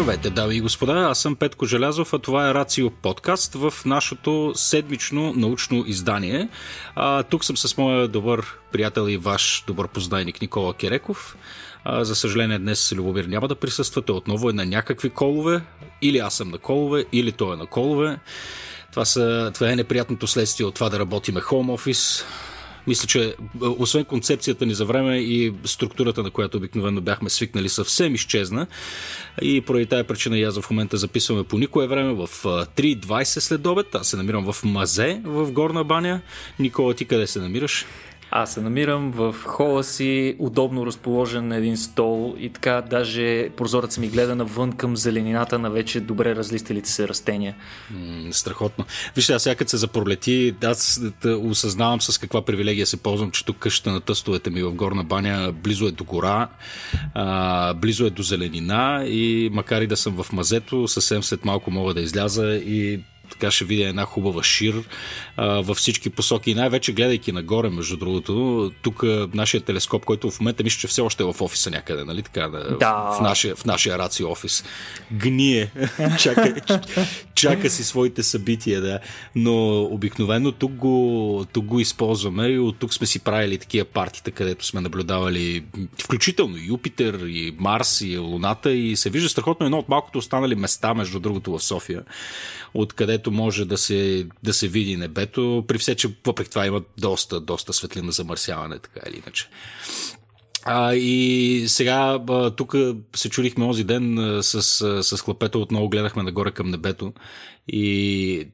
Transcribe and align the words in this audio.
Здравейте, 0.00 0.30
дами 0.30 0.56
и 0.56 0.60
господа, 0.60 0.92
аз 0.92 1.18
съм 1.18 1.36
Петко 1.36 1.66
Желязов, 1.66 2.12
а 2.12 2.18
това 2.18 2.50
е 2.50 2.54
Рацио 2.54 2.90
подкаст 2.90 3.54
в 3.54 3.74
нашото 3.84 4.52
седмично 4.54 5.32
научно 5.36 5.84
издание. 5.86 6.48
А, 6.94 7.22
тук 7.22 7.44
съм 7.44 7.56
с 7.56 7.76
моя 7.76 8.08
добър 8.08 8.58
приятел 8.72 9.08
и 9.08 9.16
ваш 9.16 9.64
добър 9.66 9.88
познайник 9.88 10.40
Никола 10.40 10.74
Кереков. 10.74 11.36
А, 11.84 12.04
за 12.04 12.14
съжаление 12.14 12.58
днес 12.58 12.92
Любомир 12.96 13.24
няма 13.24 13.48
да 13.48 13.54
присъствате, 13.54 14.12
отново 14.12 14.50
е 14.50 14.52
на 14.52 14.66
някакви 14.66 15.10
колове. 15.10 15.62
Или 16.02 16.18
аз 16.18 16.34
съм 16.34 16.50
на 16.50 16.58
колове, 16.58 17.04
или 17.12 17.32
той 17.32 17.54
е 17.54 17.56
на 17.56 17.66
колове. 17.66 18.18
Това, 18.90 19.04
са, 19.04 19.50
това 19.54 19.70
е 19.70 19.76
неприятното 19.76 20.26
следствие 20.26 20.66
от 20.66 20.74
това 20.74 20.88
да 20.88 20.98
работиме 20.98 21.40
home 21.40 21.76
office 21.78 22.24
мисля, 22.86 23.06
че 23.06 23.24
е, 23.28 23.34
освен 23.60 24.04
концепцията 24.04 24.66
ни 24.66 24.74
за 24.74 24.84
време 24.84 25.18
и 25.18 25.52
структурата, 25.64 26.22
на 26.22 26.30
която 26.30 26.56
обикновено 26.56 27.00
бяхме 27.00 27.30
свикнали, 27.30 27.68
съвсем 27.68 28.14
изчезна. 28.14 28.66
И 29.42 29.60
поради 29.60 29.86
тази 29.86 30.04
причина 30.04 30.38
и 30.38 30.42
аз 30.42 30.60
в 30.60 30.70
момента 30.70 30.96
записваме 30.96 31.44
по 31.44 31.58
никое 31.58 31.86
време 31.86 32.12
в 32.12 32.28
3.20 32.44 33.24
след 33.24 33.66
обед. 33.66 33.94
Аз 33.94 34.08
се 34.08 34.16
намирам 34.16 34.52
в 34.52 34.64
Мазе 34.64 35.20
в 35.24 35.52
Горна 35.52 35.84
баня. 35.84 36.20
Никола, 36.58 36.94
ти 36.94 37.04
къде 37.04 37.26
се 37.26 37.40
намираш? 37.40 37.86
Аз 38.30 38.54
се 38.54 38.60
намирам 38.60 39.10
в 39.10 39.34
хола 39.44 39.84
си, 39.84 40.36
удобно 40.38 40.86
разположен 40.86 41.48
на 41.48 41.56
един 41.56 41.76
стол 41.76 42.34
и 42.38 42.48
така 42.48 42.82
даже 42.90 43.48
прозорът 43.56 43.98
ми 43.98 44.08
гледа 44.08 44.36
навън 44.36 44.72
към 44.72 44.96
зеленината 44.96 45.58
на 45.58 45.70
вече 45.70 46.00
добре 46.00 46.36
разлистелите 46.36 46.90
се 46.90 47.08
растения. 47.08 47.54
М, 47.90 48.32
страхотно. 48.32 48.84
Вижте, 49.16 49.32
аз 49.32 49.42
сега 49.42 49.64
се 49.66 49.76
запролети, 49.76 50.54
аз 50.64 51.00
осъзнавам 51.24 52.00
с 52.00 52.18
каква 52.18 52.44
привилегия 52.44 52.86
се 52.86 52.96
ползвам, 52.96 53.30
че 53.30 53.44
тук 53.44 53.56
къщата 53.56 53.90
на 53.90 54.00
тъстовете 54.00 54.50
ми 54.50 54.62
в 54.62 54.74
Горна 54.74 55.04
баня 55.04 55.52
близо 55.52 55.86
е 55.86 55.90
до 55.90 56.04
гора, 56.04 56.48
а, 57.14 57.74
близо 57.74 58.06
е 58.06 58.10
до 58.10 58.22
зеленина 58.22 59.04
и 59.06 59.50
макар 59.52 59.82
и 59.82 59.86
да 59.86 59.96
съм 59.96 60.22
в 60.22 60.32
мазето, 60.32 60.88
съвсем 60.88 61.22
след 61.22 61.44
малко 61.44 61.70
мога 61.70 61.94
да 61.94 62.00
изляза 62.00 62.54
и 62.54 63.00
така 63.30 63.50
ще 63.50 63.64
видя 63.64 63.88
една 63.88 64.04
хубава 64.04 64.42
шир 64.42 64.82
а, 65.36 65.46
във 65.46 65.76
всички 65.76 66.10
посоки. 66.10 66.50
И 66.50 66.54
най-вече 66.54 66.92
гледайки 66.92 67.32
нагоре, 67.32 67.70
между 67.70 67.96
другото, 67.96 68.72
тук 68.82 69.02
нашия 69.34 69.60
телескоп, 69.60 70.04
който 70.04 70.30
в 70.30 70.40
момента 70.40 70.62
мисля, 70.62 70.78
че 70.78 70.88
все 70.88 71.00
още 71.00 71.22
е 71.22 71.26
в 71.26 71.42
офиса 71.42 71.70
някъде, 71.70 72.04
нали 72.04 72.22
така? 72.22 72.48
Да. 72.48 73.16
В, 73.18 73.20
нашия, 73.20 73.56
в 73.56 73.64
нашия 73.64 73.98
раци 73.98 74.24
офис. 74.24 74.64
Гние. 75.12 75.70
чака, 76.18 76.54
чака 77.34 77.70
си 77.70 77.84
своите 77.84 78.22
събития, 78.22 78.80
да. 78.80 78.98
Но 79.34 79.82
обикновено 79.82 80.52
тук 80.52 80.72
го, 80.72 81.46
тук 81.52 81.64
го 81.64 81.80
използваме 81.80 82.46
и 82.46 82.58
от 82.58 82.78
тук 82.78 82.94
сме 82.94 83.06
си 83.06 83.18
правили 83.18 83.58
такива 83.58 83.84
партита, 83.84 84.30
където 84.30 84.66
сме 84.66 84.80
наблюдавали 84.80 85.64
включително 86.02 86.56
Юпитер 86.58 87.14
и 87.14 87.54
Марс 87.58 88.00
и 88.00 88.18
Луната 88.18 88.72
и 88.72 88.96
се 88.96 89.10
вижда 89.10 89.28
страхотно 89.28 89.66
едно 89.66 89.78
от 89.78 89.88
малкото 89.88 90.18
останали 90.18 90.54
места, 90.54 90.94
между 90.94 91.20
другото, 91.20 91.58
в 91.58 91.62
София, 91.62 92.02
откъдето 93.20 93.30
може 93.30 93.64
да 93.64 93.78
се, 93.78 94.26
да 94.42 94.52
се 94.52 94.68
види 94.68 94.96
небето, 94.96 95.64
при 95.68 95.78
все, 95.78 95.94
че 95.94 96.08
въпреки 96.26 96.50
това 96.50 96.66
има 96.66 96.82
доста, 96.98 97.40
доста 97.40 97.72
светлина 97.72 98.10
замърсяване, 98.10 98.78
така 98.78 99.00
или 99.08 99.16
иначе. 99.16 99.48
А, 100.64 100.94
и 100.94 101.64
сега 101.68 102.18
тук 102.56 102.74
се 103.16 103.30
чудихме 103.30 103.64
онзи 103.64 103.84
ден 103.84 104.38
с, 104.42 104.62
с 105.02 105.16
хлапето, 105.22 105.62
отново 105.62 105.88
гледахме 105.88 106.22
нагоре 106.22 106.50
към 106.50 106.70
небето 106.70 107.12
и 107.68 108.48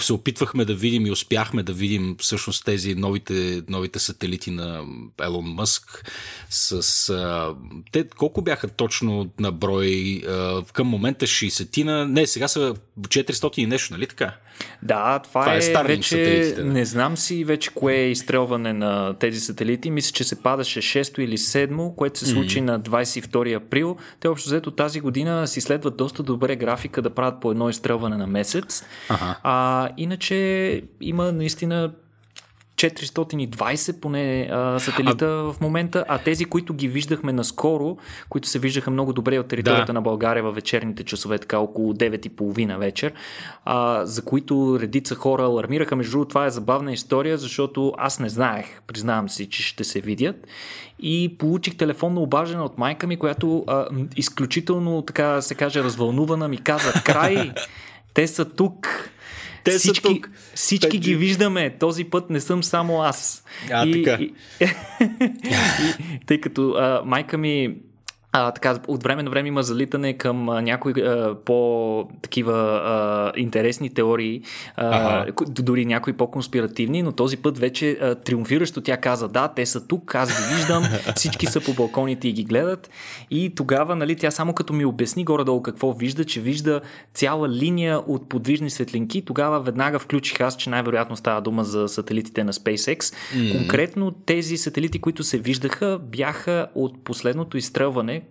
се 0.00 0.12
опитвахме 0.12 0.64
да 0.64 0.74
видим 0.74 1.06
и 1.06 1.10
успяхме 1.10 1.62
да 1.62 1.72
видим 1.72 2.16
всъщност 2.18 2.64
тези 2.64 2.94
новите, 2.94 3.62
новите 3.68 3.98
сателити 3.98 4.50
на 4.50 4.84
Елон 5.22 5.44
Мъск 5.44 6.12
с... 6.50 7.08
А, 7.10 7.54
те 7.92 8.08
колко 8.08 8.42
бяха 8.42 8.68
точно 8.68 9.30
на 9.40 9.52
брой? 9.52 10.22
А, 10.28 10.62
към 10.72 10.86
момента 10.86 11.26
60-тина... 11.26 12.04
Не, 12.04 12.26
сега 12.26 12.48
са 12.48 12.74
400 13.00 13.58
и 13.58 13.66
нещо, 13.66 13.94
нали 13.94 14.06
така? 14.06 14.36
Да, 14.82 15.18
това, 15.18 15.42
това 15.60 15.82
е, 15.82 15.84
е 15.84 15.96
вече... 15.96 16.52
Да. 16.56 16.64
Не 16.64 16.84
знам 16.84 17.16
си 17.16 17.44
вече 17.44 17.70
кое 17.70 17.94
е 17.94 18.10
изстрелване 18.10 18.72
на 18.72 19.14
тези 19.14 19.40
сателити. 19.40 19.90
Мисля, 19.90 20.12
че 20.12 20.24
се 20.24 20.42
падаше 20.42 20.80
6 20.80 21.20
или 21.20 21.38
7, 21.38 21.94
което 21.94 22.18
се 22.18 22.26
случи 22.26 22.58
mm-hmm. 22.58 22.64
на 22.64 22.80
22 22.80 23.56
април. 23.56 23.96
Те 24.20 24.28
общо 24.28 24.48
взето 24.48 24.70
тази 24.70 25.00
година 25.00 25.46
си 25.48 25.60
следват 25.60 25.96
доста 25.96 26.22
добре 26.22 26.56
графика 26.56 27.02
да 27.02 27.10
правят 27.10 27.40
по 27.40 27.50
едно 27.50 27.68
изстрелване 27.68 28.16
на 28.16 28.26
месец. 28.26 28.84
Ага. 29.08 29.38
А, 29.42 29.88
иначе 29.96 30.82
има 31.00 31.32
наистина 31.32 31.92
420 32.90 34.00
поне 34.00 34.48
а, 34.52 34.78
сателита 34.78 35.26
а... 35.26 35.52
в 35.52 35.60
момента, 35.60 36.04
а 36.08 36.18
тези, 36.18 36.44
които 36.44 36.74
ги 36.74 36.88
виждахме 36.88 37.32
наскоро, 37.32 37.96
които 38.28 38.48
се 38.48 38.58
виждаха 38.58 38.90
много 38.90 39.12
добре 39.12 39.38
от 39.38 39.48
територията 39.48 39.86
да. 39.86 39.92
на 39.92 40.02
България 40.02 40.42
във 40.42 40.54
вечерните 40.54 41.04
часове, 41.04 41.38
така 41.38 41.58
около 41.58 41.94
9.30 41.94 42.78
вечер, 42.78 43.12
а, 43.64 44.06
за 44.06 44.24
които 44.24 44.78
редица 44.80 45.14
хора 45.14 45.42
алармираха. 45.42 45.96
Между 45.96 46.12
другото, 46.12 46.28
това 46.28 46.46
е 46.46 46.50
забавна 46.50 46.92
история, 46.92 47.38
защото 47.38 47.92
аз 47.98 48.20
не 48.20 48.28
знаех, 48.28 48.66
признавам 48.86 49.28
си, 49.28 49.46
че 49.46 49.62
ще 49.62 49.84
се 49.84 50.00
видят 50.00 50.46
и 50.98 51.36
получих 51.38 51.76
телефонно 51.76 52.22
обаждане 52.22 52.62
от 52.62 52.78
майка 52.78 53.06
ми, 53.06 53.16
която 53.16 53.64
а, 53.66 53.86
изключително, 54.16 55.02
така 55.02 55.42
се 55.42 55.54
каже, 55.54 55.84
развълнувана 55.84 56.48
ми 56.48 56.56
каза, 56.56 56.92
край, 57.04 57.52
те 58.14 58.26
са 58.26 58.44
тук 58.44 58.88
те 59.64 59.70
всички, 59.70 60.08
са 60.08 60.14
тук. 60.14 60.30
Всички 60.54 60.86
Пети. 60.86 60.98
ги 60.98 61.14
виждаме. 61.14 61.76
Този 61.78 62.04
път 62.04 62.30
не 62.30 62.40
съм 62.40 62.62
само 62.62 63.02
аз. 63.02 63.44
А, 63.72 63.86
и, 63.86 63.92
така. 63.92 64.22
И, 64.22 64.34
и, 65.80 66.18
тъй 66.26 66.40
като 66.40 66.70
а, 66.70 67.02
майка 67.04 67.38
ми 67.38 67.76
а, 68.34 68.50
така, 68.50 68.78
от 68.88 69.02
време 69.02 69.22
на 69.22 69.30
време 69.30 69.48
има 69.48 69.62
залитане 69.62 70.12
към 70.12 70.48
а, 70.48 70.62
някои 70.62 70.92
а, 70.92 71.34
по-такива 71.44 72.52
а, 72.84 73.32
интересни 73.36 73.90
теории, 73.90 74.42
а, 74.76 74.86
ага. 74.86 75.32
дори 75.48 75.86
някои 75.86 76.12
по-конспиративни, 76.12 77.02
но 77.02 77.12
този 77.12 77.36
път 77.36 77.58
вече 77.58 77.90
а, 77.90 78.14
триумфиращо 78.14 78.80
тя 78.80 78.96
каза, 78.96 79.28
да, 79.28 79.48
те 79.48 79.66
са 79.66 79.86
тук, 79.86 80.14
аз 80.14 80.28
ги 80.28 80.54
виждам, 80.54 80.84
всички 81.16 81.46
са 81.46 81.60
по 81.60 81.72
балконите 81.74 82.28
и 82.28 82.32
ги 82.32 82.44
гледат. 82.44 82.90
И 83.30 83.54
тогава, 83.54 83.96
нали, 83.96 84.16
тя 84.16 84.30
само 84.30 84.52
като 84.52 84.72
ми 84.72 84.84
обясни 84.84 85.24
горе-долу 85.24 85.62
какво 85.62 85.92
вижда, 85.92 86.24
че 86.24 86.40
вижда 86.40 86.80
цяла 87.14 87.48
линия 87.48 87.98
от 88.06 88.28
подвижни 88.28 88.70
светлинки, 88.70 89.24
тогава 89.24 89.60
веднага 89.60 89.98
включих 89.98 90.40
аз, 90.40 90.56
че 90.56 90.70
най-вероятно 90.70 91.16
става 91.16 91.40
дума 91.40 91.64
за 91.64 91.88
сателитите 91.88 92.44
на 92.44 92.52
SpaceX. 92.52 92.98
Mm-hmm. 92.98 93.58
Конкретно 93.58 94.10
тези 94.10 94.56
сателити, 94.56 94.98
които 94.98 95.22
се 95.24 95.38
виждаха, 95.38 95.98
бяха 96.02 96.66
от 96.74 97.04
последното 97.04 97.56
изстрелване, 97.56 98.21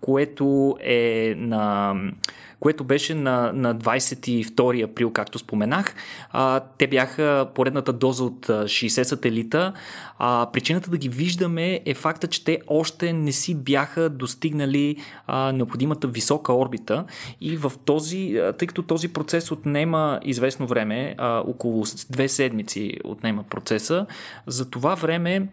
което 0.00 0.76
е 0.80 1.34
на 1.38 1.94
което 2.60 2.84
беше 2.84 3.14
на, 3.14 3.52
на 3.54 3.76
22 3.76 4.84
април, 4.84 5.10
както 5.12 5.38
споменах. 5.38 5.94
А, 6.30 6.60
те 6.60 6.86
бяха 6.86 7.48
поредната 7.54 7.92
доза 7.92 8.24
от 8.24 8.46
60 8.46 9.02
сателита. 9.02 9.72
А, 10.18 10.48
причината 10.52 10.90
да 10.90 10.98
ги 10.98 11.08
виждаме 11.08 11.80
е 11.86 11.94
факта, 11.94 12.26
че 12.26 12.44
те 12.44 12.60
още 12.66 13.12
не 13.12 13.32
си 13.32 13.54
бяха 13.54 14.10
достигнали 14.10 14.96
а, 15.26 15.52
необходимата 15.52 16.08
висока 16.08 16.52
орбита 16.52 17.04
и 17.40 17.56
в 17.56 17.72
този, 17.84 18.40
тъй 18.58 18.68
като 18.68 18.82
този 18.82 19.08
процес 19.08 19.50
отнема 19.50 20.20
известно 20.24 20.66
време, 20.66 21.14
а, 21.18 21.38
около 21.38 21.84
две 22.10 22.28
седмици 22.28 22.96
отнема 23.04 23.42
процеса, 23.42 24.06
за 24.46 24.70
това 24.70 24.94
време 24.94 25.48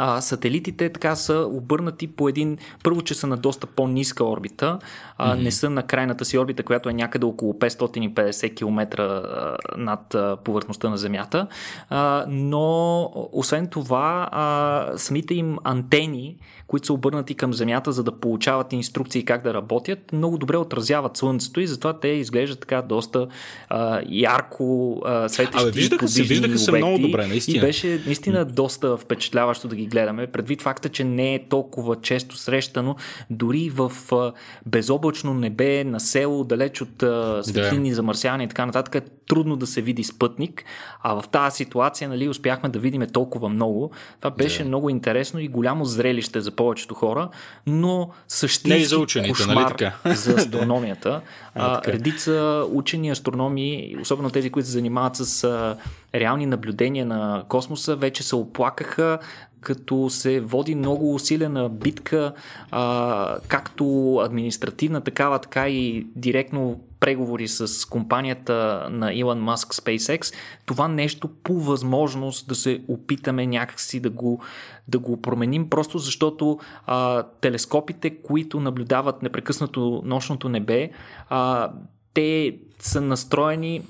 а, 0.00 0.20
сателитите 0.20 0.88
така 0.88 1.16
са 1.16 1.34
обърнати 1.50 2.06
по 2.06 2.28
един, 2.28 2.58
първо, 2.82 3.02
че 3.02 3.14
са 3.14 3.26
на 3.26 3.36
доста 3.36 3.66
по-ниска 3.66 4.24
орбита, 4.24 4.78
а, 5.18 5.34
mm-hmm. 5.34 5.42
не 5.42 5.50
са 5.50 5.70
на 5.70 5.82
крайната 5.82 6.24
си 6.24 6.38
орбита, 6.38 6.62
която 6.62 6.88
е 6.88 6.92
някъде 6.92 7.26
около 7.26 7.52
550 7.52 8.56
км 8.56 9.02
а, 9.02 9.56
над 9.76 10.14
а, 10.14 10.36
повърхността 10.44 10.90
на 10.90 10.98
Земята, 10.98 11.46
а, 11.90 12.24
но 12.28 13.10
освен 13.32 13.66
това 13.66 14.28
а, 14.32 14.86
самите 14.96 15.34
им 15.34 15.58
антени, 15.64 16.36
които 16.68 16.86
са 16.86 16.92
обърнати 16.92 17.34
към 17.34 17.54
Земята, 17.54 17.92
за 17.92 18.04
да 18.04 18.12
получават 18.12 18.72
инструкции 18.72 19.24
как 19.24 19.42
да 19.42 19.54
работят, 19.54 20.12
много 20.12 20.38
добре 20.38 20.56
отразяват 20.56 21.16
Слънцето 21.16 21.60
и 21.60 21.66
затова 21.66 22.00
те 22.00 22.08
изглеждат 22.08 22.60
така 22.60 22.82
доста 22.82 23.26
а, 23.68 24.00
ярко 24.08 24.96
а, 25.04 25.28
светещи. 25.28 25.62
Абе, 25.62 25.70
виждаха 25.70 26.08
се, 26.08 26.22
виждаха 26.22 26.58
се 26.58 26.72
много 26.72 26.98
добре, 26.98 27.26
наистина. 27.26 27.58
И 27.58 27.60
беше 27.60 28.02
наистина 28.06 28.44
доста 28.44 28.96
впечатляващо 28.96 29.68
да 29.68 29.76
ги 29.76 29.86
гледаме, 29.86 30.26
предвид 30.26 30.62
факта, 30.62 30.88
че 30.88 31.04
не 31.04 31.34
е 31.34 31.48
толкова 31.48 31.96
често 31.96 32.36
срещано, 32.36 32.96
дори 33.30 33.70
в 33.70 33.92
а, 34.12 34.32
безоблачно 34.66 35.34
небе, 35.34 35.84
на 35.84 36.00
село, 36.00 36.44
далеч 36.44 36.80
от 36.80 37.02
а, 37.02 37.42
светлини, 37.44 37.88
да. 37.88 37.94
замърсяване 37.94 38.44
и 38.44 38.48
така 38.48 38.66
нататък, 38.66 38.94
е 38.94 39.00
трудно 39.28 39.56
да 39.56 39.66
се 39.66 39.82
види 39.82 40.04
спътник, 40.04 40.64
а 41.02 41.20
в 41.20 41.28
тази 41.28 41.56
ситуация 41.56 42.08
нали, 42.08 42.28
успяхме 42.28 42.68
да 42.68 42.78
видим 42.78 43.06
толкова 43.12 43.48
много. 43.48 43.90
Това 44.20 44.30
беше 44.30 44.62
да. 44.62 44.68
много 44.68 44.90
интересно 44.90 45.40
и 45.40 45.48
голямо 45.48 45.84
зрелище 45.84 46.40
за 46.40 46.50
повечето 46.58 46.94
хора, 46.94 47.28
но 47.66 48.10
същински 48.28 48.80
Не 48.80 48.84
за 48.84 48.98
учените, 48.98 49.28
нали 49.28 49.32
кошмар 49.32 49.54
нали 49.54 49.68
така? 49.68 49.92
за 50.14 50.34
астрономията. 50.34 51.20
а, 51.54 51.82
редица 51.86 52.64
учени, 52.72 53.10
астрономи, 53.10 53.96
особено 54.00 54.30
тези, 54.30 54.50
които 54.50 54.66
се 54.66 54.72
занимават 54.72 55.16
с 55.16 55.44
а, 55.44 55.76
реални 56.14 56.46
наблюдения 56.46 57.06
на 57.06 57.44
космоса, 57.48 57.96
вече 57.96 58.22
се 58.22 58.36
оплакаха 58.36 59.18
като 59.60 60.10
се 60.10 60.40
води 60.40 60.74
много 60.74 61.14
усилена 61.14 61.68
битка, 61.68 62.32
а, 62.70 63.36
както 63.48 64.16
административна 64.24 65.00
такава, 65.00 65.38
така 65.38 65.68
и 65.68 66.06
директно 66.16 66.80
преговори 67.00 67.48
с 67.48 67.88
компанията 67.88 68.88
на 68.90 69.14
Илон 69.14 69.38
Маск 69.38 69.74
SpaceX, 69.74 70.34
това 70.66 70.88
нещо 70.88 71.28
по 71.28 71.60
възможност 71.60 72.48
да 72.48 72.54
се 72.54 72.84
опитаме 72.88 73.46
някакси 73.46 74.00
да 74.00 74.10
го, 74.10 74.42
да 74.88 74.98
го 74.98 75.22
променим, 75.22 75.70
просто 75.70 75.98
защото 75.98 76.58
а, 76.86 77.22
телескопите, 77.22 78.22
които 78.22 78.60
наблюдават 78.60 79.22
непрекъснато 79.22 80.02
нощното 80.04 80.48
небе, 80.48 80.90
а, 81.28 81.72
те 82.14 82.58
са 82.78 83.00
настроени 83.00 83.82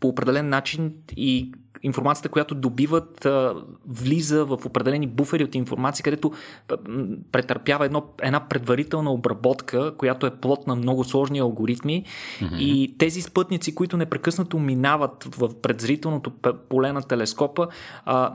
по 0.00 0.08
определен 0.08 0.48
начин 0.48 0.94
и 1.16 1.52
информацията, 1.82 2.28
която 2.28 2.54
добиват, 2.54 3.26
влиза 3.88 4.44
в 4.44 4.58
определени 4.66 5.06
буфери 5.06 5.44
от 5.44 5.54
информация, 5.54 6.02
където 6.02 6.32
претърпява 7.32 7.86
едно, 7.86 8.04
една 8.22 8.48
предварителна 8.48 9.12
обработка, 9.12 9.94
която 9.96 10.26
е 10.26 10.30
плод 10.30 10.66
на 10.66 10.76
много 10.76 11.04
сложни 11.04 11.38
алгоритми. 11.38 12.04
Mm-hmm. 12.04 12.58
И 12.58 12.94
тези 12.98 13.22
спътници, 13.22 13.74
които 13.74 13.96
непрекъснато 13.96 14.58
минават 14.58 15.28
в 15.36 15.54
предзрителното 15.62 16.32
поле 16.68 16.92
на 16.92 17.02
телескопа, 17.02 17.68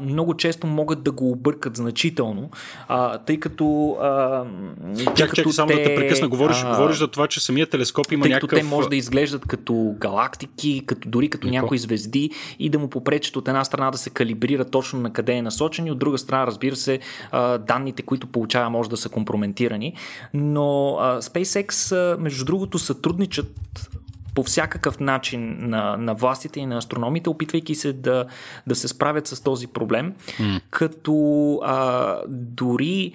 много 0.01 0.33
често 0.33 0.67
могат 0.67 1.03
да 1.03 1.11
го 1.11 1.31
объркат 1.31 1.77
значително, 1.77 2.49
тъй 3.25 3.39
като. 3.39 3.97
Чакай, 4.97 5.27
чакай, 5.27 5.53
само 5.53 5.67
те, 5.67 5.75
да 5.75 5.83
те 5.83 5.95
прекъсна. 5.95 6.27
Говориш, 6.27 6.63
а, 6.65 6.69
говориш 6.69 6.97
за 6.97 7.07
това, 7.07 7.27
че 7.27 7.39
самия 7.39 7.69
телескоп 7.69 8.11
има 8.11 8.23
тъй 8.23 8.29
някакъв... 8.29 8.49
Като 8.49 8.61
те 8.61 8.75
може 8.75 8.89
да 8.89 8.95
изглеждат 8.95 9.45
като 9.45 9.95
галактики, 9.97 10.83
като, 10.85 11.09
дори 11.09 11.29
като 11.29 11.47
някои 11.47 11.77
звезди 11.77 12.31
и 12.59 12.69
да 12.69 12.79
му 12.79 12.89
попречат 12.89 13.36
от 13.37 13.47
една 13.47 13.63
страна 13.63 13.91
да 13.91 13.97
се 13.97 14.09
калибрира 14.09 14.65
точно 14.65 14.99
на 14.99 15.13
къде 15.13 15.33
е 15.33 15.41
насочен 15.41 15.87
и 15.87 15.91
от 15.91 15.99
друга 15.99 16.17
страна, 16.17 16.47
разбира 16.47 16.75
се, 16.75 16.99
данните, 17.59 18.01
които 18.01 18.27
получава, 18.27 18.69
може 18.69 18.89
да 18.89 18.97
са 18.97 19.09
компрометирани. 19.09 19.93
Но 20.33 20.97
SpaceX, 20.99 22.17
между 22.17 22.45
другото, 22.45 22.79
сътрудничат 22.79 23.47
по 24.37 24.43
всякакъв 24.43 24.99
начин 24.99 25.57
на, 25.59 25.97
на 25.97 26.13
властите 26.13 26.59
и 26.59 26.65
на 26.65 26.77
астрономите, 26.77 27.29
опитвайки 27.29 27.75
се 27.75 27.93
да, 27.93 28.25
да 28.67 28.75
се 28.75 28.87
справят 28.87 29.27
с 29.27 29.41
този 29.41 29.67
проблем, 29.67 30.13
mm. 30.39 30.61
като 30.69 31.13
а, 31.63 32.15
дори 32.27 33.13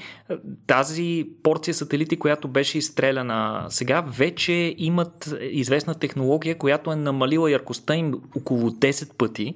тази 0.66 1.28
порция 1.42 1.74
сателити, 1.74 2.16
която 2.16 2.48
беше 2.48 2.78
изстреляна 2.78 3.66
сега, 3.68 4.00
вече 4.00 4.74
имат 4.78 5.34
известна 5.50 5.94
технология, 5.94 6.58
която 6.58 6.92
е 6.92 6.96
намалила 6.96 7.50
яркостта 7.50 7.94
им 7.94 8.14
около 8.36 8.70
10 8.70 9.14
пъти. 9.14 9.54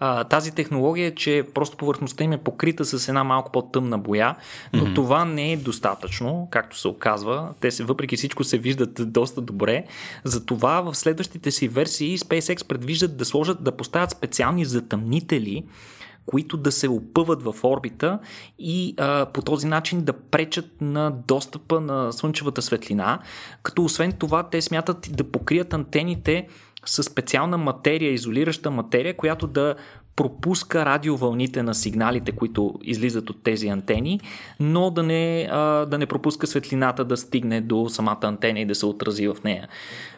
А, 0.00 0.24
тази 0.24 0.54
технология 0.54 1.06
е, 1.06 1.14
че 1.14 1.46
просто 1.54 1.76
повърхността 1.76 2.24
им 2.24 2.32
е 2.32 2.38
покрита 2.38 2.84
с 2.84 3.08
една 3.08 3.24
малко 3.24 3.52
по-тъмна 3.52 3.98
боя, 3.98 4.34
но 4.72 4.86
mm-hmm. 4.86 4.94
това 4.94 5.24
не 5.24 5.52
е 5.52 5.56
достатъчно, 5.56 6.48
както 6.50 6.78
се 6.78 6.88
оказва. 6.88 7.48
Те 7.60 7.70
се, 7.70 7.84
въпреки 7.84 8.16
всичко 8.16 8.44
се 8.44 8.58
виждат 8.58 9.12
доста 9.12 9.40
добре. 9.40 9.84
Затова 10.24 10.80
в 10.80 10.94
следващите 11.04 11.50
си 11.50 11.68
версии 11.68 12.18
SpaceX 12.18 12.66
предвиждат 12.66 13.16
да 13.16 13.24
сложат, 13.24 13.64
да 13.64 13.76
поставят 13.76 14.10
специални 14.10 14.64
затъмнители, 14.64 15.64
които 16.26 16.56
да 16.56 16.72
се 16.72 16.88
опъват 16.88 17.42
в 17.42 17.54
орбита 17.64 18.18
и 18.58 18.94
а, 18.98 19.26
по 19.26 19.42
този 19.42 19.66
начин 19.66 20.02
да 20.02 20.12
пречат 20.12 20.80
на 20.80 21.10
достъпа 21.28 21.80
на 21.80 22.12
слънчевата 22.12 22.62
светлина, 22.62 23.18
като 23.62 23.84
освен 23.84 24.12
това 24.12 24.42
те 24.42 24.62
смятат 24.62 25.08
да 25.12 25.24
покрият 25.24 25.74
антените 25.74 26.48
с 26.86 27.02
специална 27.02 27.58
материя, 27.58 28.12
изолираща 28.12 28.70
материя, 28.70 29.16
която 29.16 29.46
да 29.46 29.74
пропуска 30.16 30.84
радиовълните 30.84 31.62
на 31.62 31.74
сигналите, 31.74 32.32
които 32.32 32.74
излизат 32.82 33.30
от 33.30 33.42
тези 33.42 33.68
антени, 33.68 34.20
но 34.60 34.90
да 34.90 35.02
не, 35.02 35.48
а, 35.50 35.86
да 35.86 35.98
не 35.98 36.06
пропуска 36.06 36.46
светлината 36.46 37.04
да 37.04 37.16
стигне 37.16 37.60
до 37.60 37.88
самата 37.88 38.20
антена 38.22 38.60
и 38.60 38.66
да 38.66 38.74
се 38.74 38.86
отрази 38.86 39.28
в 39.28 39.36
нея. 39.44 39.68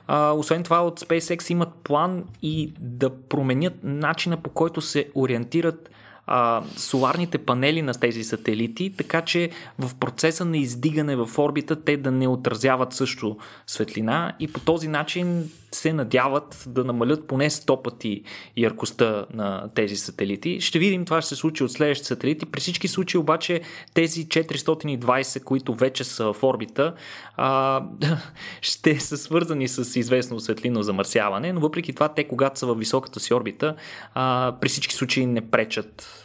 А, 0.06 0.32
освен 0.32 0.62
това 0.62 0.86
от 0.86 1.00
SpaceX 1.00 1.50
имат 1.50 1.74
план 1.74 2.24
и 2.42 2.72
да 2.80 3.10
променят 3.10 3.74
начина 3.82 4.36
по 4.36 4.50
който 4.50 4.80
се 4.80 5.08
ориентират 5.14 5.90
а, 6.26 6.62
соларните 6.76 7.38
панели 7.38 7.82
на 7.82 7.94
тези 7.94 8.24
сателити, 8.24 8.92
така 8.96 9.22
че 9.22 9.50
в 9.78 9.94
процеса 9.94 10.44
на 10.44 10.58
издигане 10.58 11.16
в 11.16 11.38
орбита 11.38 11.84
те 11.84 11.96
да 11.96 12.10
не 12.10 12.28
отразяват 12.28 12.92
също 12.92 13.36
светлина 13.66 14.32
и 14.40 14.48
по 14.48 14.60
този 14.60 14.88
начин 14.88 15.50
се 15.72 15.92
надяват 15.92 16.64
да 16.66 16.84
намалят 16.84 17.26
поне 17.26 17.50
100 17.50 17.82
пъти 17.82 18.22
яркостта 18.56 19.26
на 19.34 19.68
тези 19.74 19.96
сателити. 19.96 20.60
Ще 20.60 20.78
видим 20.78 21.04
това 21.04 21.20
ще 21.22 21.28
се 21.28 21.36
случи 21.36 21.64
от 21.64 21.72
следващите 21.72 22.08
сателити. 22.08 22.46
При 22.46 22.60
всички 22.60 22.88
случаи 22.88 23.18
обаче 23.18 23.60
тези 23.94 24.26
420, 24.26 25.44
които 25.44 25.74
вече 25.74 26.04
са 26.04 26.32
в 26.32 26.42
орбита, 26.42 26.94
а, 27.36 27.82
ще 28.60 29.00
са 29.00 29.16
свързани 29.16 29.68
с 29.68 29.98
известно 29.98 30.40
светлино 30.40 30.82
замърсяване, 30.82 31.52
но 31.52 31.60
въпреки 31.60 31.92
това 31.92 32.08
те, 32.08 32.24
когато 32.24 32.58
са 32.58 32.66
в 32.66 32.74
високата 32.74 33.20
си 33.20 33.34
орбита, 33.34 33.74
а, 34.14 34.56
при 34.60 34.68
всички 34.68 34.94
случаи 34.94 35.26
не 35.26 35.50
пречат, 35.50 36.15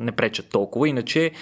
не 0.00 0.12
пречат 0.12 0.48
толкова. 0.48 0.90
Иначе 0.90 1.32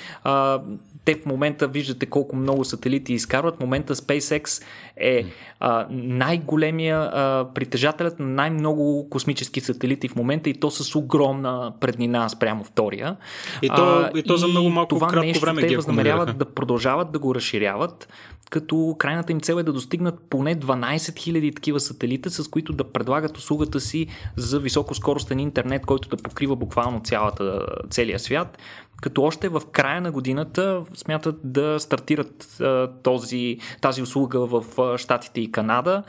те 1.05 1.15
в 1.15 1.27
момента 1.27 1.69
виждате 1.69 2.07
колко 2.07 2.37
много 2.37 2.65
сателити 2.65 3.13
изкарват. 3.13 3.57
В 3.57 3.61
момента 3.61 3.95
SpaceX 3.95 4.63
е 4.97 5.25
а, 5.61 5.87
най-големия 5.91 6.99
а, 6.99 7.47
притежателят 7.55 8.21
на 8.21 8.27
най-много 8.27 9.07
космически 9.11 9.61
сателити 9.61 10.09
в 10.09 10.17
момента 10.17 10.51
и 10.51 10.55
то 10.55 10.71
с 10.71 10.95
огромна 10.95 11.73
преднина 11.81 12.29
спрямо 12.29 12.65
втория. 12.65 13.17
И 13.63 13.69
то, 13.69 13.85
а, 13.85 14.11
и 14.15 14.23
то 14.23 14.37
за 14.37 14.49
много 14.49 14.71
малко 14.71 14.89
това 14.89 15.09
кратко 15.09 15.27
нещо 15.27 15.41
време 15.41 15.67
те 15.67 15.77
възнамеряват 15.77 16.39
да 16.39 16.45
продължават 16.45 17.13
да 17.13 17.19
го 17.19 17.35
разширяват, 17.35 18.09
като 18.51 18.97
крайната 18.99 19.33
им 19.33 19.41
цел 19.41 19.55
е 19.55 19.63
да 19.63 19.73
достигнат 19.73 20.21
поне 20.31 20.57
12 20.57 20.97
000 20.97 21.55
такива 21.55 21.81
сателита, 21.81 22.31
с 22.31 22.49
които 22.49 22.73
да 22.73 22.85
предлагат 22.85 23.39
услугата 23.39 23.81
си 23.81 24.07
за 24.37 24.59
високоскоростен 24.61 25.39
интернет, 25.39 25.87
който 25.87 26.09
да 26.09 26.17
покрива 26.17 26.57
буквално 26.57 27.01
цялата, 27.01 27.67
целия 27.91 28.19
свят 28.19 28.59
като 29.03 29.23
още 29.23 29.49
в 29.49 29.63
края 29.73 30.01
на 30.01 30.13
годината 30.13 30.83
смятат 30.95 31.37
да 31.45 31.81
стартират 31.81 32.63
този, 33.03 33.59
тази 33.81 34.03
услуга 34.03 34.47
в 34.47 34.65
Штатите 34.99 35.41
и 35.41 35.53
Канада. 35.53 36.03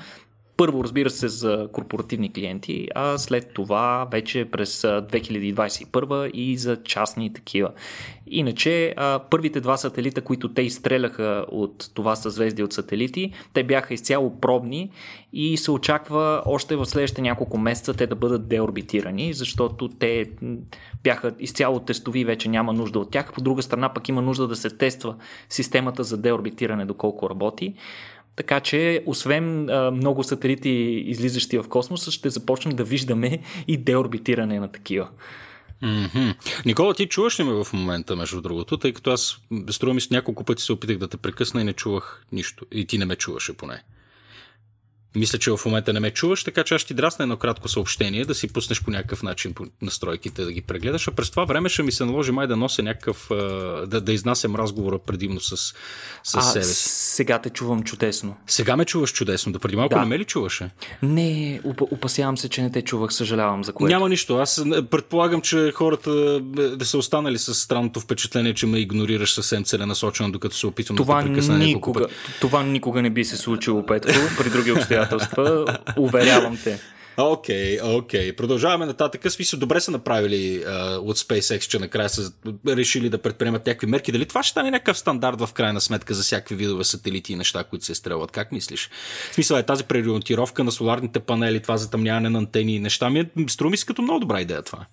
Първо, 0.57 0.83
разбира 0.83 1.09
се, 1.09 1.27
за 1.27 1.67
корпоративни 1.72 2.33
клиенти, 2.33 2.88
а 2.95 3.17
след 3.17 3.53
това 3.53 4.07
вече 4.12 4.45
през 4.51 4.81
2021 4.81 6.31
и 6.31 6.57
за 6.57 6.83
частни 6.83 7.33
такива. 7.33 7.72
Иначе, 8.27 8.95
първите 9.29 9.62
два 9.62 9.77
сателита, 9.77 10.22
които 10.22 10.53
те 10.53 10.62
изстреляха 10.62 11.45
от 11.51 11.89
това 11.93 12.15
съзвездие 12.15 12.65
от 12.65 12.74
сателити, 12.74 13.31
те 13.53 13.63
бяха 13.63 13.93
изцяло 13.93 14.39
пробни 14.39 14.89
и 15.33 15.57
се 15.57 15.72
очаква 15.72 16.41
още 16.45 16.75
в 16.75 16.86
следващите 16.86 17.22
няколко 17.22 17.57
месеца 17.57 17.93
те 17.93 18.07
да 18.07 18.15
бъдат 18.15 18.48
деорбитирани, 18.48 19.33
защото 19.33 19.88
те 19.88 20.29
бяха 21.03 21.33
изцяло 21.39 21.79
тестови, 21.79 22.25
вече 22.25 22.50
няма 22.50 22.74
нужда 22.74 23.00
от 23.00 23.12
тях. 23.12 23.33
По 23.33 23.41
друга 23.41 23.62
страна 23.62 23.93
пък 23.93 24.10
има 24.10 24.22
нужда 24.22 24.48
да 24.48 24.55
се 24.55 24.69
тества 24.69 25.15
системата 25.50 26.03
за 26.03 26.17
деорбитиране, 26.17 26.86
доколко 26.86 27.29
работи. 27.29 27.74
Така 28.35 28.59
че, 28.59 29.03
освен 29.05 29.69
а, 29.69 29.91
много 29.91 30.23
сателити, 30.23 30.69
излизащи 31.05 31.57
в 31.57 31.63
космоса, 31.69 32.11
ще 32.11 32.29
започнем 32.29 32.75
да 32.75 32.83
виждаме 32.83 33.39
и 33.67 33.77
деорбитиране 33.77 34.59
на 34.59 34.71
такива. 34.71 35.09
Mm-hmm. 35.83 36.35
Никола, 36.65 36.93
ти 36.93 37.07
чуваш 37.07 37.39
ли 37.39 37.43
ме 37.43 37.63
в 37.63 37.67
момента, 37.73 38.15
между 38.15 38.41
другото, 38.41 38.77
тъй 38.77 38.93
като 38.93 39.11
аз 39.11 39.37
струва 39.69 39.93
ми 39.93 40.01
с 40.01 40.09
няколко 40.09 40.43
пъти 40.43 40.63
се 40.63 40.73
опитах 40.73 40.97
да 40.97 41.07
те 41.07 41.17
прекъсна 41.17 41.61
и 41.61 41.63
не 41.63 41.73
чувах 41.73 42.25
нищо. 42.31 42.65
И 42.71 42.85
ти 42.85 42.97
не 42.97 43.05
ме 43.05 43.15
чуваше 43.15 43.53
поне. 43.53 43.83
Мисля, 45.15 45.39
че 45.39 45.51
в 45.51 45.59
момента 45.65 45.93
не 45.93 45.99
ме 45.99 46.11
чуваш, 46.11 46.43
така 46.43 46.63
че 46.63 46.75
аз 46.75 46.81
ще 46.81 46.87
ти 46.87 46.93
драсна 46.93 47.23
едно 47.23 47.37
кратко 47.37 47.67
съобщение, 47.67 48.25
да 48.25 48.35
си 48.35 48.53
пуснеш 48.53 48.83
по 48.83 48.91
някакъв 48.91 49.23
начин 49.23 49.53
по 49.53 49.65
настройките 49.81 50.43
да 50.43 50.51
ги 50.51 50.61
прегледаш. 50.61 51.07
А 51.07 51.11
през 51.11 51.31
това 51.31 51.45
време 51.45 51.69
ще 51.69 51.83
ми 51.83 51.91
се 51.91 52.05
наложи 52.05 52.31
май 52.31 52.47
да 52.47 52.57
нося 52.57 52.83
някакъв. 52.83 53.27
да, 53.87 54.01
да 54.01 54.13
изнасям 54.13 54.55
разговора 54.55 54.99
предимно 54.99 55.39
с, 55.39 55.57
с 55.57 55.73
а, 56.33 56.41
себе 56.41 56.65
си. 56.65 56.89
Сега 57.13 57.39
те 57.39 57.50
чувам 57.50 57.84
чудесно. 57.84 58.36
Сега 58.48 58.75
ме 58.75 58.86
чуваш 58.86 59.13
чудесно. 59.13 59.51
Да 59.51 59.60
преди 59.60 59.75
малко 59.75 59.96
да. 59.96 60.01
не 60.01 60.05
ме 60.05 60.20
ли 60.20 60.25
чуваше? 60.25 60.70
Не, 61.03 61.62
опасявам 61.91 62.38
се, 62.38 62.50
че 62.50 62.62
не 62.62 62.72
те 62.72 62.82
чувах, 62.82 63.13
съжалявам 63.13 63.63
за 63.63 63.74
което. 63.74 63.93
Няма 63.93 64.10
нищо. 64.10 64.38
Аз 64.38 64.63
предполагам, 64.91 65.41
че 65.41 65.72
хората 65.72 66.39
да 66.77 66.86
са 66.86 66.98
останали 66.98 67.38
с 67.38 67.53
странното 67.53 68.00
впечатление, 68.00 68.53
че 68.53 68.65
ме 68.65 68.79
игнорираш 68.79 69.34
съвсем 69.34 69.63
целенасочено, 69.63 70.32
докато 70.32 70.55
се 70.55 70.67
опитвам 70.67 70.98
това 70.98 71.15
да 71.15 71.22
те 71.22 71.27
прекъсна 71.27 71.58
никога, 71.58 72.08
Това 72.41 72.63
никога 72.63 73.01
не 73.01 73.10
би 73.10 73.25
се 73.25 73.38
случило, 73.38 73.86
Петко, 73.86 74.13
при 74.38 74.50
други 74.50 74.72
обстоятелства, 74.72 75.65
уверявам 75.98 76.58
те. 76.63 76.79
Окей, 77.17 77.77
okay, 77.79 77.98
окей. 77.98 78.32
Okay. 78.32 78.36
Продължаваме 78.36 78.86
нататък. 78.86 79.32
Смисъл, 79.32 79.60
добре 79.60 79.82
са 79.82 79.91
направили 79.91 80.63
uh, 80.65 80.98
от 80.98 81.17
SpaceX, 81.17 81.67
че 81.67 81.79
накрая 81.79 82.10
са 82.10 82.32
решили 82.67 83.10
да 83.10 83.17
предприемат 83.17 83.65
някакви 83.65 83.88
мерки. 83.88 84.12
Дали 84.12 84.25
това 84.25 84.43
ще 84.43 84.51
стане 84.51 84.72
някакъв 84.72 84.98
стандарт 84.98 85.39
в 85.39 85.53
крайна 85.53 85.82
сметка 85.82 86.13
за 86.13 86.24
всякакви 86.24 86.55
видове 86.55 86.84
сателити 86.84 87.34
и 87.34 87.36
неща, 87.36 87.63
които 87.63 87.86
се 87.86 87.96
стрелват? 87.96 88.32
Как 88.32 88.51
мислиш? 88.51 88.89
В 89.32 89.34
смисъл 89.34 89.58
е 89.58 89.63
тази 89.63 89.84
преориентировка 89.84 90.63
на 90.63 90.72
соларните 90.72 91.20
панели, 91.20 91.60
това 91.60 91.77
затъмняване 91.77 92.29
на 92.29 92.38
антени 92.38 92.75
и 92.75 92.79
неща 92.79 93.10
ми 93.10 93.20
е, 93.20 93.29
струва 93.48 93.72
ми 93.72 93.77
се 93.77 93.86
като 93.86 94.01
много 94.01 94.20
добра 94.20 94.41
идея 94.41 94.62
това. 94.62 94.86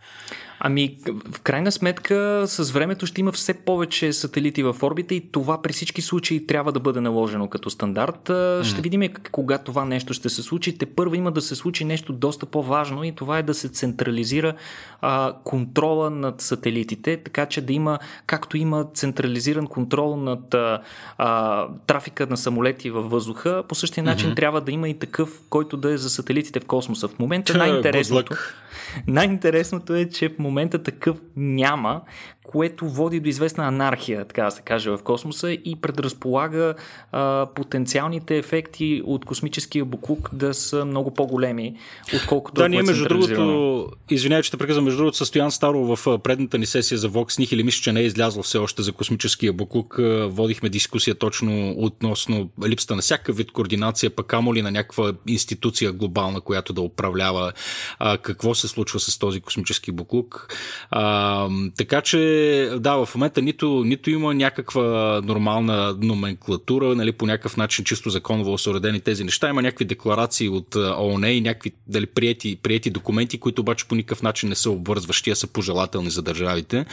Ами, 0.62 0.96
в 1.30 1.40
крайна 1.40 1.72
сметка, 1.72 2.44
с 2.46 2.70
времето 2.70 3.06
ще 3.06 3.20
има 3.20 3.32
все 3.32 3.54
повече 3.54 4.12
сателити 4.12 4.62
в 4.62 4.76
орбита 4.82 5.14
и 5.14 5.20
това 5.32 5.62
при 5.62 5.72
всички 5.72 6.02
случаи 6.02 6.46
трябва 6.46 6.72
да 6.72 6.80
бъде 6.80 7.00
наложено 7.00 7.48
като 7.48 7.70
стандарт. 7.70 8.28
Mm. 8.28 8.64
Ще 8.64 8.82
видим 8.82 9.12
кога 9.32 9.58
това 9.58 9.84
нещо 9.84 10.14
ще 10.14 10.28
се 10.28 10.42
случи. 10.42 10.78
Те 10.78 10.86
първо 10.86 11.14
има 11.14 11.32
да 11.32 11.40
се 11.40 11.54
случи 11.54 11.84
нещо 11.84 12.12
доста 12.12 12.46
по-важно 12.46 13.04
и 13.04 13.12
това 13.12 13.38
е 13.38 13.42
да 13.42 13.54
се 13.54 13.68
централизира 13.68 14.54
а, 15.00 15.34
контрола 15.44 16.10
над 16.10 16.40
сателитите, 16.40 17.16
така 17.16 17.46
че 17.46 17.60
да 17.60 17.72
има, 17.72 17.98
както 18.26 18.56
има 18.56 18.86
централизиран 18.94 19.66
контрол 19.66 20.16
над 20.16 20.54
а, 20.54 20.80
а, 21.18 21.66
трафика 21.86 22.26
на 22.26 22.36
самолети 22.36 22.90
във 22.90 23.10
въздуха, 23.10 23.64
по 23.68 23.74
същия 23.74 24.04
начин 24.04 24.30
mm-hmm. 24.30 24.36
трябва 24.36 24.60
да 24.60 24.72
има 24.72 24.88
и 24.88 24.98
такъв, 24.98 25.40
който 25.50 25.76
да 25.76 25.92
е 25.92 25.96
за 25.96 26.10
сателитите 26.10 26.60
в 26.60 26.64
космоса. 26.64 27.08
В 27.08 27.18
момента 27.18 27.58
най-интересното. 27.58 28.36
Най-интересното 29.06 29.94
е, 29.94 30.08
че 30.08 30.28
в 30.28 30.38
момента 30.38 30.82
такъв 30.82 31.16
няма 31.36 32.02
което 32.50 32.88
води 32.88 33.20
до 33.20 33.28
известна 33.28 33.66
анархия, 33.66 34.24
така 34.24 34.44
да 34.44 34.50
се 34.50 34.62
каже, 34.62 34.90
в 34.90 34.98
космоса 34.98 35.50
и 35.52 35.76
предразполага 35.82 36.74
а, 37.12 37.46
потенциалните 37.54 38.36
ефекти 38.36 39.02
от 39.04 39.24
космическия 39.24 39.84
буклук 39.84 40.30
да 40.32 40.54
са 40.54 40.84
много 40.84 41.14
по-големи, 41.14 41.76
отколкото 42.14 42.62
Да, 42.62 42.68
ние 42.68 42.82
между 42.82 43.04
другото, 43.08 43.86
извинявай, 44.10 44.42
че 44.42 44.50
те 44.50 44.56
прекъсвам, 44.56 44.84
между 44.84 44.98
другото, 44.98 45.16
Състоян 45.16 45.50
Старо 45.50 45.96
в 45.96 46.18
предната 46.18 46.58
ни 46.58 46.66
сесия 46.66 46.98
за 46.98 47.10
Vox 47.10 47.44
Nihil, 47.44 47.62
мисля, 47.62 47.82
че 47.82 47.92
не 47.92 48.00
е 48.00 48.04
излязло 48.04 48.42
все 48.42 48.58
още 48.58 48.82
за 48.82 48.92
космическия 48.92 49.52
буклук. 49.52 49.96
Водихме 50.26 50.68
дискусия 50.68 51.14
точно 51.14 51.74
относно 51.78 52.50
липсата 52.66 52.96
на 52.96 53.02
всяка 53.02 53.32
вид 53.32 53.52
координация, 53.52 54.10
пък 54.10 54.26
камо 54.26 54.54
ли 54.54 54.62
на 54.62 54.70
някаква 54.70 55.12
институция 55.28 55.92
глобална, 55.92 56.40
която 56.40 56.72
да 56.72 56.80
управлява 56.80 57.52
а, 57.98 58.18
какво 58.18 58.54
се 58.54 58.68
случва 58.68 59.00
с 59.00 59.18
този 59.18 59.40
космически 59.40 59.92
буклук. 59.92 60.48
А, 60.90 61.48
така 61.76 62.00
че 62.00 62.39
да, 62.78 63.04
в 63.04 63.14
момента 63.14 63.42
нито, 63.42 63.84
нито 63.84 64.10
има 64.10 64.34
някаква 64.34 65.20
нормална 65.24 65.96
номенклатура, 66.02 66.94
нали, 66.94 67.12
по 67.12 67.26
някакъв 67.26 67.56
начин 67.56 67.84
чисто 67.84 68.10
законово 68.10 68.58
са 68.58 68.70
уредени 68.70 69.00
тези 69.00 69.24
неща. 69.24 69.48
Има 69.48 69.62
някакви 69.62 69.84
декларации 69.84 70.48
от 70.48 70.74
ООН 70.74 71.32
и 71.32 71.40
някакви 71.40 71.72
дали, 71.86 72.06
приети, 72.06 72.56
приети 72.62 72.90
документи, 72.90 73.38
които 73.38 73.62
обаче 73.62 73.88
по 73.88 73.94
никакъв 73.94 74.22
начин 74.22 74.48
не 74.48 74.54
са 74.54 74.70
обвързващи, 74.70 75.30
а 75.30 75.34
са 75.36 75.46
пожелателни 75.46 76.10
за 76.10 76.22
държавите. 76.22 76.84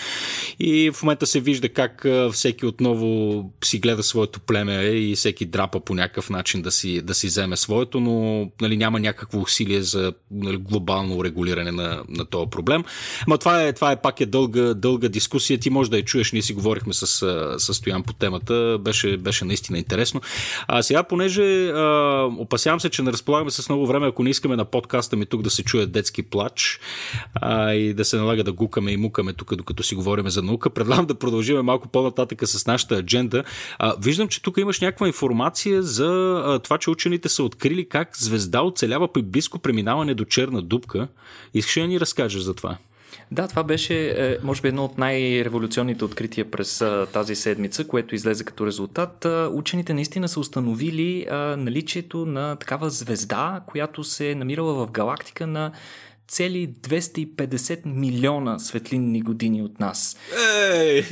И 0.60 0.92
в 0.94 1.04
момента 1.04 1.28
се 1.28 1.40
вижда 1.40 1.70
как 1.70 2.06
всеки 2.32 2.66
отново 2.66 3.44
си 3.64 3.80
гледа 3.80 4.04
своето 4.04 4.40
племе 4.40 4.84
и 4.84 5.16
всеки 5.16 5.46
драпа 5.46 5.80
по 5.80 5.96
някакъв 5.96 6.30
начин 6.30 6.62
да 6.62 6.72
си, 6.72 7.02
да 7.02 7.14
си 7.14 7.28
вземе 7.28 7.58
своето, 7.58 8.00
но 8.00 8.48
нали, 8.62 8.78
няма 8.78 9.00
някакво 9.00 9.40
усилие 9.40 9.82
за 9.82 10.14
нали, 10.32 10.58
глобално 10.58 11.24
регулиране 11.24 11.72
на, 11.72 12.04
на 12.10 12.26
този 12.26 12.50
проблем. 12.50 12.84
Но 13.28 13.38
това 13.38 13.64
е, 13.64 13.74
това 13.74 13.92
е 13.92 14.02
пак 14.02 14.22
е 14.22 14.26
дълга, 14.26 14.74
дълга 14.74 15.10
дискусия 15.10 15.27
дискусия. 15.28 15.58
Ти 15.58 15.70
може 15.70 15.90
да 15.90 15.98
я 15.98 16.04
чуеш, 16.04 16.32
ние 16.32 16.42
си 16.42 16.54
говорихме 16.54 16.94
с, 16.94 17.08
с 17.58 17.74
Стоян 17.74 18.04
по 18.04 18.14
темата. 18.14 18.78
Беше, 18.82 19.18
беше 19.18 19.46
наистина 19.46 19.78
интересно. 19.78 20.22
А 20.68 20.82
сега, 20.82 21.04
понеже 21.04 21.68
а, 21.68 22.30
опасявам 22.38 22.80
се, 22.80 22.90
че 22.90 23.02
не 23.02 23.12
разполагаме 23.12 23.52
с 23.52 23.70
много 23.70 23.88
време, 23.88 24.08
ако 24.08 24.24
не 24.24 24.30
искаме 24.30 24.56
на 24.56 24.66
подкаста 24.66 25.16
ми 25.16 25.26
тук 25.26 25.42
да 25.42 25.50
се 25.50 25.64
чуе 25.64 25.86
детски 25.86 26.24
плач 26.24 26.80
а, 27.36 27.74
и 27.74 27.94
да 27.94 28.06
се 28.06 28.18
налага 28.18 28.44
да 28.44 28.52
гукаме 28.52 28.92
и 28.92 28.98
мукаме 28.98 29.34
тук, 29.34 29.56
докато 29.56 29.84
си 29.84 29.96
говорим 29.96 30.30
за 30.30 30.42
наука, 30.42 30.70
предлагам 30.70 31.06
да 31.06 31.16
продължим 31.16 31.58
малко 31.58 31.88
по-нататъка 31.88 32.48
с 32.48 32.68
нашата 32.68 32.96
адженда. 32.96 33.44
А, 33.80 33.96
виждам, 34.00 34.28
че 34.28 34.42
тук 34.42 34.58
имаш 34.58 34.82
някаква 34.82 35.08
информация 35.08 35.84
за 35.84 36.44
а, 36.46 36.60
това, 36.60 36.78
че 36.78 36.90
учените 36.90 37.30
са 37.30 37.44
открили 37.44 37.90
как 37.90 38.18
звезда 38.18 38.62
оцелява 38.62 39.14
при 39.14 39.22
близко 39.22 39.60
преминаване 39.60 40.14
до 40.14 40.26
черна 40.26 40.62
дупка. 40.62 41.08
Искаш 41.54 41.78
ли 41.78 41.82
да 41.82 41.88
ни 41.88 42.00
разкажеш 42.00 42.42
за 42.42 42.54
това? 42.54 42.78
Да, 43.32 43.48
това 43.48 43.64
беше, 43.64 44.10
е, 44.10 44.38
може 44.44 44.62
би, 44.62 44.68
едно 44.68 44.86
от 44.86 44.98
най-революционните 44.98 46.06
открития 46.06 46.52
през 46.52 46.84
тази 47.14 47.36
седмица, 47.36 47.88
което 47.88 48.16
излезе 48.16 48.44
като 48.44 48.66
резултат. 48.66 49.28
Учените 49.52 49.94
наистина 49.94 50.28
са 50.30 50.40
установили 50.40 51.26
наличието 51.58 52.26
на 52.26 52.56
такава 52.56 52.90
звезда, 52.90 53.62
която 53.66 54.04
се 54.04 54.32
е 54.32 54.36
намирала 54.36 54.86
в 54.86 54.92
галактика 54.92 55.48
на 55.48 55.72
цели 56.28 56.68
250 56.68 57.86
милиона 57.86 58.60
светлинни 58.60 59.22
години 59.22 59.62
от 59.62 59.80
нас. 59.80 60.18
Ей! 60.72 61.04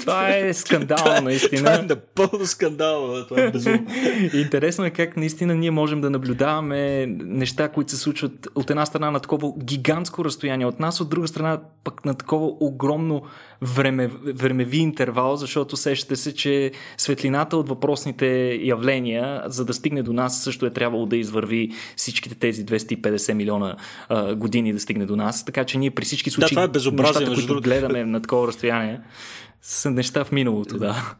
Това 0.00 0.36
е 0.36 0.54
скандал, 0.54 1.22
наистина. 1.22 1.58
Това 1.58 1.74
е 1.74 1.82
напълно 1.82 2.46
скандал, 2.46 3.24
това 3.28 3.42
е 3.42 3.50
безумно. 3.50 3.86
Интересно 4.34 4.84
е 4.84 4.90
как 4.90 5.16
наистина 5.16 5.54
ние 5.54 5.70
можем 5.70 6.00
да 6.00 6.10
наблюдаваме 6.10 7.06
неща, 7.06 7.68
които 7.68 7.90
се 7.90 7.96
случват 7.96 8.48
от 8.54 8.70
една 8.70 8.86
страна 8.86 9.10
на 9.10 9.20
такова 9.20 9.52
гигантско 9.64 10.24
разстояние 10.24 10.66
от 10.66 10.80
нас, 10.80 11.00
от 11.00 11.10
друга 11.10 11.28
страна 11.28 11.60
пък 11.84 12.04
на 12.04 12.14
такова 12.14 12.52
огромно 12.60 13.22
време, 13.62 14.10
времеви 14.24 14.78
интервал, 14.78 15.36
защото 15.36 15.76
сещате 15.76 16.16
се, 16.16 16.34
че 16.34 16.72
светлината 16.96 17.56
от 17.56 17.68
въпросните 17.68 18.58
явления, 18.62 19.42
за 19.46 19.64
да 19.64 19.74
стигне 19.74 20.02
до 20.02 20.12
нас, 20.12 20.42
също 20.42 20.66
е 20.66 20.70
трябвало 20.70 21.06
да 21.06 21.16
извърви 21.16 21.70
всичките 21.96 22.34
тези 22.34 22.66
250 22.66 23.32
милиона 23.32 23.76
а, 24.08 24.34
години 24.34 24.53
да 24.62 24.80
стигне 24.80 25.06
до 25.06 25.16
нас. 25.16 25.44
Така 25.44 25.64
че 25.64 25.78
ние 25.78 25.90
при 25.90 26.04
всички 26.04 26.30
случаи, 26.30 26.46
да, 26.46 26.50
това 26.50 26.62
е 26.62 26.68
безобразие, 26.68 27.20
нещата, 27.20 27.46
които 27.46 27.60
гледаме 27.60 28.04
на 28.04 28.22
такова 28.22 28.48
разстояние, 28.48 29.00
са 29.62 29.90
неща 29.90 30.24
в 30.24 30.32
миналото, 30.32 30.78
да. 30.78 31.14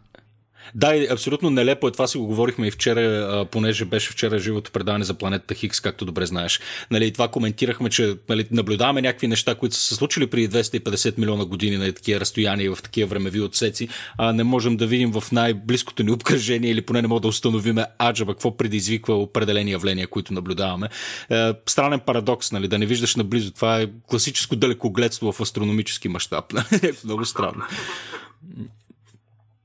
Да, 0.75 1.07
абсолютно 1.11 1.51
нелепо 1.51 1.89
е. 1.89 1.93
Това 1.93 2.07
си 2.07 2.19
го 2.19 2.27
говорихме 2.27 2.67
и 2.67 2.71
вчера, 2.71 3.45
понеже 3.51 3.85
беше 3.85 4.13
вчера 4.13 4.39
живото 4.39 4.71
предаване 4.71 5.05
за 5.05 5.15
планетата 5.15 5.55
Хикс, 5.55 5.81
както 5.81 6.05
добре 6.05 6.27
знаеш. 6.27 6.61
Нали, 6.91 7.13
това 7.13 7.29
коментирахме, 7.29 7.91
че 7.91 8.17
нали, 8.29 8.47
наблюдаваме 8.51 9.03
някакви 9.03 9.29
неща, 9.29 9.55
които 9.55 9.77
са 9.77 9.83
се 9.83 9.95
случили 9.95 10.27
преди 10.27 10.49
250 10.49 11.19
милиона 11.19 11.45
години 11.45 11.77
на 11.77 11.93
такива 11.93 12.21
разстояния 12.21 12.67
и 12.67 12.69
в 12.69 12.79
такива 12.83 13.09
времеви 13.09 13.41
отсеци, 13.41 13.89
а 14.19 14.33
не 14.33 14.45
можем 14.45 14.77
да 14.77 14.87
видим 14.87 15.13
в 15.13 15.25
най-близкото 15.33 16.03
ни 16.03 16.11
обкръжение 16.11 16.71
или 16.71 16.83
поне 16.83 17.03
не 17.03 17.09
можем 17.09 17.23
да 17.23 17.29
установиме 17.29 17.87
аджаба, 18.03 18.33
какво 18.33 18.57
предизвиква 18.57 19.15
определени 19.15 19.71
явления, 19.71 20.09
които 20.09 20.35
наблюдаваме. 20.35 20.89
Е, 21.31 21.53
странен 21.67 22.01
парадокс, 22.01 22.53
нали, 22.53 22.69
да 22.69 22.79
не 22.79 22.87
виждаш 22.87 23.17
наблизо. 23.17 23.53
Това 23.53 23.81
е 23.81 23.87
класическо 24.07 24.57
далекогледство 24.57 25.33
в 25.33 25.41
астрономически 25.41 26.09
мащаб. 26.09 26.53
Нали? 26.53 26.93
Много 27.05 27.25
странно. 27.25 27.65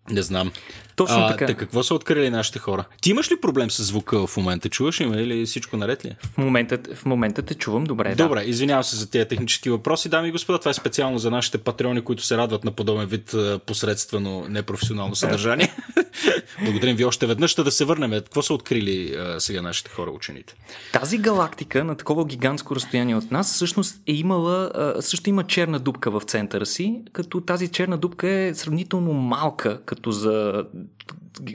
Не 0.10 0.22
знам. 0.22 0.52
Точно 1.00 1.18
а, 1.18 1.38
така. 1.38 1.54
Какво 1.54 1.84
са 1.84 1.94
открили 1.94 2.30
нашите 2.30 2.60
хора? 2.60 2.86
Ти 3.02 3.10
имаш 3.10 3.32
ли 3.32 3.42
проблем 3.42 3.72
с 3.72 3.84
звука 3.84 4.28
в 4.28 4.38
момента? 4.38 4.70
Чуваш 4.70 5.02
ли 5.02 5.06
ме 5.06 5.22
или 5.22 5.46
всичко 5.46 5.78
наред 5.78 6.06
ли? 6.06 6.16
В 6.22 6.38
момента, 6.38 6.80
в 6.96 7.06
момента 7.06 7.42
те 7.42 7.54
чувам 7.54 7.84
добре. 7.84 8.16
Добре, 8.16 8.44
да. 8.44 8.50
извинявам 8.50 8.84
се 8.84 8.96
за 8.96 9.10
тези 9.10 9.28
технически 9.28 9.70
въпроси. 9.70 10.10
Дами 10.10 10.28
и 10.28 10.32
господа, 10.32 10.60
това 10.60 10.72
е 10.72 10.74
специално 10.74 11.18
за 11.18 11.32
нашите 11.32 11.58
патреони, 11.58 12.02
които 12.02 12.24
се 12.24 12.38
радват 12.38 12.64
на 12.64 12.72
подобен 12.72 13.06
вид 13.06 13.36
посредствено 13.66 14.46
непрофесионално 14.50 15.16
съдържание. 15.16 15.76
Благодарим 16.66 16.96
ви 16.96 17.06
още 17.06 17.26
веднъж. 17.26 17.52
Ще 17.52 17.64
да 17.64 17.72
се 17.72 17.86
върнем. 17.86 18.12
Какво 18.12 18.42
са 18.42 18.54
открили 18.54 19.16
а, 19.16 19.40
сега 19.40 19.62
нашите 19.62 19.90
хора, 19.90 20.12
учените? 20.12 20.56
Тази 20.94 21.18
галактика 21.18 21.84
на 21.84 21.96
такова 21.96 22.26
гигантско 22.26 22.76
разстояние 22.76 23.16
от 23.16 23.32
нас 23.32 23.54
всъщност 23.54 23.98
е 24.08 24.14
имала, 24.14 24.72
а, 24.76 25.02
също 25.02 25.30
има 25.30 25.44
черна 25.44 25.80
дупка 25.80 26.12
в 26.12 26.22
центъра 26.22 26.66
си, 26.66 27.02
като 27.14 27.42
тази 27.42 27.68
черна 27.68 27.98
дупка 27.98 28.30
е 28.30 28.54
сравнително 28.54 29.14
малка, 29.14 29.82
като 29.86 30.12
за 30.12 30.66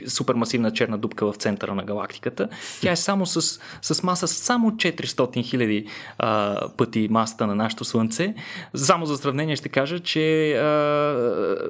супермасивна 0.07 0.73
черна 0.73 0.97
дупка 0.97 1.31
в 1.31 1.35
центъра 1.35 1.75
на 1.75 1.83
галактиката. 1.83 2.49
Тя 2.81 2.91
е 2.91 2.95
само 2.95 3.25
с, 3.25 3.59
с 3.81 4.03
маса 4.03 4.27
само 4.27 4.71
400 4.71 5.43
хиляди 5.43 5.87
пъти 6.77 7.07
масата 7.11 7.47
на 7.47 7.55
нашето 7.55 7.85
Слънце. 7.85 8.35
Само 8.75 9.05
за 9.05 9.17
сравнение 9.17 9.55
ще 9.55 9.69
кажа, 9.69 9.99
че 9.99 10.53
а, 10.53 10.63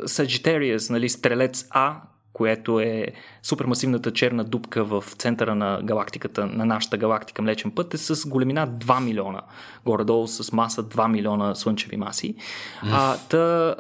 Sagittarius, 0.03 0.89
нали, 0.89 1.09
стрелец 1.09 1.67
А, 1.69 1.95
което 2.33 2.79
е 2.79 3.07
супермасивната 3.43 4.13
черна 4.13 4.43
дупка 4.43 4.83
в 4.83 5.03
центъра 5.17 5.55
на 5.55 5.79
галактиката, 5.83 6.45
на 6.45 6.65
нашата 6.65 6.97
галактика 6.97 7.41
Млечен 7.41 7.71
път, 7.71 7.93
е 7.93 7.97
с 7.97 8.27
големина 8.27 8.67
2 8.67 9.03
милиона. 9.03 9.41
Горе-долу 9.85 10.27
с 10.27 10.51
маса 10.51 10.83
2 10.83 11.11
милиона 11.11 11.55
слънчеви 11.55 11.97
маси. 11.97 12.35
А, 12.81 13.17
та, 13.17 13.75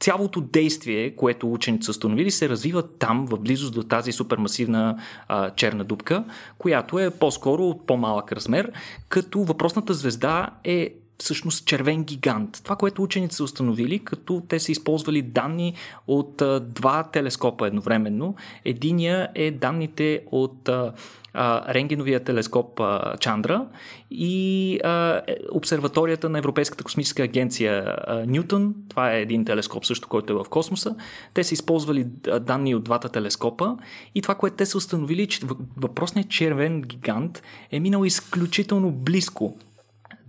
цялото 0.00 0.40
действие, 0.40 1.16
което 1.16 1.52
учените 1.52 1.84
са 1.84 1.90
установили, 1.90 2.30
се 2.30 2.48
развива 2.48 2.82
там, 2.82 3.26
в 3.26 3.38
близост 3.38 3.74
до 3.74 3.82
тази 3.82 4.12
супермасивна 4.12 4.98
а, 5.28 5.50
черна 5.50 5.84
дупка, 5.84 6.24
която 6.58 6.98
е 6.98 7.10
по-скоро 7.10 7.62
от 7.62 7.86
по-малък 7.86 8.32
размер, 8.32 8.72
като 9.08 9.44
въпросната 9.44 9.94
звезда 9.94 10.50
е 10.64 10.94
всъщност 11.18 11.66
червен 11.66 12.04
гигант. 12.04 12.60
Това, 12.64 12.76
което 12.76 13.02
учените 13.02 13.34
са 13.34 13.44
установили, 13.44 13.98
като 13.98 14.42
те 14.48 14.58
са 14.58 14.72
използвали 14.72 15.22
данни 15.22 15.74
от 16.06 16.42
а, 16.42 16.60
два 16.60 17.02
телескопа 17.02 17.66
едновременно. 17.66 18.34
Единия 18.64 19.28
е 19.34 19.50
данните 19.50 20.22
от 20.30 20.68
а, 20.68 20.92
а, 21.34 21.74
рентгеновия 21.74 22.24
телескоп 22.24 22.80
а, 22.80 23.16
Чандра 23.20 23.66
и 24.10 24.80
а, 24.84 25.22
е, 25.26 25.36
обсерваторията 25.52 26.28
на 26.28 26.38
Европейската 26.38 26.84
космическа 26.84 27.22
агенция 27.22 27.96
а, 28.06 28.24
Ньютон. 28.26 28.74
Това 28.88 29.12
е 29.14 29.20
един 29.20 29.44
телескоп 29.44 29.84
също, 29.84 30.08
който 30.08 30.32
е 30.32 30.36
в 30.36 30.44
космоса. 30.50 30.96
Те 31.34 31.44
са 31.44 31.54
използвали 31.54 32.04
данни 32.40 32.74
от 32.74 32.84
двата 32.84 33.08
телескопа 33.08 33.76
и 34.14 34.22
това, 34.22 34.34
което 34.34 34.56
те 34.56 34.66
са 34.66 34.78
установили, 34.78 35.26
че 35.26 35.40
въпросният 35.76 36.28
червен 36.28 36.82
гигант 36.82 37.42
е 37.70 37.80
минал 37.80 38.04
изключително 38.04 38.90
близко 38.90 39.56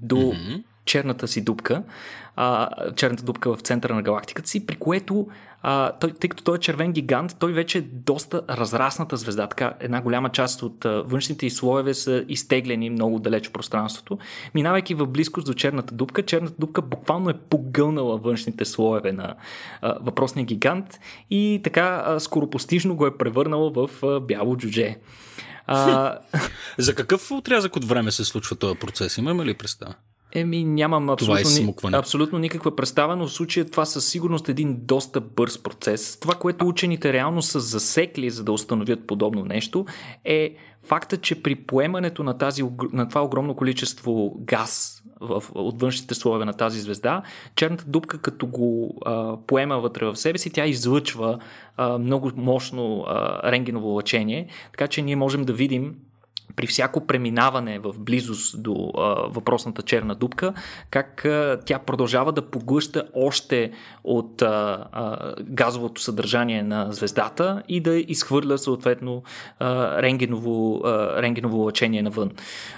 до 0.02 0.16
mm-hmm 0.16 0.64
черната 0.88 1.28
си 1.28 1.44
дупка, 1.44 1.84
а, 2.36 2.70
черната 2.96 3.24
дупка 3.24 3.56
в 3.56 3.62
центъра 3.62 3.96
на 3.96 4.02
галактиката 4.02 4.50
си, 4.50 4.66
при 4.66 4.76
което 4.76 5.28
а, 5.62 5.92
той, 5.92 6.14
тъй 6.14 6.30
като 6.30 6.44
той 6.44 6.56
е 6.56 6.60
червен 6.60 6.92
гигант, 6.92 7.36
той 7.40 7.54
вече 7.54 7.78
е 7.78 7.82
доста 7.82 8.42
разрасната 8.50 9.18
звезда. 9.18 9.48
Така, 9.48 9.74
една 9.80 10.02
голяма 10.02 10.30
част 10.30 10.64
от 10.64 10.86
а, 10.86 11.04
външните 11.06 11.46
и 11.46 11.50
слоеве 11.50 11.94
са 11.94 12.26
изтеглени 12.28 12.90
много 12.90 13.20
далеч 13.20 13.48
в 13.48 13.52
пространството. 13.52 14.18
Минавайки 14.56 14.94
в 14.94 15.08
близкост 15.08 15.48
до 15.48 15.54
черната 15.54 15.96
дупка, 15.96 16.26
черната 16.26 16.56
дупка 16.60 16.82
буквално 16.82 17.30
е 17.30 17.34
погълнала 17.34 18.18
външните 18.18 18.66
слоеве 18.66 19.12
на 19.12 19.36
а, 19.82 19.98
въпросния 20.02 20.46
гигант 20.46 21.00
и 21.30 21.62
така 21.64 22.04
а, 22.06 22.20
скоропостижно 22.20 22.96
го 22.96 23.06
е 23.08 23.18
превърнала 23.18 23.72
в 23.72 23.90
а, 24.04 24.20
бяло 24.20 24.58
джудже. 24.58 24.98
А... 25.68 26.18
За 26.78 26.96
какъв 26.96 27.32
отрязък 27.32 27.76
от 27.76 27.86
време 27.86 28.12
се 28.12 28.26
случва 28.26 28.56
този 28.56 28.76
процес? 28.76 29.18
Имаме 29.18 29.46
ли 29.46 29.54
представа? 29.54 29.94
Еми, 30.40 30.64
нямам 30.64 31.10
абсолютно, 31.10 31.50
ни, 31.50 31.74
абсолютно 31.94 32.40
никаква 32.40 32.76
представа, 32.76 33.16
но 33.16 33.28
в 33.28 33.34
случая 33.34 33.66
това 33.66 33.86
със 33.86 34.08
сигурност 34.08 34.50
е 34.50 34.52
един 34.52 34.78
доста 34.82 35.22
бърз 35.22 35.58
процес. 35.58 36.18
Това, 36.20 36.36
което 36.36 36.68
учените 36.68 37.14
реално 37.14 37.42
са 37.42 37.60
засекли, 37.60 38.30
за 38.30 38.44
да 38.44 38.52
установят 38.52 39.08
подобно 39.08 39.46
нещо, 39.46 39.86
е 40.26 40.56
факта, 40.84 41.18
че 41.18 41.44
при 41.44 41.56
поемането 41.56 42.24
на, 42.24 42.38
тази, 42.38 42.64
на 42.94 43.10
това 43.10 43.22
огромно 43.22 43.56
количество 43.56 44.36
газ 44.40 45.04
в, 45.22 45.44
от 45.56 45.82
външните 45.82 46.16
слоеве 46.16 46.46
на 46.46 46.54
тази 46.54 46.80
звезда, 46.80 47.22
черната 47.56 47.86
дупка, 47.88 48.18
като 48.18 48.48
го 48.48 48.98
а, 49.06 49.38
поема 49.48 49.80
вътре 49.80 50.06
в 50.06 50.16
себе 50.16 50.38
си, 50.38 50.50
тя 50.50 50.66
излъчва 50.66 51.40
а, 51.78 51.98
много 51.98 52.32
мощно 52.36 53.06
а, 53.08 53.52
рентгеново 53.52 53.88
лъчение, 53.88 54.48
така 54.72 54.88
че 54.88 55.02
ние 55.02 55.16
можем 55.16 55.44
да 55.44 55.54
видим 55.54 55.96
при 56.56 56.68
всяко 56.68 57.08
преминаване 57.08 57.80
в 57.80 57.94
близост 58.00 58.64
до 58.64 58.92
а, 58.98 59.02
въпросната 59.28 59.82
черна 59.82 60.16
дупка, 60.16 60.54
как 60.90 61.26
а, 61.26 61.60
тя 61.66 61.80
продължава 61.80 62.32
да 62.32 62.42
поглъща 62.42 63.08
още 63.14 63.72
от 64.04 64.42
а, 64.42 64.88
а, 64.92 65.34
газовото 65.42 66.02
съдържание 66.02 66.64
на 66.64 66.92
звездата 66.92 67.64
и 67.68 67.82
да 67.82 67.96
изхвърля 67.96 68.58
съответно 68.58 69.24
а, 69.60 70.02
рентгеново, 70.02 70.82
а, 70.86 71.22
рентгеново 71.22 71.58
лъчение 71.58 72.02
навън. 72.02 72.32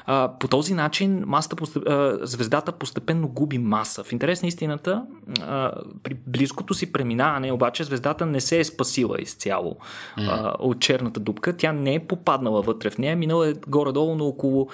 А, 0.05 0.31
по 0.39 0.47
този 0.47 0.73
начин 0.73 1.23
масата, 1.25 1.79
а, 1.79 2.17
звездата 2.21 2.71
постепенно 2.71 3.27
губи 3.27 3.57
маса. 3.57 4.03
В 4.03 4.11
интерес 4.11 4.41
на 4.41 4.47
истината, 4.47 5.03
а, 5.41 5.71
при 6.03 6.13
близкото 6.27 6.73
си 6.73 6.91
преминаване, 6.91 7.51
обаче 7.51 7.83
звездата 7.83 8.25
не 8.25 8.41
се 8.41 8.59
е 8.59 8.63
спасила 8.63 9.21
изцяло 9.21 9.77
а, 10.17 10.53
от 10.59 10.79
черната 10.79 11.19
дупка. 11.19 11.57
Тя 11.57 11.71
не 11.71 11.93
е 11.93 11.99
попаднала 11.99 12.61
вътре 12.61 12.89
в 12.89 12.97
нея, 12.97 13.15
минала 13.15 13.49
е 13.49 13.53
горе-долу 13.67 14.15
на 14.15 14.23
около 14.23 14.67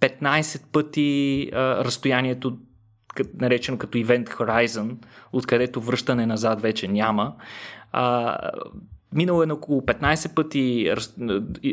15 0.00 0.62
пъти 0.72 1.50
а, 1.52 1.84
разстоянието, 1.84 2.56
наречено 3.40 3.78
като 3.78 3.98
Event 3.98 4.28
Horizon, 4.28 4.96
откъдето 5.32 5.80
връщане 5.80 6.26
назад 6.26 6.60
вече 6.60 6.88
няма. 6.88 7.34
А, 7.92 8.36
Минало 9.12 9.42
е 9.42 9.46
на 9.46 9.54
около 9.54 9.80
15 9.80 10.34
пъти 10.34 10.92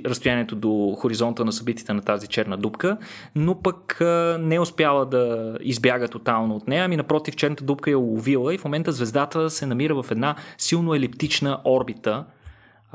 разстоянието 0.05 0.55
до 0.55 0.95
хоризонта 0.97 1.45
на 1.45 1.51
събитията 1.51 1.93
на 1.93 2.01
тази 2.01 2.27
черна 2.27 2.57
дупка, 2.57 2.97
но 3.35 3.61
пък 3.61 3.97
не 4.39 4.55
е 4.55 4.59
успяла 4.59 5.05
да 5.05 5.57
избяга 5.61 6.07
тотално 6.07 6.55
от 6.55 6.67
нея, 6.67 6.85
ами 6.85 6.97
напротив 6.97 7.35
черната 7.35 7.63
дупка 7.63 7.91
е 7.91 7.95
уловила 7.95 8.53
и 8.53 8.57
в 8.57 8.63
момента 8.63 8.91
звездата 8.91 9.49
се 9.49 9.65
намира 9.65 10.03
в 10.03 10.11
една 10.11 10.35
силно 10.57 10.95
елиптична 10.95 11.59
орбита, 11.65 12.25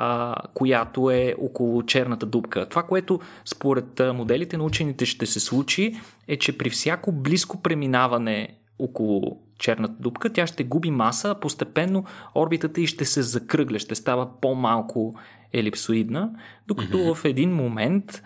а, 0.00 0.34
която 0.54 1.10
е 1.10 1.34
около 1.38 1.82
черната 1.82 2.26
дупка. 2.26 2.68
Това, 2.68 2.82
което 2.82 3.20
според 3.44 4.00
моделите 4.14 4.56
на 4.56 4.64
учените 4.64 5.06
ще 5.06 5.26
се 5.26 5.40
случи, 5.40 6.00
е, 6.28 6.36
че 6.36 6.58
при 6.58 6.70
всяко 6.70 7.12
близко 7.12 7.62
преминаване 7.62 8.48
около 8.78 9.40
черната 9.58 9.94
дупка, 10.02 10.32
тя 10.32 10.46
ще 10.46 10.64
губи 10.64 10.90
маса, 10.90 11.30
а 11.30 11.34
постепенно 11.34 12.04
орбитата 12.34 12.80
и 12.80 12.86
ще 12.86 13.04
се 13.04 13.22
закръгля, 13.22 13.78
ще 13.78 13.94
става 13.94 14.40
по-малко 14.40 15.14
елипсоидна, 15.52 16.30
докато 16.66 16.96
mm-hmm. 16.96 17.14
в 17.14 17.24
един 17.24 17.54
момент 17.54 18.22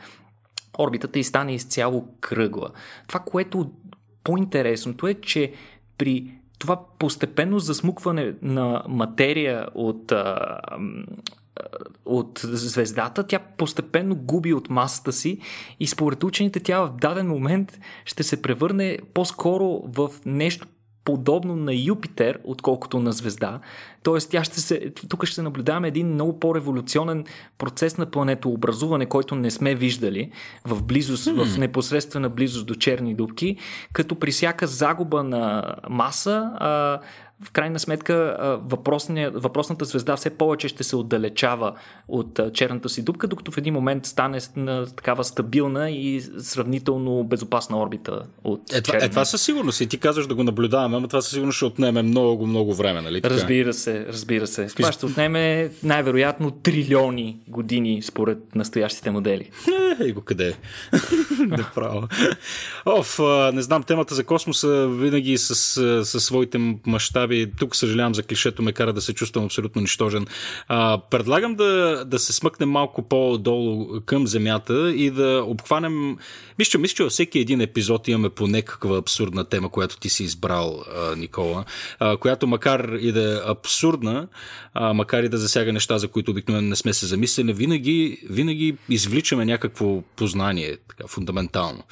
орбитата 0.79 1.19
и 1.19 1.25
стане 1.25 1.55
изцяло 1.55 2.09
кръгла. 2.21 2.71
Това, 3.09 3.21
което 3.21 3.71
по-интересното 4.25 5.07
е, 5.07 5.15
че 5.15 5.53
при 5.99 6.33
това 6.59 6.81
постепенно 6.99 7.59
засмукване 7.59 8.35
на 8.43 8.83
материя 8.89 9.67
от 9.75 10.13
а, 10.13 10.59
от 12.05 12.41
звездата, 12.45 13.27
тя 13.27 13.39
постепенно 13.39 14.15
губи 14.15 14.55
от 14.55 14.71
масата 14.71 15.13
си 15.13 15.39
и 15.81 15.87
според 15.87 16.25
учените 16.25 16.61
тя 16.61 16.81
в 16.81 16.93
даден 17.01 17.29
момент 17.29 17.79
ще 18.05 18.23
се 18.23 18.43
превърне 18.43 18.99
по-скоро 19.15 19.83
в 19.87 20.11
нещо 20.27 20.67
подобно 21.05 21.57
на 21.57 21.75
Юпитер, 21.75 22.39
отколкото 22.45 22.99
на 22.99 23.13
звезда. 23.13 23.61
Тоест, 24.03 24.31
тя 24.31 24.45
ще 24.45 24.61
се, 24.61 24.93
тук 25.09 25.27
ще 25.27 25.43
наблюдаваме 25.43 25.89
един 25.89 26.09
много 26.09 26.41
по-революционен 26.41 27.25
процес 27.59 27.99
на 27.99 28.07
планетообразуване, 28.07 29.07
който 29.07 29.35
не 29.35 29.51
сме 29.51 29.75
виждали 29.75 30.31
в 30.65 30.83
близост, 30.83 31.25
hmm. 31.25 31.45
в 31.45 31.59
непосредствена 31.59 32.29
близост 32.29 32.67
до 32.67 32.75
черни 32.75 33.15
дубки, 33.15 33.57
като 33.93 34.15
при 34.15 34.31
всяка 34.31 34.67
загуба 34.67 35.23
на 35.23 35.75
маса 35.91 36.51
а, 36.55 37.01
в 37.45 37.51
крайна 37.51 37.79
сметка 37.79 38.37
въпросната 39.35 39.85
звезда 39.85 40.17
все 40.17 40.31
повече 40.31 40.69
ще 40.69 40.85
се 40.85 40.97
отдалечава 40.97 41.73
от 42.09 42.41
черната 42.55 42.89
си 42.89 43.03
дупка, 43.03 43.27
докато 43.27 43.51
в 43.51 43.59
един 43.59 43.75
момент 43.75 44.07
стане 44.07 44.39
на 44.57 44.87
такава 44.87 45.25
стабилна 45.25 45.91
и 45.91 46.21
сравнително 46.39 47.25
безопасна 47.25 47.81
орбита 47.81 48.23
от 48.45 48.73
е, 48.73 48.83
това, 48.83 48.99
е, 49.03 49.09
това 49.09 49.25
със 49.25 49.43
сигурност 49.43 49.81
и 49.81 49.87
ти 49.87 49.99
казваш 49.99 50.27
да 50.27 50.35
го 50.35 50.45
наблюдаваме, 50.45 51.01
но 51.01 51.09
това 51.09 51.23
със 51.23 51.33
сигурност 51.33 51.57
ще 51.57 51.65
отнеме 51.65 52.03
много, 52.03 52.47
много 52.47 52.75
време, 52.75 53.01
нали? 53.01 53.23
Така? 53.23 53.35
Разбира 53.35 53.73
се, 53.73 54.07
разбира 54.09 54.47
се. 54.47 54.67
Това 54.67 54.93
ще 54.93 55.07
отнеме 55.07 55.71
най-вероятно 55.83 56.51
трилиони 56.51 57.37
години 57.49 58.03
според 58.03 58.55
настоящите 58.55 59.11
модели. 59.11 59.51
Ей 60.01 60.13
го 60.13 60.21
къде 60.21 60.49
е. 60.49 60.55
Направо. 61.47 62.09
Оф, 62.87 63.19
не 63.53 63.63
знам, 63.63 63.83
темата 63.83 64.15
за 64.15 64.25
космоса 64.25 64.89
винаги 64.89 65.39
с, 65.39 65.55
с 66.05 66.21
своите 66.21 66.79
мащаби 66.87 67.32
прави, 67.33 67.53
тук 67.59 67.77
съжалявам 67.77 68.15
за 68.15 68.23
клишето, 68.23 68.63
ме 68.63 68.73
кара 68.73 68.93
да 68.93 69.01
се 69.01 69.13
чувствам 69.13 69.45
абсолютно 69.45 69.83
нищожен. 69.83 70.27
А, 70.69 70.99
предлагам 71.11 71.55
да, 71.55 72.05
да 72.07 72.19
се 72.19 72.33
смъкнем 72.33 72.71
малко 72.71 73.03
по-долу 73.03 74.01
към 74.07 74.27
земята 74.27 74.93
и 74.97 75.11
да 75.11 75.45
обхванем. 75.47 76.17
Мисля, 76.59 76.79
мисля, 76.79 76.95
че 76.95 77.03
във 77.03 77.13
всеки 77.13 77.39
един 77.39 77.61
епизод 77.61 78.09
имаме 78.09 78.29
по 78.29 78.47
някаква 78.47 78.99
абсурдна 78.99 79.45
тема, 79.45 79.69
която 79.69 79.99
ти 79.99 80.09
си 80.09 80.25
избрал, 80.25 80.85
а, 80.97 81.17
Никола, 81.17 81.65
а, 81.99 82.17
която 82.17 82.47
макар 82.47 82.89
и 83.01 83.13
да 83.13 83.35
е 83.35 83.51
абсурдна, 83.51 84.29
а, 84.75 84.93
макар 84.93 85.23
и 85.23 85.29
да 85.29 85.39
засяга 85.39 85.73
неща, 85.73 85.99
за 85.99 86.09
които 86.09 86.31
обикновено 86.31 86.69
не 86.69 86.77
сме 86.77 86.93
се 86.93 87.07
замислили, 87.07 87.53
винаги, 87.53 88.19
винаги 88.31 88.77
извличаме 88.89 89.45
някакво 89.45 90.03
познание, 90.17 90.77
така, 90.89 91.09
фундаментално. 91.09 91.83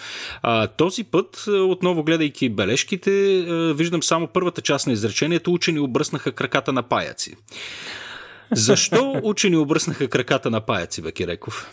А, 0.42 0.66
този 0.66 1.04
път, 1.04 1.44
отново 1.48 2.02
гледайки 2.02 2.48
бележките, 2.48 3.10
виждам 3.76 4.02
само 4.02 4.26
първата 4.26 4.60
част 4.62 4.86
на 4.86 4.92
изречение 4.92 5.29
изречението 5.30 5.52
учени 5.52 5.80
обръснаха 5.80 6.32
краката 6.32 6.72
на 6.72 6.82
паяци. 6.82 7.36
Защо 8.52 9.20
учени 9.22 9.56
обръснаха 9.56 10.08
краката 10.08 10.50
на 10.50 10.60
паяци, 10.60 11.02
Бекиреков? 11.02 11.70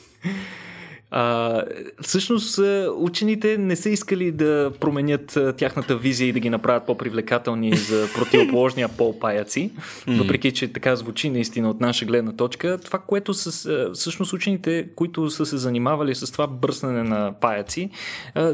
А, 1.12 1.64
всъщност, 2.02 2.60
учените 2.96 3.58
не 3.58 3.76
са 3.76 3.90
искали 3.90 4.32
да 4.32 4.72
променят 4.80 5.38
тяхната 5.58 5.98
визия 5.98 6.28
и 6.28 6.34
да 6.34 6.40
ги 6.40 6.50
направят 6.50 6.86
по-привлекателни 6.86 7.76
за 7.76 8.08
противоположния 8.16 8.90
пол 8.90 9.20
паяци, 9.20 9.72
въпреки 10.08 10.52
че 10.52 10.74
така 10.74 10.96
звучи 10.96 11.30
наистина 11.30 11.70
от 11.70 11.82
наша 11.82 12.06
гледна 12.06 12.32
точка. 12.32 12.80
Това, 12.86 13.00
което 13.00 13.34
с, 13.34 13.70
всъщност 13.94 14.34
учените, 14.34 14.88
които 14.96 15.30
са 15.30 15.46
се 15.46 15.58
занимавали 15.58 16.16
с 16.16 16.32
това 16.32 16.48
бръснане 16.48 17.04
на 17.04 17.34
паяци, 17.42 17.90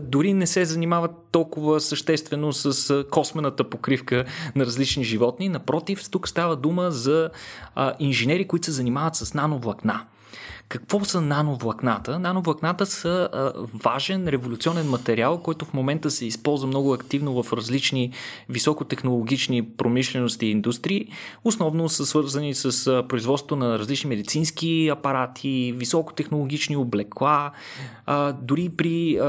дори 0.01 0.33
не 0.33 0.47
се 0.47 0.65
занимават 0.65 1.11
толкова 1.31 1.79
съществено 1.81 2.53
с 2.53 3.03
космената 3.11 3.63
покривка 3.63 4.25
на 4.55 4.65
различни 4.65 5.03
животни. 5.03 5.49
Напротив, 5.49 6.09
тук 6.11 6.27
става 6.27 6.55
дума 6.55 6.91
за 6.91 7.29
инженери, 7.99 8.47
които 8.47 8.65
се 8.65 8.71
занимават 8.71 9.15
с 9.15 9.33
нановлакна. 9.33 10.01
Какво 10.73 11.05
са 11.05 11.21
нановлакната? 11.21 12.19
Нановлакната 12.19 12.85
са 12.85 13.29
важен 13.83 14.27
революционен 14.27 14.89
материал, 14.89 15.37
който 15.37 15.65
в 15.65 15.73
момента 15.73 16.11
се 16.11 16.25
използва 16.25 16.67
много 16.67 16.93
активно 16.93 17.43
в 17.43 17.53
различни 17.53 18.11
високотехнологични 18.49 19.65
промишлености 19.65 20.45
и 20.45 20.51
индустрии. 20.51 21.07
Основно 21.43 21.89
са 21.89 22.05
свързани 22.05 22.53
с 22.53 23.03
производство 23.09 23.55
на 23.55 23.79
различни 23.79 24.09
медицински 24.09 24.89
апарати, 24.91 25.73
високотехнологични 25.77 26.77
облекла, 26.77 27.51
дори 28.41 28.69
при 28.77 29.19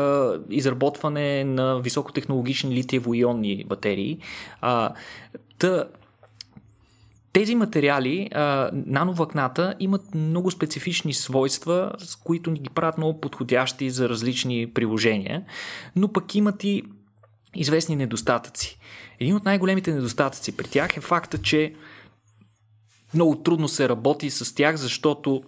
изработване 0.51 1.45
на 1.45 1.81
високотехнологични 1.81 2.83
литиево-ионни 2.83 3.67
батерии. 3.67 4.19
А, 4.61 4.91
тези 7.35 7.55
материали, 7.55 8.29
а, 8.35 8.71
нановлакната, 8.73 9.75
имат 9.81 10.15
много 10.15 10.51
специфични 10.51 11.15
свойства, 11.15 11.93
с 11.99 12.17
които 12.17 12.51
ни 12.51 12.59
ги 12.59 12.71
правят 12.71 12.99
много 12.99 13.21
подходящи 13.21 13.91
за 13.91 14.09
различни 14.09 14.71
приложения, 14.75 15.45
но 15.97 16.13
пък 16.13 16.35
имат 16.35 16.65
и 16.65 16.83
известни 17.55 17.97
недостатъци. 17.97 18.79
Един 19.21 19.37
от 19.37 19.45
най-големите 19.45 19.95
недостатъци 19.95 20.57
при 20.57 20.69
тях 20.69 20.97
е 20.97 21.01
факта, 21.01 21.43
че 21.43 21.75
много 23.15 23.37
трудно 23.37 23.69
се 23.69 23.89
работи 23.89 24.31
с 24.31 24.55
тях, 24.55 24.77
защото 24.77 25.43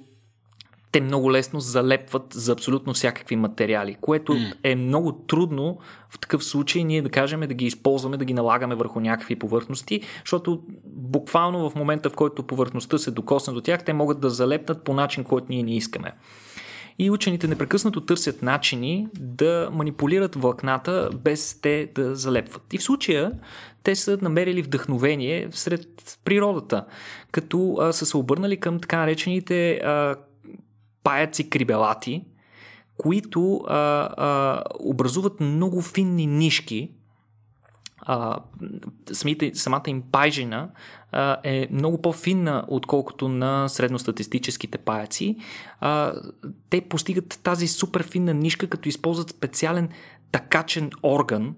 те 0.96 1.00
много 1.00 1.32
лесно 1.32 1.60
залепват 1.60 2.24
за 2.32 2.52
абсолютно 2.52 2.94
всякакви 2.94 3.36
материали, 3.36 3.96
което 4.00 4.32
mm. 4.32 4.54
е 4.64 4.74
много 4.74 5.12
трудно 5.12 5.78
в 6.10 6.18
такъв 6.18 6.44
случай 6.44 6.84
ние 6.84 7.02
да 7.02 7.08
кажем 7.08 7.40
да 7.40 7.54
ги 7.54 7.64
използваме, 7.66 8.16
да 8.16 8.24
ги 8.24 8.34
налагаме 8.34 8.74
върху 8.74 9.00
някакви 9.00 9.36
повърхности, 9.36 10.00
защото 10.24 10.62
буквално 10.84 11.70
в 11.70 11.74
момента, 11.74 12.10
в 12.10 12.14
който 12.14 12.42
повърхността 12.42 12.98
се 12.98 13.10
докосне 13.10 13.54
до 13.54 13.60
тях, 13.60 13.84
те 13.84 13.92
могат 13.92 14.20
да 14.20 14.30
залепнат 14.30 14.84
по 14.84 14.94
начин, 14.94 15.24
който 15.24 15.46
ние 15.50 15.62
не 15.62 15.76
искаме. 15.76 16.12
И 16.98 17.10
учените 17.10 17.48
непрекъснато 17.48 18.00
търсят 18.00 18.42
начини 18.42 19.08
да 19.20 19.68
манипулират 19.72 20.34
влакната 20.34 21.10
без 21.14 21.60
те 21.60 21.90
да 21.94 22.14
залепват. 22.14 22.74
И 22.74 22.78
в 22.78 22.82
случая 22.82 23.32
те 23.82 23.94
са 23.96 24.18
намерили 24.22 24.62
вдъхновение 24.62 25.48
сред 25.50 26.18
природата, 26.24 26.84
като 27.32 27.76
а, 27.80 27.92
са 27.92 28.06
се 28.06 28.16
обърнали 28.16 28.56
към 28.56 28.80
така 28.80 28.96
наречените 28.96 29.72
а, 29.72 30.16
паяци 31.06 31.50
крибелати, 31.50 32.24
които 32.98 33.64
а, 33.68 33.74
а, 34.16 34.62
образуват 34.80 35.40
много 35.40 35.82
финни 35.82 36.26
нишки. 36.26 36.90
А, 37.98 38.38
самата 39.54 39.82
им 39.86 40.02
пайжина 40.12 40.68
а, 41.12 41.36
е 41.44 41.68
много 41.70 42.02
по-финна, 42.02 42.64
отколкото 42.68 43.28
на 43.28 43.68
средностатистическите 43.68 44.78
паяци. 44.78 45.36
А, 45.80 46.12
те 46.70 46.80
постигат 46.80 47.40
тази 47.42 47.68
супер 47.68 48.02
финна 48.02 48.34
нишка, 48.34 48.66
като 48.66 48.88
използват 48.88 49.30
специален 49.30 49.88
такачен 50.32 50.90
орган, 51.02 51.54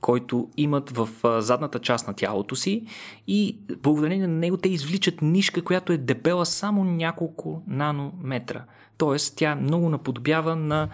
който 0.00 0.48
имат 0.56 0.90
в 0.90 1.08
задната 1.40 1.78
част 1.78 2.08
на 2.08 2.14
тялото 2.14 2.56
си 2.56 2.84
и 3.26 3.58
благодарение 3.82 4.26
на 4.26 4.34
него 4.34 4.56
те 4.56 4.68
извличат 4.68 5.22
нишка, 5.22 5.62
която 5.62 5.92
е 5.92 5.96
дебела 5.96 6.46
само 6.46 6.84
няколко 6.84 7.62
нанометра. 7.66 8.64
Тоест 8.98 9.36
тя 9.36 9.54
много 9.54 9.88
наподобява 9.88 10.56
на, 10.56 10.88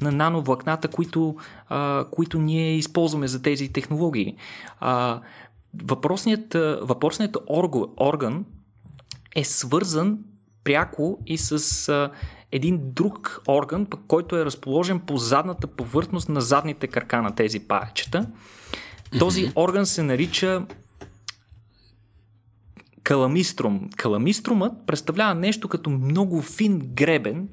на 0.00 0.12
нановлакната, 0.12 0.88
които, 0.88 1.36
а, 1.68 2.04
които 2.10 2.38
ние 2.38 2.76
използваме 2.76 3.28
за 3.28 3.42
тези 3.42 3.72
технологии. 3.72 4.36
А, 4.80 5.20
въпросният, 5.82 6.54
въпросният 6.82 7.36
орган 8.00 8.44
е 9.36 9.44
свързан 9.44 10.18
пряко 10.64 11.18
и 11.26 11.38
с 11.38 11.88
а, 11.88 12.10
един 12.52 12.80
друг 12.82 13.42
орган, 13.48 13.86
пък, 13.86 14.00
който 14.08 14.36
е 14.36 14.44
разположен 14.44 15.00
по 15.00 15.16
задната 15.16 15.66
повърхност 15.66 16.28
на 16.28 16.40
задните 16.40 16.86
крака 16.86 17.22
на 17.22 17.34
тези 17.34 17.60
паечета. 17.60 18.26
Този 19.18 19.46
mm-hmm. 19.46 19.56
орган 19.56 19.86
се 19.86 20.02
нарича 20.02 20.66
каламиструм. 23.02 23.90
Каламиструмът 23.96 24.72
представлява 24.86 25.34
нещо 25.34 25.68
като 25.68 25.90
много 25.90 26.42
фин 26.42 26.78
гребен, 26.94 27.48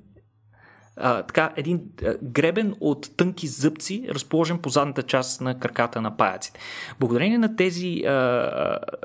а, 0.97 1.23
така, 1.23 1.53
един 1.55 1.81
а, 2.05 2.15
гребен 2.23 2.75
от 2.79 3.17
тънки 3.17 3.47
зъбци, 3.47 4.05
разположен 4.09 4.57
по 4.57 4.69
задната 4.69 5.03
част 5.03 5.41
на 5.41 5.59
краката 5.59 6.01
на 6.01 6.17
паяците. 6.17 6.59
Благодарение 6.99 7.37
на, 7.37 7.55
тези, 7.55 8.03
а, 8.05 8.11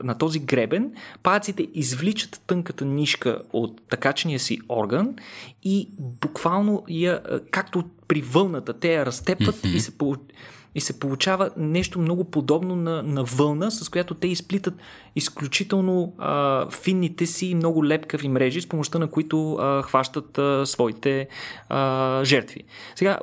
на 0.03 0.19
този 0.19 0.39
гребен, 0.39 0.93
паяците 1.23 1.69
извличат 1.75 2.43
тънката 2.47 2.85
нишка 2.85 3.43
от 3.53 3.81
такачния 3.89 4.41
си 4.41 4.59
орган 4.69 5.15
и 5.63 5.89
буквално 5.99 6.85
я, 6.89 7.21
както 7.51 7.85
при 8.09 8.23
вълната, 8.23 8.73
те 8.73 8.95
я 8.95 9.07
разтепват 9.07 9.57
mm-hmm. 9.57 9.75
и 9.75 9.81
се 9.81 9.99
получават 9.99 10.33
и 10.75 10.81
се 10.81 10.99
получава 11.01 11.51
нещо 11.57 11.99
много 11.99 12.25
подобно 12.25 12.77
на, 12.77 13.03
на 13.03 13.25
вълна, 13.25 13.71
с 13.71 13.89
която 13.89 14.15
те 14.15 14.29
изплитат 14.29 14.75
изключително 15.17 16.15
а, 16.19 16.71
финните 16.71 17.27
си 17.27 17.55
много 17.55 17.87
лепкави 17.87 18.29
мрежи, 18.29 18.61
с 18.61 18.69
помощта 18.69 18.99
на 18.99 19.11
които 19.11 19.55
а, 19.55 19.83
хващат 19.83 20.39
а, 20.39 20.67
своите 20.67 21.29
а, 21.69 22.21
жертви. 22.25 22.65
Сега, 22.95 23.19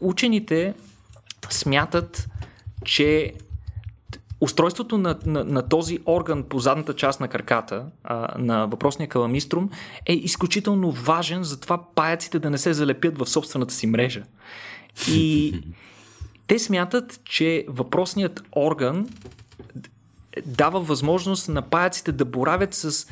учените 0.00 0.74
смятат, 1.50 2.28
че 2.84 3.32
устройството 4.40 4.98
на, 4.98 5.18
на, 5.26 5.44
на 5.44 5.68
този 5.68 5.98
орган 6.06 6.42
по 6.42 6.58
задната 6.58 6.96
част 6.96 7.20
на 7.20 7.28
краката 7.28 7.84
а, 8.04 8.34
на 8.38 8.66
въпросния 8.66 9.08
каламиструм 9.08 9.70
е 10.06 10.12
изключително 10.12 10.90
важен 10.90 11.44
за 11.44 11.60
това 11.60 11.84
паяците 11.94 12.38
да 12.38 12.50
не 12.50 12.58
се 12.58 12.72
залепят 12.72 13.18
в 13.18 13.26
собствената 13.26 13.74
си 13.74 13.86
мрежа. 13.86 14.22
И 15.10 15.54
Те 16.46 16.58
смятат, 16.58 17.20
че 17.24 17.64
въпросният 17.68 18.42
орган 18.56 19.08
дава 20.46 20.80
възможност 20.80 21.48
на 21.48 21.62
паяците 21.62 22.12
да 22.12 22.24
боравят 22.24 22.74
с 22.74 23.06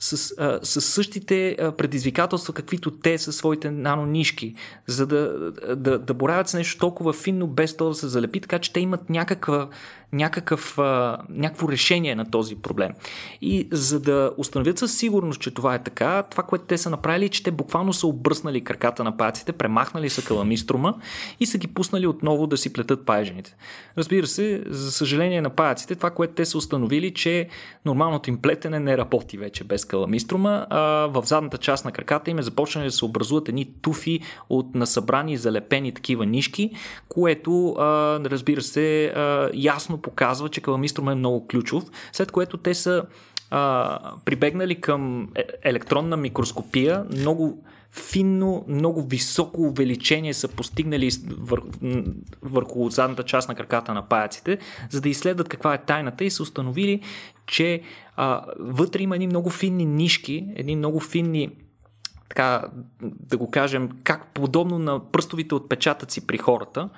с, 0.00 0.34
а, 0.38 0.60
с 0.62 0.80
същите 0.80 1.56
предизвикателства, 1.78 2.54
каквито 2.54 2.90
те 2.90 3.18
са 3.18 3.32
своите 3.32 3.70
нанонишки, 3.70 4.54
за 4.86 5.06
да, 5.06 5.52
да, 5.76 5.98
да 5.98 6.14
боравят 6.14 6.48
с 6.48 6.54
нещо 6.54 6.78
толкова 6.78 7.12
финно, 7.12 7.46
без 7.46 7.76
то 7.76 7.88
да 7.88 7.94
се 7.94 8.08
залепи, 8.08 8.40
така 8.40 8.58
че 8.58 8.72
те 8.72 8.80
имат 8.80 9.10
някаква, 9.10 9.68
някакъв, 10.12 10.78
а, 10.78 11.18
някакво 11.28 11.68
решение 11.68 12.14
на 12.14 12.30
този 12.30 12.56
проблем. 12.56 12.92
И 13.40 13.68
за 13.72 14.00
да 14.00 14.30
установят 14.36 14.78
със 14.78 14.98
сигурност, 14.98 15.40
че 15.40 15.50
това 15.50 15.74
е 15.74 15.82
така, 15.82 16.22
това, 16.22 16.42
което 16.42 16.64
те 16.64 16.78
са 16.78 16.90
направили, 16.90 17.24
е, 17.24 17.28
че 17.28 17.42
те 17.42 17.50
буквално 17.50 17.92
са 17.92 18.06
обръснали 18.06 18.64
краката 18.64 19.04
на 19.04 19.16
паяците, 19.16 19.52
премахнали 19.52 20.10
са 20.10 20.24
каламиструма 20.24 20.94
и 21.40 21.46
са 21.46 21.58
ги 21.58 21.66
пуснали 21.66 22.06
отново 22.06 22.46
да 22.46 22.56
си 22.56 22.72
плетат 22.72 23.06
паяжените. 23.06 23.56
Разбира 23.98 24.26
се, 24.26 24.62
за 24.66 24.92
съжаление 24.92 25.42
на 25.42 25.50
паяците, 25.50 25.94
това, 25.94 26.10
което 26.10 26.34
те 26.34 26.44
са 26.44 26.58
установили, 26.58 27.14
че 27.14 27.48
нормалното 27.84 28.30
им 28.30 28.38
плетене 28.42 28.80
не 28.80 28.98
работи 28.98 29.38
вече 29.38 29.64
без 29.64 29.84
каламиструма. 29.84 30.66
А 30.70 30.80
в 31.06 31.22
задната 31.26 31.58
част 31.58 31.84
на 31.84 31.92
краката 31.92 32.30
им 32.30 32.38
е 32.38 32.42
започнали 32.42 32.86
да 32.86 32.92
се 32.92 33.04
образуват 33.04 33.48
едни 33.48 33.72
туфи 33.82 34.20
от 34.48 34.74
насъбрани 34.74 35.36
залепени 35.36 35.92
такива 35.92 36.26
нишки, 36.26 36.70
което, 37.08 37.72
а, 37.72 37.84
разбира 38.24 38.62
се, 38.62 39.06
а, 39.06 39.50
ясно 39.54 39.99
показва, 40.02 40.48
че 40.48 40.60
каламиструм 40.60 41.08
е 41.08 41.14
много 41.14 41.46
ключов, 41.46 41.84
след 42.12 42.32
което 42.32 42.56
те 42.56 42.74
са 42.74 43.04
а, 43.50 43.98
прибегнали 44.24 44.80
към 44.80 45.28
е, 45.34 45.44
електронна 45.62 46.16
микроскопия, 46.16 47.04
много 47.10 47.64
финно, 47.92 48.64
много 48.68 49.02
високо 49.02 49.62
увеличение 49.62 50.34
са 50.34 50.48
постигнали 50.48 51.10
вър... 51.38 51.62
върху 52.42 52.90
задната 52.90 53.22
част 53.22 53.48
на 53.48 53.54
краката 53.54 53.94
на 53.94 54.08
паяците, 54.08 54.58
за 54.90 55.00
да 55.00 55.08
изследват 55.08 55.48
каква 55.48 55.74
е 55.74 55.84
тайната 55.84 56.24
и 56.24 56.30
са 56.30 56.42
установили, 56.42 57.00
че 57.46 57.82
а, 58.16 58.44
вътре 58.58 59.02
има 59.02 59.16
едни 59.16 59.26
много 59.26 59.50
финни 59.50 59.84
нишки, 59.84 60.46
едни 60.56 60.76
много 60.76 61.00
финни 61.00 61.50
така 62.30 62.64
да 63.00 63.36
го 63.36 63.50
кажем, 63.50 63.88
как 64.04 64.26
подобно 64.26 64.78
на 64.78 65.10
пръстовите 65.12 65.54
отпечатъци 65.54 66.26
при 66.26 66.38
хората, 66.38 66.88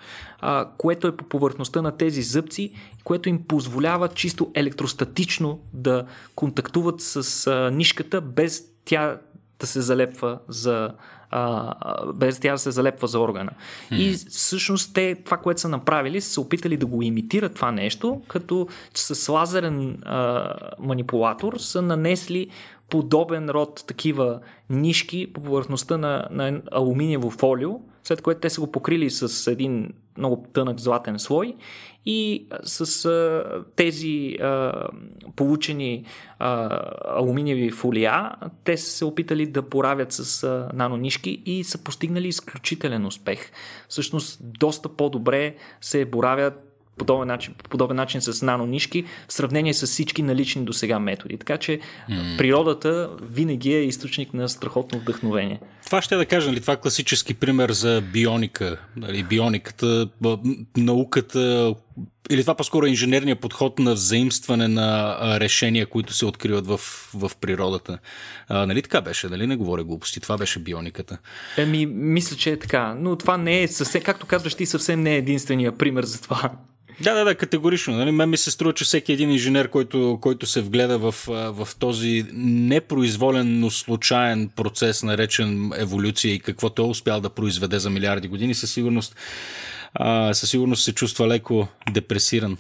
а, 0.41 0.69
което 0.79 1.07
е 1.07 1.17
по 1.17 1.25
повърхността 1.25 1.83
на 1.83 1.97
тези 1.97 2.23
зъбци, 2.23 2.73
което 3.05 3.29
им 3.29 3.43
позволява 3.49 4.09
чисто 4.09 4.51
електростатично 4.55 5.61
да 5.73 6.05
контактуват 6.35 7.01
с 7.01 7.47
а, 7.47 7.71
нишката, 7.71 8.21
без 8.21 8.65
тя 8.85 9.19
да 9.59 9.67
се 9.67 9.81
залепва 9.81 10.39
за 10.49 10.91
а, 11.31 11.75
без 12.15 12.41
тя 12.41 12.53
да 12.53 12.59
се 12.59 12.71
залепва 12.71 13.09
за 13.09 13.21
органа. 13.21 13.51
Mm. 13.91 13.97
И 13.97 14.13
всъщност 14.13 14.95
те, 14.95 15.15
това, 15.25 15.37
което 15.37 15.61
са 15.61 15.69
направили, 15.69 16.21
са 16.21 16.31
се 16.31 16.41
опитали 16.41 16.77
да 16.77 16.87
го 16.87 17.03
имитират 17.03 17.55
това 17.55 17.73
нещо, 17.73 18.23
като 18.29 18.69
с 18.95 19.33
лазерен 19.33 19.99
а, 20.05 20.55
манипулатор 20.79 21.59
са 21.59 21.83
нанесли 21.83 22.49
подобен 22.93 23.49
род 23.49 23.85
такива 23.87 24.41
нишки 24.71 25.33
по 25.33 25.43
повърхността 25.43 25.97
на, 25.97 26.29
на 26.31 26.63
алуминиево 26.73 27.31
фолио, 27.31 27.71
след 28.05 28.23
което 28.23 28.41
те 28.41 28.51
са 28.51 28.61
го 28.61 28.73
покрили 28.73 29.11
с 29.11 29.51
един 29.51 29.93
много 30.19 30.47
тънък 30.53 30.81
златен 30.81 31.19
слой 31.19 31.55
и 32.07 32.47
с 32.63 33.05
а, 33.05 33.45
тези 33.77 34.37
а, 34.43 34.73
получени 35.37 36.05
а, 36.39 36.81
алуминиеви 37.19 37.71
фолия, 37.71 38.31
те 38.65 38.77
са 38.77 38.91
се 38.91 39.05
опитали 39.05 39.47
да 39.47 39.63
поравят 39.63 40.13
с 40.13 40.45
а, 40.45 40.71
нанонишки 40.75 41.43
и 41.47 41.65
са 41.65 41.79
постигнали 41.79 42.29
изключителен 42.29 43.07
успех. 43.07 43.51
Всъщност, 43.89 44.41
доста 44.43 44.89
по-добре 44.89 45.57
се 45.81 46.05
боравят 46.05 46.72
подобен 46.99 47.29
начин, 47.29 47.55
по 47.59 47.71
подобен 47.71 47.97
начин 47.97 48.21
с 48.21 48.43
нанонишки 48.43 49.05
в 49.29 49.33
сравнение 49.33 49.75
с 49.75 49.87
всички 49.87 50.23
налични 50.23 50.65
до 50.65 50.73
сега 50.73 50.99
методи. 50.99 51.39
Така 51.39 51.59
че 51.59 51.81
mm. 52.11 52.39
природата 52.39 53.11
винаги 53.23 53.73
е 53.75 53.83
източник 53.83 54.35
на 54.35 54.49
страхотно 54.49 54.99
вдъхновение. 54.99 55.61
Това 55.87 56.03
ще 56.03 56.17
да 56.17 56.27
кажа, 56.27 56.49
нали, 56.49 56.61
това 56.61 56.73
е 56.73 56.81
класически 56.81 57.35
пример 57.35 57.73
за 57.73 58.03
бионика. 58.13 58.77
Нали, 58.97 59.23
биониката, 59.23 60.09
науката, 60.77 61.75
или 62.31 62.41
това 62.41 62.55
по-скоро 62.55 62.87
е 62.87 62.89
инженерния 62.89 63.37
подход 63.37 63.79
на 63.79 63.95
взаимстване 63.95 64.69
на 64.69 65.17
решения, 65.41 65.87
които 65.87 66.13
се 66.13 66.27
откриват 66.27 66.67
в, 66.67 66.81
в 67.15 67.31
природата. 67.41 67.99
А, 68.49 68.67
нали 68.67 68.83
така 68.83 69.01
беше? 69.01 69.29
Нали 69.29 69.47
не 69.47 69.57
говоря 69.57 69.85
глупости? 69.85 70.21
Това 70.21 70.39
беше 70.39 70.59
биониката. 70.59 71.19
Еми, 71.57 71.87
мисля, 71.87 72.37
че 72.37 72.51
е 72.51 72.59
така. 72.59 72.95
Но 72.99 73.17
това 73.17 73.37
не 73.37 73.63
е 73.63 73.69
съвсем, 73.69 74.03
както 74.03 74.27
казваш 74.27 74.55
ти, 74.55 74.67
съвсем 74.67 75.03
не 75.03 75.15
е 75.15 75.19
единствения 75.19 75.79
пример 75.79 76.05
за 76.05 76.23
това. 76.23 76.51
Да, 77.01 77.15
да, 77.15 77.25
да, 77.25 77.35
категорично. 77.35 77.97
Нали? 77.97 78.11
Мен 78.11 78.31
ми 78.31 78.37
се 78.37 78.51
струва, 78.51 78.75
че 78.75 78.85
всеки 78.85 79.13
един 79.13 79.31
инженер, 79.31 79.69
който, 79.69 80.19
който 80.21 80.47
се 80.47 80.61
вгледа 80.61 80.99
в, 80.99 81.15
в 81.29 81.69
този 81.79 82.25
непроизволен, 82.33 83.61
но 83.61 83.71
случайен 83.71 84.49
процес, 84.49 85.03
наречен 85.03 85.73
еволюция 85.77 86.35
и 86.35 86.41
какво 86.41 86.71
е 86.79 86.83
успял 86.83 87.21
да 87.21 87.31
произведе 87.31 87.79
за 87.79 87.91
милиарди 87.91 88.29
години, 88.29 88.55
със 88.55 88.73
сигурност, 88.73 89.17
а, 89.95 90.35
със 90.35 90.51
сигурност 90.51 90.85
се 90.85 90.95
чувства 90.95 91.29
леко 91.29 91.69
депресиран 91.93 92.59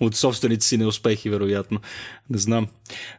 от 0.00 0.16
собствените 0.16 0.66
си 0.66 0.78
неуспехи, 0.78 1.30
вероятно. 1.30 1.80
Не 2.30 2.38
знам. 2.38 2.66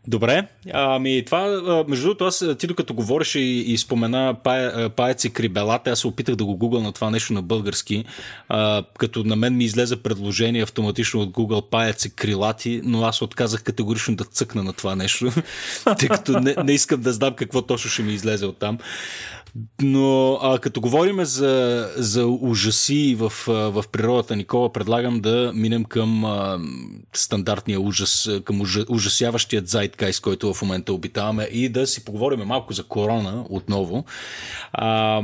Добре. 0.08 0.47
Ами 0.73 1.26
това, 1.26 1.47
между 1.88 2.06
другото, 2.06 2.26
аз 2.26 2.45
ти 2.60 2.67
докато 2.67 2.93
говориш 2.93 3.36
и, 3.36 3.39
и 3.39 3.78
спомена 3.78 4.36
паец 4.95 5.23
и 5.23 5.34
крибелата, 5.34 5.89
аз 5.89 6.00
се 6.00 6.08
опитах 6.08 6.36
да 6.36 6.45
го 6.45 6.58
гугъл 6.58 6.82
на 6.82 6.91
това 6.91 7.10
нещо 7.10 7.34
на 7.34 7.41
български, 7.41 8.06
а, 8.50 8.84
като 8.97 9.23
на 9.23 9.36
мен 9.36 9.58
ми 9.58 9.63
излезе 9.63 9.95
предложение 9.95 10.63
автоматично 10.63 11.21
от 11.21 11.30
Google 11.30 11.69
паец 11.69 12.06
и 12.06 12.15
крилати, 12.15 12.82
но 12.84 13.04
аз 13.04 13.21
отказах 13.21 13.63
категорично 13.63 14.15
да 14.15 14.23
цъкна 14.23 14.63
на 14.63 14.73
това 14.73 14.95
нещо, 14.95 15.32
тъй 16.00 16.10
като 16.10 16.39
не, 16.39 16.56
не 16.63 16.71
искам 16.71 17.02
да 17.02 17.13
знам 17.13 17.34
какво 17.34 17.62
точно 17.62 17.89
ще 17.89 18.04
ми 18.04 18.13
излезе 18.13 18.45
от 18.45 18.58
там. 18.58 18.78
Но 19.82 20.39
а, 20.41 20.60
като 20.60 20.82
говорим 20.82 21.26
за, 21.26 21.88
за 21.96 22.26
ужаси 22.26 23.15
в, 23.20 23.34
в 23.48 23.84
природата, 23.91 24.36
Никола, 24.36 24.74
предлагам 24.74 25.20
да 25.20 25.52
минем 25.56 25.84
към 25.84 26.26
а, 26.26 26.60
стандартния 27.13 27.80
ужас, 27.80 28.30
към 28.43 28.62
ужа, 28.62 28.86
ужасяващият 28.89 29.67
зайткайс, 29.67 30.20
който 30.20 30.54
в 30.54 30.62
момента 30.62 30.93
обитаваме 30.93 31.43
и 31.43 31.70
да 31.70 31.88
си 31.88 32.06
поговорим 32.06 32.39
малко 32.39 32.74
за 32.74 32.84
корона 32.84 33.46
отново. 33.50 34.06
А, 34.74 35.22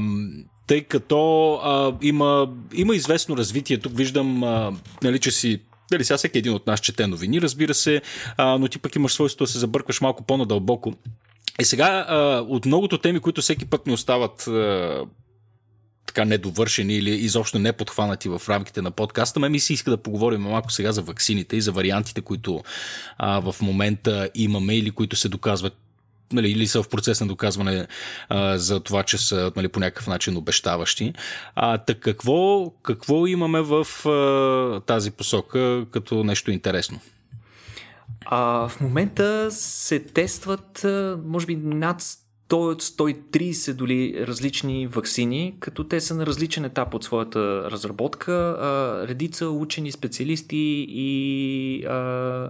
тъй 0.68 0.82
като 0.82 1.54
а, 1.54 1.94
има, 2.02 2.50
има 2.74 2.96
известно 2.96 3.38
развитие. 3.38 3.78
Тук 3.78 3.98
виждам, 3.98 4.44
а, 4.44 4.72
нали, 5.04 5.20
че 5.20 5.32
си 5.32 5.60
дали 5.92 6.04
сега 6.04 6.18
всеки 6.18 6.38
един 6.38 6.54
от 6.54 6.68
нас 6.68 6.80
чете 6.80 7.08
новини, 7.08 7.42
разбира 7.42 7.74
се, 7.74 8.02
а, 8.38 8.58
но 8.58 8.68
ти 8.68 8.80
пък 8.80 8.96
имаш 8.96 9.14
свойство 9.14 9.46
да 9.46 9.52
се 9.52 9.60
забъркваш 9.60 10.02
малко 10.02 10.24
по-надълбоко. 10.24 10.94
И 11.60 11.66
сега, 11.66 12.06
от 12.50 12.66
многото 12.66 12.98
теми, 12.98 13.20
които 13.20 13.42
всеки 13.42 13.66
път 13.66 13.88
ми 13.88 13.94
остават 13.94 14.50
така 16.14 16.26
недовършени 16.26 16.96
или 16.96 17.10
изобщо 17.10 17.60
не 17.60 17.74
подхванати 17.74 18.30
в 18.30 18.42
рамките 18.50 18.82
на 18.82 18.92
подкаста, 18.92 19.40
ме 19.40 19.50
ми 19.50 19.60
се 19.60 19.74
иска 19.74 19.92
да 19.92 19.98
поговорим 19.98 20.42
малко 20.42 20.72
сега 20.72 20.92
за 20.92 21.02
ваксините 21.02 21.56
и 21.56 21.62
за 21.62 21.72
вариантите, 21.72 22.22
които 22.22 22.64
а, 23.18 23.40
в 23.40 23.56
момента 23.62 24.30
имаме 24.36 24.78
или 24.78 24.92
които 24.92 25.16
се 25.16 25.30
доказват 25.30 25.78
нали, 26.32 26.52
или 26.52 26.68
са 26.68 26.84
в 26.84 26.90
процес 26.90 27.22
на 27.22 27.28
доказване 27.28 27.88
а, 28.30 28.58
за 28.58 28.80
това, 28.80 29.04
че 29.04 29.18
са 29.18 29.52
нали, 29.56 29.68
по 29.68 29.80
някакъв 29.80 30.08
начин 30.08 30.38
обещаващи. 30.38 31.14
А, 31.56 31.78
так 31.78 32.00
какво, 32.00 32.70
какво 32.84 33.28
имаме 33.28 33.62
в 33.62 34.08
а, 34.10 34.82
тази 34.86 35.12
посока 35.12 35.86
като 35.92 36.24
нещо 36.24 36.52
интересно? 36.52 37.00
А, 38.26 38.68
в 38.68 38.82
момента 38.82 39.52
се 39.52 40.00
тестват, 40.00 40.86
може 41.26 41.46
би, 41.46 41.56
над 41.56 42.04
100-130 42.50 43.74
доли 43.74 44.26
различни 44.28 44.88
вакцини, 44.88 45.56
като 45.60 45.84
те 45.84 46.00
са 46.02 46.16
на 46.16 46.26
различен 46.26 46.66
етап 46.66 46.94
от 46.94 47.04
своята 47.04 47.72
разработка. 47.72 48.58
редица 49.10 49.50
учени 49.50 49.92
специалисти 49.92 50.86
и 50.90 51.86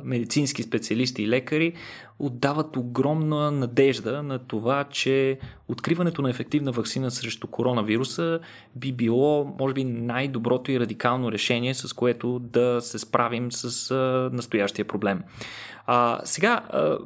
медицински 0.04 0.64
специалисти 0.64 1.24
и 1.24 1.28
лекари 1.28 1.74
отдават 2.20 2.78
огромна 2.78 3.52
надежда 3.52 4.24
на 4.24 4.40
това, 4.40 4.84
че 4.84 5.40
откриването 5.68 6.22
на 6.22 6.30
ефективна 6.30 6.72
вакцина 6.72 7.12
срещу 7.12 7.48
коронавируса 7.48 8.40
би 8.76 8.92
било, 8.92 9.56
може 9.60 9.74
би, 9.74 9.84
най-доброто 9.84 10.72
и 10.72 10.80
радикално 10.80 11.32
решение, 11.32 11.74
с 11.74 11.94
което 11.94 12.40
да 12.40 12.82
се 12.82 13.00
справим 13.00 13.52
с 13.52 13.96
настоящия 14.34 14.86
проблем. 14.86 15.22
А, 15.86 16.22
сега, 16.24 16.62
а, 16.70 16.98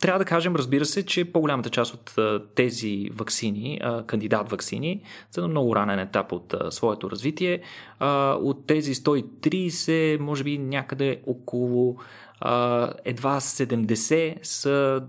трябва 0.00 0.18
да 0.18 0.24
кажем, 0.24 0.56
разбира 0.56 0.84
се, 0.84 1.06
че 1.06 1.32
по-голямата 1.32 1.70
част 1.70 1.94
от 1.94 2.18
а, 2.18 2.42
тези 2.54 3.10
вакцини, 3.14 3.80
а, 3.82 4.02
кандидат 4.02 4.50
вакцини, 4.50 5.02
са 5.30 5.40
на 5.40 5.48
много 5.48 5.76
ранен 5.76 5.98
етап 5.98 6.32
от 6.32 6.54
а, 6.54 6.70
своето 6.70 7.10
развитие. 7.10 7.60
А, 7.98 8.32
от 8.32 8.66
тези 8.66 8.94
130, 8.94 10.18
може 10.18 10.44
би 10.44 10.58
някъде 10.58 11.20
около 11.26 11.96
а, 12.40 12.92
едва 13.04 13.40
70 13.40 14.38
са 14.42 15.02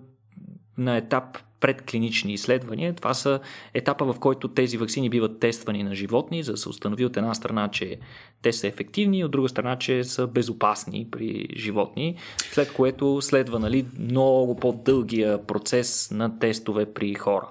на 0.77 0.97
етап 0.97 1.37
предклинични 1.63 2.33
изследвания. 2.33 2.93
Това 2.93 3.13
са 3.13 3.39
етапа, 3.73 4.13
в 4.13 4.19
който 4.19 4.47
тези 4.47 4.77
вакцини 4.77 5.09
биват 5.09 5.39
тествани 5.39 5.83
на 5.83 5.95
животни, 5.95 6.43
за 6.43 6.51
да 6.51 6.57
се 6.57 6.69
установи 6.69 7.05
от 7.05 7.17
една 7.17 7.33
страна, 7.33 7.69
че 7.71 7.97
те 8.41 8.53
са 8.53 8.67
ефективни, 8.67 9.23
от 9.23 9.31
друга 9.31 9.49
страна, 9.49 9.77
че 9.77 10.03
са 10.03 10.27
безопасни 10.27 11.07
при 11.11 11.47
животни, 11.55 12.15
след 12.51 12.73
което 12.73 13.21
следва 13.21 13.59
нали, 13.59 13.85
много 13.99 14.55
по-дългия 14.55 15.45
процес 15.45 16.11
на 16.11 16.39
тестове 16.39 16.93
при 16.93 17.13
хора. 17.13 17.47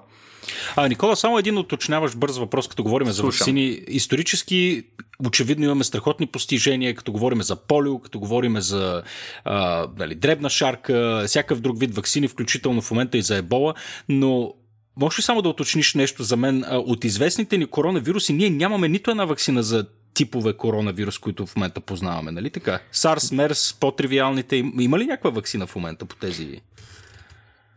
А, 0.75 0.87
Никола, 0.87 1.15
само 1.15 1.39
един 1.39 1.57
уточняваш 1.57 2.15
бърз 2.15 2.37
въпрос, 2.37 2.67
като 2.67 2.83
говорим 2.83 3.07
Слушам. 3.07 3.31
за 3.31 3.37
вакцини. 3.37 3.81
Исторически, 3.87 4.83
очевидно 5.25 5.65
имаме 5.65 5.83
страхотни 5.83 6.27
постижения, 6.27 6.95
като 6.95 7.11
говорим 7.11 7.41
за 7.41 7.55
полио, 7.55 7.99
като 7.99 8.19
говорим 8.19 8.61
за 8.61 9.03
а, 9.45 9.87
дали, 9.87 10.15
дребна 10.15 10.49
шарка, 10.49 11.23
всякакъв 11.27 11.61
друг 11.61 11.79
вид 11.79 11.95
вакцини, 11.95 12.27
включително 12.27 12.81
в 12.81 12.91
момента 12.91 13.17
и 13.17 13.21
за 13.21 13.35
ебола, 13.35 13.73
но 14.09 14.53
може 14.97 15.17
ли 15.17 15.21
само 15.21 15.41
да 15.41 15.49
уточниш 15.49 15.93
нещо 15.93 16.23
за 16.23 16.37
мен? 16.37 16.65
От 16.71 17.03
известните 17.03 17.57
ни 17.57 17.65
коронавируси 17.65 18.33
ние 18.33 18.49
нямаме 18.49 18.87
нито 18.87 19.11
една 19.11 19.25
вакцина 19.25 19.63
за 19.63 19.85
типове 20.13 20.53
коронавирус, 20.53 21.17
които 21.17 21.45
в 21.45 21.55
момента 21.55 21.81
познаваме, 21.81 22.31
нали 22.31 22.49
така? 22.49 22.79
SARS, 22.93 23.17
MERS, 23.17 23.79
по-тривиалните. 23.79 24.55
Има 24.79 24.99
ли 24.99 25.05
някаква 25.05 25.29
вакцина 25.29 25.67
в 25.67 25.75
момента 25.75 26.05
по 26.05 26.15
тези? 26.15 26.61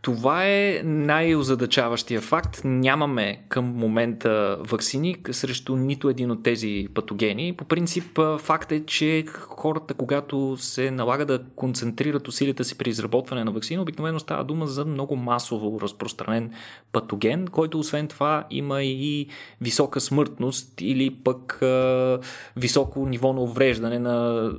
Това 0.07 0.47
е 0.47 0.83
най-озадачаващия 0.85 2.21
факт. 2.21 2.61
Нямаме 2.65 3.43
към 3.49 3.65
момента 3.65 4.59
вакцини 4.61 5.17
срещу 5.31 5.77
нито 5.77 6.09
един 6.09 6.31
от 6.31 6.43
тези 6.43 6.89
патогени. 6.95 7.53
По 7.53 7.65
принцип, 7.65 8.21
факт 8.39 8.73
е, 8.73 8.87
че 8.87 9.25
хората, 9.27 9.95
когато 9.95 10.57
се 10.57 10.91
налага 10.91 11.27
да 11.27 11.43
концентрират 11.57 12.29
усилията 12.29 12.65
си 12.65 12.79
при 12.79 12.91
изработване 12.91 13.45
на 13.45 13.51
вакцина, 13.51 13.83
обикновено 13.83 14.21
става 14.21 14.45
дума 14.45 14.67
за 14.67 14.85
много 14.85 15.17
масово 15.17 15.81
разпространен 15.81 16.51
патоген, 16.93 17.47
който 17.47 17.79
освен 17.79 18.09
това 18.09 18.45
има 18.51 18.83
и 18.83 19.27
висока 19.61 20.01
смъртност 20.01 20.81
или 20.81 21.15
пък 21.25 21.59
е, 21.63 22.19
високо 22.57 23.07
ниво 23.07 23.33
на 23.33 23.41
увреждане 23.41 23.99
на, 23.99 24.51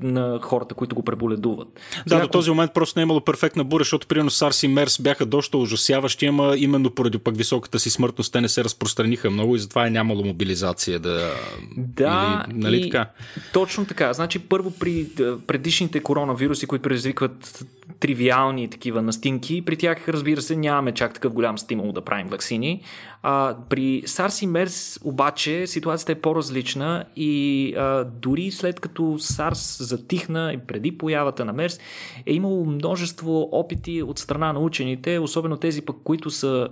на 0.00 0.38
хората, 0.42 0.74
които 0.74 0.94
го 0.94 1.02
преболедуват. 1.02 1.68
Да, 1.74 2.02
Сега, 2.08 2.22
до 2.22 2.28
този 2.28 2.50
момент 2.50 2.74
просто 2.74 2.98
не 2.98 3.02
е 3.02 3.04
имало 3.04 3.20
перфектна 3.20 3.64
буря, 3.64 3.80
защото 3.80 4.06
примерно 4.06 4.30
SARS 4.30 4.66
и 4.66 4.74
MERS 4.74 4.89
Мерс 4.90 5.02
бяха 5.02 5.26
доста 5.26 5.58
ужасяващи, 5.58 6.26
ама 6.26 6.54
именно 6.56 6.90
поради 6.90 7.18
пък 7.18 7.36
високата 7.36 7.78
си 7.78 7.90
смъртност 7.90 8.32
те 8.32 8.40
не 8.40 8.48
се 8.48 8.64
разпространиха 8.64 9.30
много 9.30 9.56
и 9.56 9.58
затова 9.58 9.86
е 9.86 9.90
нямало 9.90 10.24
мобилизация 10.24 10.98
да... 10.98 11.34
Да, 11.76 12.44
Или, 12.48 12.58
нали 12.58 12.76
и... 12.76 12.90
така? 12.90 13.10
точно 13.52 13.86
така. 13.86 14.12
Значи 14.12 14.38
първо 14.38 14.70
при 14.70 15.06
предишните 15.46 16.00
коронавируси, 16.00 16.66
които 16.66 16.82
предизвикват 16.82 17.64
тривиални 18.00 18.70
такива 18.70 19.02
настинки, 19.02 19.62
при 19.64 19.76
тях 19.76 20.08
разбира 20.08 20.42
се 20.42 20.56
нямаме 20.56 20.92
чак 20.92 21.14
такъв 21.14 21.32
голям 21.32 21.58
стимул 21.58 21.92
да 21.92 22.00
правим 22.00 22.28
вакцини. 22.28 22.82
А, 23.22 23.56
при 23.68 24.02
SARS 24.02 24.44
и 24.44 24.48
MERS 24.48 25.04
обаче 25.04 25.66
ситуацията 25.66 26.12
е 26.12 26.20
по-различна 26.20 27.04
и 27.16 27.74
а, 27.76 28.04
дори 28.04 28.50
след 28.50 28.80
като 28.80 29.02
SARS 29.02 29.82
затихна 29.82 30.52
и 30.52 30.58
преди 30.58 30.98
появата 30.98 31.44
на 31.44 31.54
MERS 31.54 31.80
е 32.26 32.32
имало 32.32 32.64
множество 32.64 33.48
опити 33.52 34.02
от 34.02 34.18
страна 34.18 34.52
на 34.52 34.60
учените, 34.60 35.18
особено 35.18 35.56
тези 35.56 35.82
пък, 35.82 35.96
които 36.04 36.30
са 36.30 36.68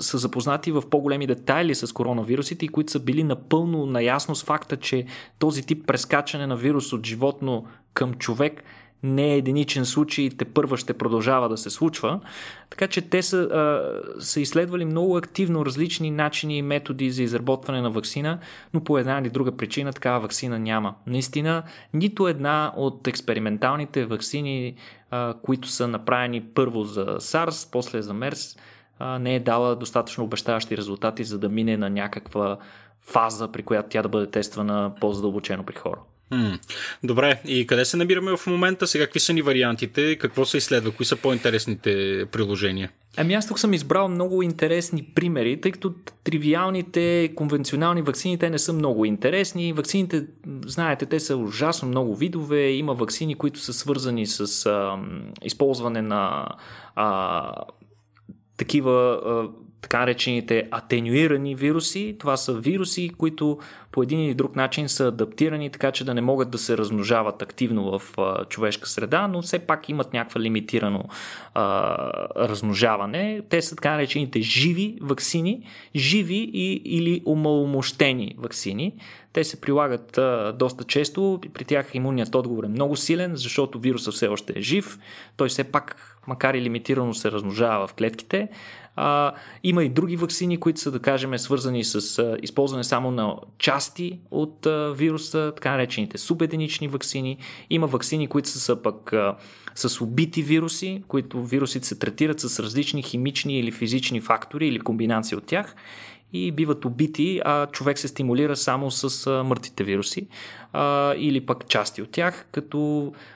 са 0.00 0.18
запознати 0.18 0.72
в 0.72 0.82
по-големи 0.90 1.26
детайли 1.26 1.74
с 1.74 1.92
коронавирусите 1.92 2.64
и 2.64 2.68
които 2.68 2.92
са 2.92 3.00
били 3.00 3.24
напълно 3.24 3.86
наясно 3.86 4.34
с 4.34 4.44
факта, 4.44 4.76
че 4.76 5.06
този 5.38 5.62
тип 5.62 5.86
прескачане 5.86 6.46
на 6.46 6.56
вирус 6.56 6.92
от 6.92 7.06
животно 7.06 7.64
към 7.94 8.14
човек 8.14 8.64
не 9.02 9.32
е 9.32 9.36
единичен 9.36 9.84
случай, 9.84 10.30
те 10.38 10.44
първа 10.44 10.76
ще 10.76 10.92
продължава 10.92 11.48
да 11.48 11.56
се 11.56 11.70
случва. 11.70 12.20
Така 12.70 12.88
че 12.88 13.00
те 13.02 13.22
са, 13.22 13.48
са 14.18 14.40
изследвали 14.40 14.84
много 14.84 15.16
активно 15.16 15.66
различни 15.66 16.10
начини 16.10 16.58
и 16.58 16.62
методи 16.62 17.10
за 17.10 17.22
изработване 17.22 17.80
на 17.80 17.90
вакцина, 17.90 18.38
но 18.74 18.84
по 18.84 18.98
една 18.98 19.18
или 19.18 19.30
друга 19.30 19.56
причина 19.56 19.92
такава 19.92 20.20
вакцина 20.20 20.58
няма. 20.58 20.94
Наистина, 21.06 21.62
нито 21.94 22.28
една 22.28 22.72
от 22.76 23.06
експерименталните 23.06 24.06
вакцини, 24.06 24.74
които 25.42 25.68
са 25.68 25.88
направени 25.88 26.40
първо 26.40 26.84
за 26.84 27.06
SARS, 27.06 27.68
после 27.72 28.02
за 28.02 28.12
MERS, 28.12 28.58
не 29.18 29.34
е 29.34 29.40
дала 29.40 29.76
достатъчно 29.76 30.24
обещаващи 30.24 30.76
резултати, 30.76 31.24
за 31.24 31.38
да 31.38 31.48
мине 31.48 31.76
на 31.76 31.90
някаква 31.90 32.58
фаза, 33.00 33.52
при 33.52 33.62
която 33.62 33.88
тя 33.88 34.02
да 34.02 34.08
бъде 34.08 34.30
тествана 34.30 34.92
по-задълбочено 35.00 35.64
при 35.64 35.74
хора. 35.74 35.98
Добре, 37.04 37.40
и 37.46 37.66
къде 37.66 37.84
се 37.84 37.96
намираме 37.96 38.36
в 38.36 38.46
момента? 38.46 38.86
Сега 38.86 39.04
какви 39.04 39.20
са 39.20 39.32
ни 39.32 39.42
вариантите? 39.42 40.16
Какво 40.18 40.44
се 40.44 40.56
изследва? 40.56 40.90
Кои 40.90 41.06
са 41.06 41.16
по-интересните 41.16 42.24
приложения? 42.32 42.90
Ами 43.16 43.34
аз 43.34 43.48
тук 43.48 43.58
съм 43.58 43.74
избрал 43.74 44.08
много 44.08 44.42
интересни 44.42 45.02
примери, 45.14 45.60
тъй 45.60 45.72
като 45.72 45.94
тривиалните 46.24 47.32
конвенционални 47.34 48.02
вакцини 48.02 48.38
те 48.38 48.50
не 48.50 48.58
са 48.58 48.72
много 48.72 49.04
интересни. 49.04 49.72
Вакцините, 49.72 50.26
знаете, 50.66 51.06
те 51.06 51.20
са 51.20 51.36
ужасно 51.36 51.88
много 51.88 52.16
видове. 52.16 52.70
Има 52.70 52.94
вакцини, 52.94 53.34
които 53.34 53.60
са 53.60 53.72
свързани 53.72 54.26
с 54.26 54.66
а, 54.66 54.98
използване 55.44 56.02
на 56.02 56.48
а, 56.94 57.52
такива 58.56 59.20
така 59.82 59.98
наречените 59.98 60.68
атенюирани 60.70 61.54
вируси. 61.54 62.16
Това 62.18 62.36
са 62.36 62.54
вируси, 62.54 63.10
които 63.18 63.58
по 63.92 64.02
един 64.02 64.20
или 64.20 64.34
друг 64.34 64.56
начин 64.56 64.88
са 64.88 65.06
адаптирани, 65.06 65.70
така 65.70 65.92
че 65.92 66.04
да 66.04 66.14
не 66.14 66.20
могат 66.20 66.50
да 66.50 66.58
се 66.58 66.78
размножават 66.78 67.42
активно 67.42 67.98
в 67.98 68.18
а, 68.18 68.44
човешка 68.44 68.88
среда, 68.88 69.28
но 69.28 69.42
все 69.42 69.58
пак 69.58 69.88
имат 69.88 70.12
някаква 70.12 70.40
лимитирано 70.40 71.04
а, 71.54 71.96
размножаване. 72.36 73.42
Те 73.48 73.62
са 73.62 73.76
така 73.76 73.90
наречените 73.90 74.40
живи 74.40 74.98
вакцини, 75.02 75.66
живи 75.96 76.50
и, 76.52 76.82
или 76.84 77.22
умаломощени 77.26 78.34
вакцини. 78.38 78.94
Те 79.32 79.44
се 79.44 79.60
прилагат 79.60 80.18
а, 80.18 80.52
доста 80.58 80.84
често. 80.84 81.40
При 81.54 81.64
тях 81.64 81.94
имунният 81.94 82.34
отговор 82.34 82.64
е 82.64 82.68
много 82.68 82.96
силен, 82.96 83.36
защото 83.36 83.78
вируса 83.78 84.12
все 84.12 84.28
още 84.28 84.52
е 84.56 84.62
жив. 84.62 84.98
Той 85.36 85.48
все 85.48 85.64
пак, 85.64 86.18
макар 86.26 86.54
и 86.54 86.62
лимитирано, 86.62 87.14
се 87.14 87.32
размножава 87.32 87.86
в 87.86 87.94
клетките. 87.94 88.48
А, 88.96 89.32
има 89.64 89.84
и 89.84 89.88
други 89.88 90.16
вакцини, 90.16 90.56
които 90.56 90.80
са, 90.80 90.90
да 90.90 90.98
кажем, 90.98 91.38
свързани 91.38 91.84
с 91.84 92.18
а, 92.18 92.36
използване 92.42 92.84
само 92.84 93.10
на 93.10 93.36
части 93.58 94.18
от 94.30 94.66
а, 94.66 94.92
вируса, 94.96 95.52
така 95.56 95.70
наречените 95.70 96.18
субединични 96.18 96.88
вакцини. 96.88 97.38
Има 97.70 97.86
вакцини, 97.86 98.26
които 98.26 98.48
са, 98.48 98.60
са 98.60 98.82
пък 98.82 99.12
а, 99.12 99.36
с 99.74 100.00
убити 100.00 100.42
вируси, 100.42 101.02
които 101.08 101.44
вирусите 101.44 101.86
се 101.86 101.98
третират 101.98 102.40
с 102.40 102.60
различни 102.60 103.02
химични 103.02 103.58
или 103.58 103.72
физични 103.72 104.20
фактори 104.20 104.68
или 104.68 104.80
комбинации 104.80 105.36
от 105.36 105.46
тях 105.46 105.74
и 106.32 106.52
биват 106.52 106.84
убити, 106.84 107.40
а 107.44 107.66
човек 107.66 107.98
се 107.98 108.08
стимулира 108.08 108.56
само 108.56 108.90
с 108.90 109.26
а, 109.26 109.44
мъртвите 109.44 109.84
вируси 109.84 110.28
а, 110.72 111.14
или 111.14 111.46
пък 111.46 111.68
части 111.68 112.02
от 112.02 112.10
тях, 112.10 112.46
като 112.52 112.78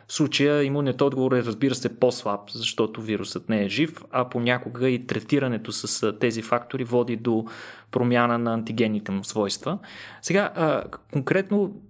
в 0.08 0.12
случая 0.12 0.64
имунният 0.64 1.00
отговор 1.00 1.32
е 1.32 1.42
разбира 1.42 1.74
се 1.74 1.98
по-слаб, 1.98 2.40
защото 2.50 3.02
вирусът 3.02 3.48
не 3.48 3.64
е 3.64 3.68
жив, 3.68 4.04
а 4.10 4.28
понякога 4.28 4.88
и 4.88 5.06
третирането 5.06 5.72
с 5.72 6.02
а, 6.02 6.18
тези 6.18 6.42
фактори 6.42 6.84
води 6.84 7.16
до 7.16 7.46
промяна 7.90 8.38
на 8.38 8.54
антигенните 8.54 9.12
му 9.12 9.24
свойства. 9.24 9.78
Сега, 10.22 10.52
а, 10.54 10.84
конкретно 11.12 11.80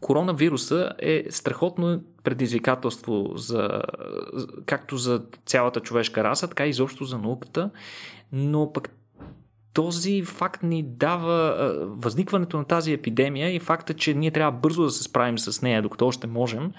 коронавируса 0.00 0.92
е 0.98 1.24
страхотно 1.30 2.02
предизвикателство 2.24 3.32
за, 3.34 3.82
както 4.66 4.96
за 4.96 5.22
цялата 5.46 5.80
човешка 5.80 6.24
раса, 6.24 6.48
така 6.48 6.66
и 6.66 6.70
изобщо 6.70 7.04
за 7.04 7.18
науката, 7.18 7.70
но 8.32 8.72
пък 8.72 8.95
този 9.76 10.22
факт 10.22 10.62
ни 10.62 10.82
дава 10.82 11.54
възникването 11.98 12.56
на 12.56 12.64
тази 12.64 12.92
епидемия 12.92 13.54
и 13.54 13.58
факта, 13.58 13.94
че 13.94 14.14
ние 14.14 14.30
трябва 14.30 14.52
бързо 14.60 14.82
да 14.82 14.90
се 14.90 15.02
справим 15.02 15.38
с 15.38 15.62
нея, 15.62 15.82
докато 15.82 16.06
още 16.06 16.26
можем, 16.26 16.72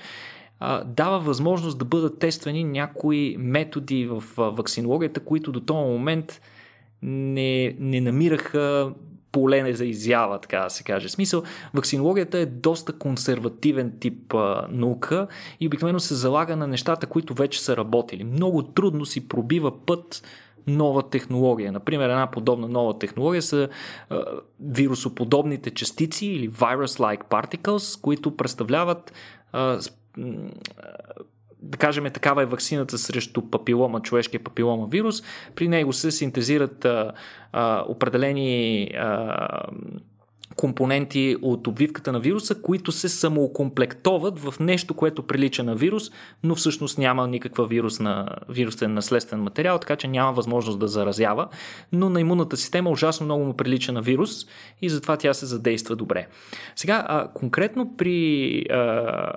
дава 0.85 1.19
възможност 1.19 1.77
да 1.77 1.85
бъдат 1.85 2.19
тествани 2.19 2.63
някои 2.63 3.35
методи 3.39 4.05
в 4.05 4.23
вакцинологията, 4.37 5.19
които 5.19 5.51
до 5.51 5.59
този 5.59 5.77
момент 5.77 6.41
не, 7.01 7.75
не 7.79 8.01
намираха 8.01 8.91
поле 9.31 9.73
за 9.73 9.85
изява, 9.85 10.39
така 10.39 10.59
да 10.59 10.69
се 10.69 10.83
каже. 10.83 11.09
Смисъл, 11.09 11.43
вакцинологията 11.73 12.37
е 12.37 12.45
доста 12.45 12.93
консервативен 12.93 13.93
тип 13.99 14.33
а, 14.33 14.67
наука 14.71 15.27
и 15.59 15.67
обикновено 15.67 15.99
се 15.99 16.15
залага 16.15 16.55
на 16.55 16.67
нещата, 16.67 17.07
които 17.07 17.33
вече 17.33 17.61
са 17.61 17.77
работили. 17.77 18.23
Много 18.23 18.63
трудно 18.63 19.05
си 19.05 19.27
пробива 19.27 19.85
път 19.85 20.23
нова 20.67 21.09
технология. 21.09 21.71
Например, 21.71 22.09
една 22.09 22.31
подобна 22.31 22.67
нова 22.67 22.99
технология 22.99 23.41
са 23.41 23.69
а, 24.09 24.23
вирусоподобните 24.59 25.71
частици 25.71 26.25
или 26.25 26.49
virus-like 26.49 27.23
particles, 27.29 28.01
които 28.01 28.37
представляват 28.37 29.13
а, 29.51 29.79
да 31.61 31.77
кажем, 31.77 32.03
такава 32.13 32.43
е 32.43 32.45
вакцината 32.45 32.97
срещу 32.97 33.41
папилома, 33.41 33.99
човешкия 34.01 34.43
папилома 34.43 34.85
вирус. 34.85 35.23
При 35.55 35.67
него 35.67 35.93
се 35.93 36.11
синтезират 36.11 36.85
а, 36.85 37.11
а, 37.51 37.85
определени 37.87 38.91
а, 38.97 39.47
компоненти 40.57 41.35
от 41.41 41.67
обвивката 41.67 42.11
на 42.11 42.19
вируса, 42.19 42.61
които 42.61 42.91
се 42.91 43.09
самоокомплектоват 43.09 44.39
в 44.39 44.53
нещо, 44.59 44.93
което 44.93 45.23
прилича 45.23 45.63
на 45.63 45.75
вирус, 45.75 46.11
но 46.43 46.55
всъщност 46.55 46.97
няма 46.97 47.27
никаква 47.27 47.67
вирусна, 47.67 48.27
вирусен 48.49 48.93
наследствен 48.93 49.39
материал, 49.39 49.79
така 49.79 49.95
че 49.95 50.07
няма 50.07 50.33
възможност 50.33 50.79
да 50.79 50.87
заразява, 50.87 51.47
но 51.91 52.09
на 52.09 52.21
имунната 52.21 52.57
система 52.57 52.89
ужасно 52.89 53.25
много 53.25 53.43
му 53.43 53.57
прилича 53.57 53.91
на 53.91 54.01
вирус 54.01 54.45
и 54.81 54.89
затова 54.89 55.17
тя 55.17 55.33
се 55.33 55.45
задейства 55.45 55.95
добре. 55.95 56.27
Сега, 56.75 57.05
а, 57.07 57.27
конкретно 57.33 57.97
при 57.97 58.61
а, 58.69 59.31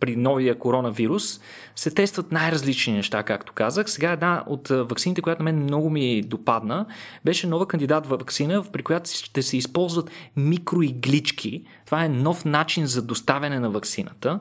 при 0.00 0.16
новия 0.16 0.58
коронавирус, 0.58 1.40
се 1.76 1.90
тестват 1.90 2.32
най-различни 2.32 2.92
неща, 2.92 3.22
както 3.22 3.52
казах. 3.52 3.90
Сега 3.90 4.12
една 4.12 4.44
от 4.46 4.68
вакцините, 4.68 5.22
която 5.22 5.42
на 5.42 5.44
мен 5.44 5.62
много 5.62 5.90
ми 5.90 6.22
допадна, 6.22 6.86
беше 7.24 7.46
нова 7.46 7.66
кандидат 7.66 8.06
вакцина, 8.06 8.64
при 8.72 8.82
която 8.82 9.10
ще 9.10 9.42
се 9.42 9.56
използват 9.56 10.10
микроиглички. 10.36 11.64
Това 11.86 12.04
е 12.04 12.08
нов 12.08 12.44
начин 12.44 12.86
за 12.86 13.02
доставяне 13.02 13.60
на 13.60 13.70
вакцината, 13.70 14.40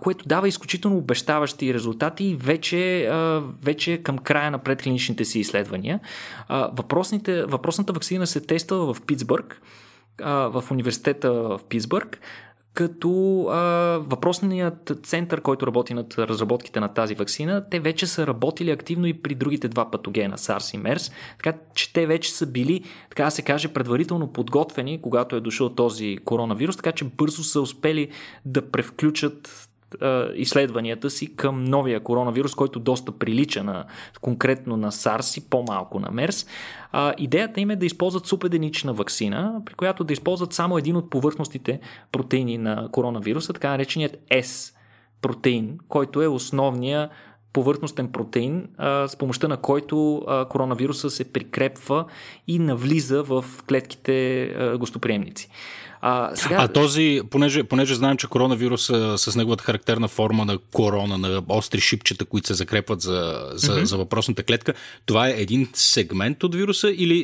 което 0.00 0.28
дава 0.28 0.48
изключително 0.48 0.96
обещаващи 0.96 1.74
резултати 1.74 2.36
вече, 2.40 3.10
вече 3.62 4.02
към 4.02 4.18
края 4.18 4.50
на 4.50 4.58
предклиничните 4.58 5.24
си 5.24 5.40
изследвания. 5.40 6.00
въпросната 7.48 7.92
вакцина 7.92 8.26
се 8.26 8.40
тества 8.40 8.94
в 8.94 9.02
Питсбърг, 9.02 9.62
в 10.24 10.64
университета 10.70 11.32
в 11.32 11.60
Питсбърг 11.68 12.20
като 12.74 13.42
а, 13.50 13.58
въпросният 14.02 14.92
център, 15.02 15.40
който 15.40 15.66
работи 15.66 15.94
над 15.94 16.18
разработките 16.18 16.80
на 16.80 16.88
тази 16.88 17.14
вакцина, 17.14 17.64
те 17.70 17.80
вече 17.80 18.06
са 18.06 18.26
работили 18.26 18.70
активно 18.70 19.06
и 19.06 19.22
при 19.22 19.34
другите 19.34 19.68
два 19.68 19.90
патогена, 19.90 20.38
SARS 20.38 20.76
и 20.76 20.82
MERS, 20.82 21.12
така 21.42 21.58
че 21.74 21.92
те 21.92 22.06
вече 22.06 22.32
са 22.32 22.46
били, 22.46 22.84
така 23.08 23.24
да 23.24 23.30
се 23.30 23.42
каже, 23.42 23.68
предварително 23.68 24.32
подготвени, 24.32 25.02
когато 25.02 25.36
е 25.36 25.40
дошъл 25.40 25.68
този 25.68 26.18
коронавирус, 26.24 26.76
така 26.76 26.92
че 26.92 27.04
бързо 27.04 27.42
са 27.42 27.60
успели 27.60 28.08
да 28.44 28.70
превключат 28.70 29.69
изследванията 30.34 31.10
си 31.10 31.36
към 31.36 31.64
новия 31.64 32.00
коронавирус, 32.00 32.54
който 32.54 32.80
доста 32.80 33.12
прилича 33.12 33.64
на, 33.64 33.84
конкретно 34.20 34.76
на 34.76 34.92
SARS 34.92 35.38
и 35.38 35.50
по-малко 35.50 36.00
на 36.00 36.08
MERS. 36.08 36.46
А, 36.92 37.14
идеята 37.18 37.60
им 37.60 37.70
е 37.70 37.76
да 37.76 37.86
използват 37.86 38.26
супеденична 38.26 38.92
вакцина, 38.92 39.62
при 39.66 39.74
която 39.74 40.04
да 40.04 40.12
използват 40.12 40.52
само 40.52 40.78
един 40.78 40.96
от 40.96 41.10
повърхностите 41.10 41.80
протеини 42.12 42.58
на 42.58 42.88
коронавируса, 42.92 43.52
така 43.52 43.70
нареченият 43.70 44.16
S 44.30 44.74
протеин, 45.22 45.78
който 45.88 46.22
е 46.22 46.26
основния 46.26 47.10
повърхностен 47.52 48.12
протеин, 48.12 48.68
с 48.80 49.16
помощта 49.18 49.48
на 49.48 49.56
който 49.56 50.26
коронавируса 50.50 51.10
се 51.10 51.32
прикрепва 51.32 52.04
и 52.46 52.58
навлиза 52.58 53.22
в 53.22 53.44
клетките 53.68 54.54
гостоприемници. 54.78 55.48
А, 56.02 56.36
сега... 56.36 56.56
а 56.60 56.68
този, 56.68 57.20
понеже, 57.30 57.64
понеже 57.64 57.94
знаем, 57.94 58.16
че 58.16 58.26
коронавирус 58.26 58.90
с 59.16 59.36
неговата 59.36 59.64
характерна 59.64 60.08
форма 60.08 60.44
на 60.44 60.58
корона, 60.58 61.18
на 61.18 61.42
остри 61.48 61.80
шипчета, 61.80 62.24
които 62.24 62.46
се 62.46 62.54
закрепват 62.54 63.00
за, 63.00 63.50
за, 63.52 63.72
mm-hmm. 63.72 63.82
за 63.82 63.96
въпросната 63.96 64.42
клетка, 64.42 64.74
това 65.06 65.28
е 65.28 65.34
един 65.38 65.68
сегмент 65.72 66.42
от 66.42 66.54
вируса 66.54 66.90
или, 66.90 67.18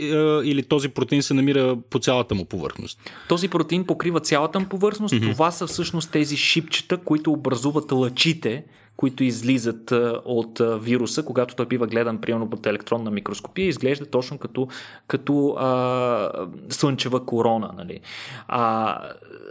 или 0.44 0.62
този 0.62 0.88
протеин 0.88 1.22
се 1.22 1.34
намира 1.34 1.76
по 1.90 1.98
цялата 1.98 2.34
му 2.34 2.44
повърхност? 2.44 2.98
Този 3.28 3.48
протеин 3.48 3.84
покрива 3.84 4.20
цялата 4.20 4.60
му 4.60 4.66
повърхност. 4.66 5.14
Mm-hmm. 5.14 5.32
Това 5.32 5.50
са 5.50 5.66
всъщност 5.66 6.10
тези 6.10 6.36
шипчета, 6.36 6.96
които 6.96 7.32
образуват 7.32 7.92
лъчите, 7.92 8.64
които 8.96 9.24
излизат 9.24 9.92
от 10.24 10.60
вируса, 10.80 11.24
когато 11.24 11.54
той 11.54 11.66
бива 11.66 11.86
гледан 11.86 12.18
примерно 12.20 12.50
под 12.50 12.66
електронна 12.66 13.10
микроскопия, 13.10 13.68
изглежда 13.68 14.06
точно 14.06 14.38
като, 14.38 14.68
като 15.06 15.48
а, 15.58 16.48
слънчева 16.70 17.26
корона. 17.26 17.70
Нали. 17.76 18.00
А, 18.48 19.00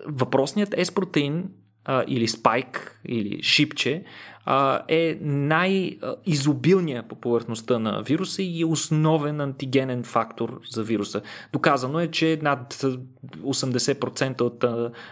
въпросният 0.07 0.69
S-протеин 0.69 1.43
а, 1.85 2.03
или 2.07 2.27
спайк 2.27 2.99
или 3.05 3.43
шипче 3.43 4.03
а, 4.45 4.81
е 4.87 5.17
най-изобилният 5.21 7.05
по 7.05 7.15
повърхността 7.15 7.79
на 7.79 8.01
вируса 8.01 8.43
и 8.43 8.61
е 8.61 8.65
основен 8.65 9.41
антигенен 9.41 10.03
фактор 10.03 10.61
за 10.69 10.83
вируса. 10.83 11.21
Доказано 11.53 11.99
е, 11.99 12.07
че 12.07 12.39
над 12.41 12.73
80% 12.73 14.41
от 14.41 14.65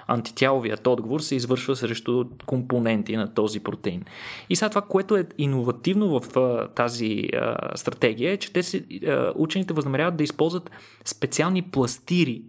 антитяловият 0.08 0.88
отговор 0.88 1.20
се 1.20 1.36
извършва 1.36 1.76
срещу 1.76 2.26
компоненти 2.46 3.18
на 3.18 3.34
този 3.34 3.60
протеин. 3.60 4.04
И 4.50 4.56
сега 4.56 4.70
това, 4.70 4.82
което 4.82 5.16
е 5.16 5.28
иновативно 5.38 6.20
в 6.20 6.38
а, 6.38 6.68
тази 6.68 7.30
а, 7.34 7.78
стратегия 7.78 8.32
е, 8.32 8.38
че 8.38 8.54
те 8.54 8.64
си, 8.64 8.86
а, 9.08 9.32
учените 9.36 9.74
възнамеряват 9.74 10.18
да 10.18 10.24
използват 10.24 10.72
специални 11.06 11.62
пластири 11.62 12.42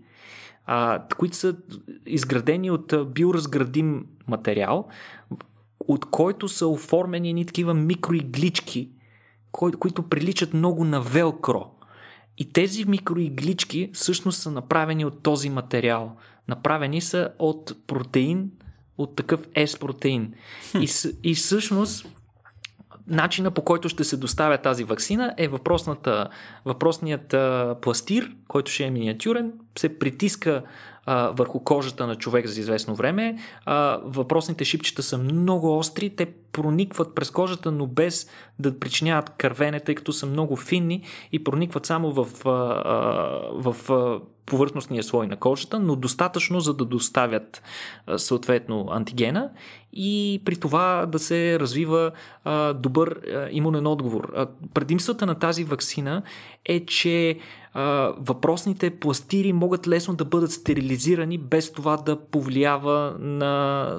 а, 0.67 1.03
които 1.17 1.37
са 1.37 1.57
изградени 2.07 2.71
от 2.71 2.95
биоразградим 3.15 4.07
материал, 4.29 4.89
от 5.81 6.05
който 6.11 6.49
са 6.49 6.67
оформени 6.67 7.33
ни 7.33 7.47
такива 7.47 7.75
микроиглички, 7.75 8.91
кои, 9.53 9.73
които 9.73 10.03
приличат 10.03 10.55
много 10.55 10.85
на 10.85 11.01
велкро. 11.01 11.71
И 12.39 12.53
тези 12.53 12.85
микроиглички 12.85 13.91
всъщност 13.93 14.43
са 14.43 14.51
направени 14.51 15.05
от 15.05 15.23
този 15.23 15.51
материал. 15.51 16.17
Направени 16.49 17.01
са 17.01 17.31
от 17.39 17.87
протеин, 17.87 18.51
от 18.99 19.17
такъв 19.17 19.49
S-протеин. 19.49 20.33
И, 20.81 20.89
и 21.31 21.35
всъщност 21.35 22.07
начина 23.07 23.51
по 23.51 23.63
който 23.63 23.89
ще 23.89 24.05
се 24.05 24.17
доставя 24.17 24.59
тази 24.59 24.85
вакцина 24.85 25.35
е 25.37 25.49
въпросната, 25.49 26.29
въпросният 26.65 27.35
пластир, 27.81 28.31
който 28.49 28.71
ще 28.71 28.85
е 28.85 28.91
миниатюрен, 28.91 29.53
се 29.79 29.99
притиска 29.99 30.63
върху 31.07 31.61
кожата 31.61 32.07
на 32.07 32.17
човек 32.17 32.47
за 32.47 32.61
известно 32.61 32.95
време. 32.95 33.39
Въпросните 34.05 34.65
шипчета 34.65 35.03
са 35.03 35.19
много 35.19 35.79
остри, 35.79 36.17
те 36.17 36.27
проникват 36.55 37.15
през 37.15 37.31
кожата, 37.31 37.73
но 37.73 37.87
без 37.87 38.27
да 38.59 38.79
причиняват 38.79 39.31
кървене, 39.31 39.81
тъй 39.81 39.95
като 39.95 40.13
са 40.13 40.27
много 40.27 40.57
финни 40.57 41.03
и 41.33 41.45
проникват 41.45 41.87
само 41.87 42.13
в, 42.13 42.27
в 43.55 43.91
а, 43.91 44.21
повърхностния 44.47 45.03
слой 45.03 45.27
на 45.27 45.37
кожата, 45.37 45.79
но 45.79 45.97
достатъчно 45.97 46.61
за 46.61 46.75
да 46.75 46.85
доставят 46.85 47.63
съответно 48.17 48.87
антигена 48.91 49.51
и 49.93 50.43
при 50.45 50.57
това 50.57 51.07
да 51.07 51.19
се 51.19 51.61
развива 51.61 52.11
добър 52.75 53.21
имунен 53.51 53.87
отговор. 53.87 54.33
Предимствата 54.75 55.27
на 55.27 55.35
тази 55.35 55.65
вакцина 55.65 56.23
е, 56.65 56.87
че 56.87 57.39
въпросните 58.19 58.91
пластири 58.91 59.53
могат 59.53 59.89
лесно 59.89 60.15
да 60.15 60.25
бъдат 60.25 60.51
стерилизирани 60.51 61.39
без 61.39 61.73
това 61.73 61.97
да 61.97 62.21
повлиява 62.21 63.17
на 63.19 63.99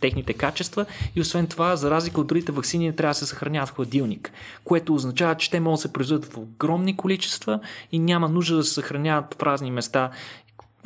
техните 0.00 0.32
качества 0.32 0.86
и 1.16 1.20
освен 1.20 1.46
това, 1.46 1.76
за 1.76 1.90
разлика 1.96 2.20
от 2.20 2.26
другите 2.26 2.52
вакцини, 2.52 2.96
трябва 2.96 3.10
да 3.10 3.14
се 3.14 3.26
съхраняват 3.26 3.68
в 3.68 3.74
хладилник, 3.74 4.32
което 4.64 4.94
означава, 4.94 5.34
че 5.34 5.50
те 5.50 5.60
могат 5.60 5.78
да 5.78 5.82
се 5.82 5.92
произведат 5.92 6.32
в 6.32 6.36
огромни 6.36 6.96
количества 6.96 7.60
и 7.92 7.98
няма 7.98 8.28
нужда 8.28 8.56
да 8.56 8.64
се 8.64 8.74
съхраняват 8.74 9.34
в 9.34 9.36
празни 9.36 9.70
места 9.70 10.10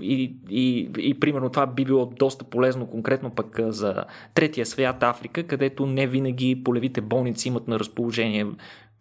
и, 0.02 0.32
и, 0.50 0.90
и 0.98 1.20
примерно 1.20 1.50
това 1.50 1.66
би 1.66 1.84
било 1.84 2.06
доста 2.06 2.44
полезно 2.44 2.86
конкретно 2.86 3.30
пък 3.30 3.60
за 3.68 4.04
третия 4.34 4.66
свят 4.66 5.02
Африка, 5.02 5.46
където 5.46 5.86
не 5.86 6.06
винаги 6.06 6.62
полевите 6.64 7.00
болници 7.00 7.48
имат 7.48 7.68
на 7.68 7.78
разположение 7.78 8.46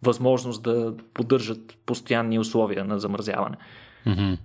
възможност 0.02 0.62
да 0.62 0.94
поддържат 1.14 1.76
постоянни 1.86 2.38
условия 2.38 2.84
на 2.84 2.98
замързяване. 2.98 3.56
Mm-hmm. 4.06 4.38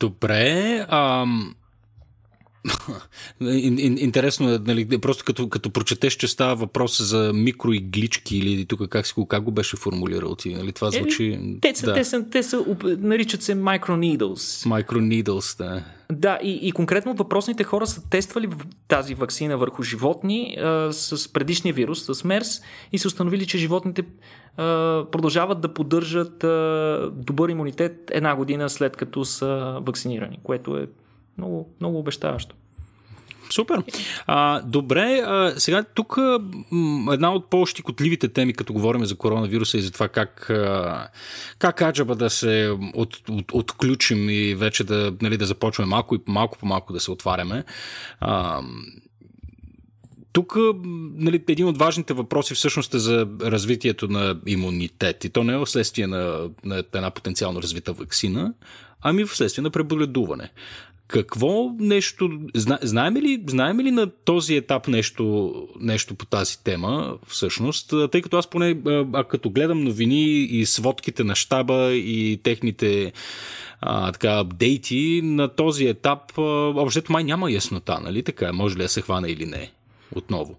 Добре. 0.00 0.86
Ам... 0.88 1.54
Интересно 3.40 4.52
е, 4.54 4.58
нали, 4.58 4.98
просто 4.98 5.24
като, 5.24 5.48
като 5.48 5.70
прочетеш, 5.70 6.16
че 6.16 6.28
става 6.28 6.54
въпрос 6.54 7.02
за 7.02 7.32
микроиглички 7.34 8.38
или 8.38 8.66
тук 8.66 8.88
как, 8.88 9.06
си, 9.06 9.14
как 9.28 9.42
го 9.42 9.50
беше 9.50 9.76
формулирал 9.76 10.34
ти, 10.34 10.54
нали? 10.54 10.72
Това 10.72 10.90
звучи... 10.90 11.26
Е, 11.26 11.60
те, 11.60 11.74
са, 11.74 11.86
да. 11.86 11.94
те, 11.94 12.04
са, 12.04 12.24
те 12.30 12.42
са, 12.42 12.64
наричат 12.84 13.42
се 13.42 13.54
microneedles. 13.54 14.66
Microneedles, 14.66 15.58
да. 15.58 15.84
Да, 16.12 16.38
и, 16.42 16.58
и 16.62 16.72
конкретно 16.72 17.14
въпросните 17.14 17.64
хора 17.64 17.86
са 17.86 18.10
тествали 18.10 18.48
тази 18.88 19.14
вакцина 19.14 19.58
върху 19.58 19.82
животни 19.82 20.56
а, 20.60 20.92
с 20.92 21.32
предишния 21.32 21.74
вирус, 21.74 22.04
с 22.04 22.24
МЕРС, 22.24 22.60
и 22.92 22.98
са 22.98 23.08
установили, 23.08 23.46
че 23.46 23.58
животните 23.58 24.02
а, 24.56 24.64
продължават 25.12 25.60
да 25.60 25.74
поддържат 25.74 26.44
а, 26.44 27.10
добър 27.14 27.48
имунитет 27.48 28.10
една 28.10 28.36
година 28.36 28.70
след 28.70 28.96
като 28.96 29.24
са 29.24 29.78
вакцинирани, 29.82 30.38
което 30.42 30.76
е 30.76 30.86
много, 31.38 31.74
много 31.80 31.98
обещаващо. 31.98 32.54
Супер. 33.50 33.82
А, 34.26 34.62
добре, 34.62 35.22
а, 35.26 35.54
сега 35.56 35.84
тук 35.94 36.16
една 37.12 37.32
от 37.32 37.50
по-щикотливите 37.50 38.28
теми, 38.28 38.52
като 38.52 38.72
говорим 38.72 39.04
за 39.04 39.16
коронавируса 39.16 39.78
и 39.78 39.80
за 39.80 39.90
това 39.90 40.08
как, 40.08 40.50
а, 40.50 41.08
как 41.58 41.82
аджаба 41.82 42.14
да 42.14 42.30
се 42.30 42.76
от, 42.94 43.28
от, 43.28 43.52
отключим 43.52 44.30
и 44.30 44.54
вече 44.54 44.84
да, 44.84 45.14
нали, 45.22 45.36
да 45.36 45.46
започваме 45.46 45.90
малко 45.90 46.14
и 46.14 46.20
малко 46.26 46.58
по 46.58 46.66
малко 46.66 46.92
да 46.92 47.00
се 47.00 47.10
отваряме. 47.10 47.64
А, 48.20 48.62
тук 50.32 50.56
нали, 51.14 51.42
един 51.48 51.66
от 51.66 51.78
важните 51.78 52.14
въпроси 52.14 52.54
всъщност 52.54 52.94
е 52.94 52.98
за 52.98 53.28
развитието 53.42 54.08
на 54.08 54.40
имунитет. 54.46 55.24
И 55.24 55.30
то 55.30 55.44
не 55.44 55.60
е 55.60 55.64
вследствие 55.64 56.06
на, 56.06 56.50
на 56.64 56.78
една 56.94 57.10
потенциално 57.10 57.62
развита 57.62 57.92
вакцина, 57.92 58.52
ами 59.00 59.24
вследствие 59.24 59.62
на 59.62 59.70
преболедуване. 59.70 60.50
Какво 61.08 61.70
нещо. 61.78 62.30
Зна, 62.54 62.78
знаем, 62.82 63.16
ли, 63.16 63.44
знаем 63.46 63.80
ли 63.80 63.90
на 63.90 64.06
този 64.06 64.56
етап 64.56 64.88
нещо, 64.88 65.54
нещо 65.80 66.14
по 66.14 66.26
тази 66.26 66.64
тема, 66.64 67.18
всъщност? 67.26 67.94
Тъй 68.12 68.22
като 68.22 68.38
аз 68.38 68.46
поне, 68.46 68.76
а, 69.12 69.24
като 69.24 69.50
гледам 69.50 69.84
новини 69.84 70.24
и 70.40 70.66
сводките 70.66 71.24
на 71.24 71.34
щаба 71.34 71.92
и 71.92 72.40
техните 72.42 73.12
а, 73.80 74.12
така, 74.12 74.38
апдейти, 74.38 75.20
на 75.24 75.48
този 75.48 75.86
етап, 75.86 76.32
общо 76.36 77.12
май 77.12 77.24
няма 77.24 77.52
яснота, 77.52 78.00
нали 78.00 78.22
така? 78.22 78.52
Може 78.52 78.76
ли 78.76 78.82
да 78.82 78.88
се 78.88 79.02
хване 79.02 79.28
или 79.28 79.46
не? 79.46 79.70
Отново. 80.14 80.56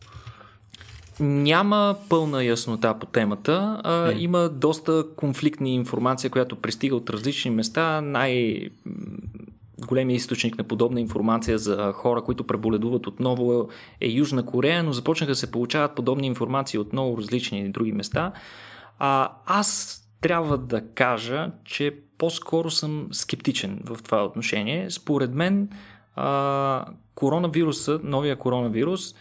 Няма 1.19 1.95
пълна 2.09 2.43
яснота 2.43 2.99
по 2.99 3.05
темата. 3.05 3.81
А, 3.83 4.11
е. 4.11 4.15
Има 4.19 4.49
доста 4.49 5.05
конфликтни 5.15 5.75
информация, 5.75 6.29
която 6.29 6.55
пристига 6.55 6.95
от 6.95 7.09
различни 7.09 7.51
места. 7.51 8.01
Най- 8.01 8.69
големия 9.88 10.15
източник 10.15 10.57
на 10.57 10.63
подобна 10.63 11.01
информация 11.01 11.57
за 11.57 11.91
хора, 11.91 12.21
които 12.21 12.47
преболедуват 12.47 13.07
отново 13.07 13.69
е 14.01 14.07
Южна 14.07 14.45
Корея, 14.45 14.84
но 14.84 14.91
започнаха 14.91 15.32
да 15.32 15.36
се 15.36 15.51
получават 15.51 15.95
подобни 15.95 16.27
информации 16.27 16.80
от 16.80 16.93
много 16.93 17.17
различни 17.17 17.69
други 17.69 17.91
места. 17.91 18.32
А, 18.99 19.32
аз 19.45 19.99
трябва 20.21 20.57
да 20.57 20.88
кажа, 20.88 21.51
че 21.65 21.95
по-скоро 22.17 22.71
съм 22.71 23.07
скептичен 23.11 23.82
в 23.86 24.03
това 24.03 24.25
отношение. 24.25 24.89
Според 24.89 25.34
мен 25.34 25.69
а, 26.15 26.86
коронавируса, 27.15 27.99
новия 28.03 28.36
коронавирус, 28.36 29.15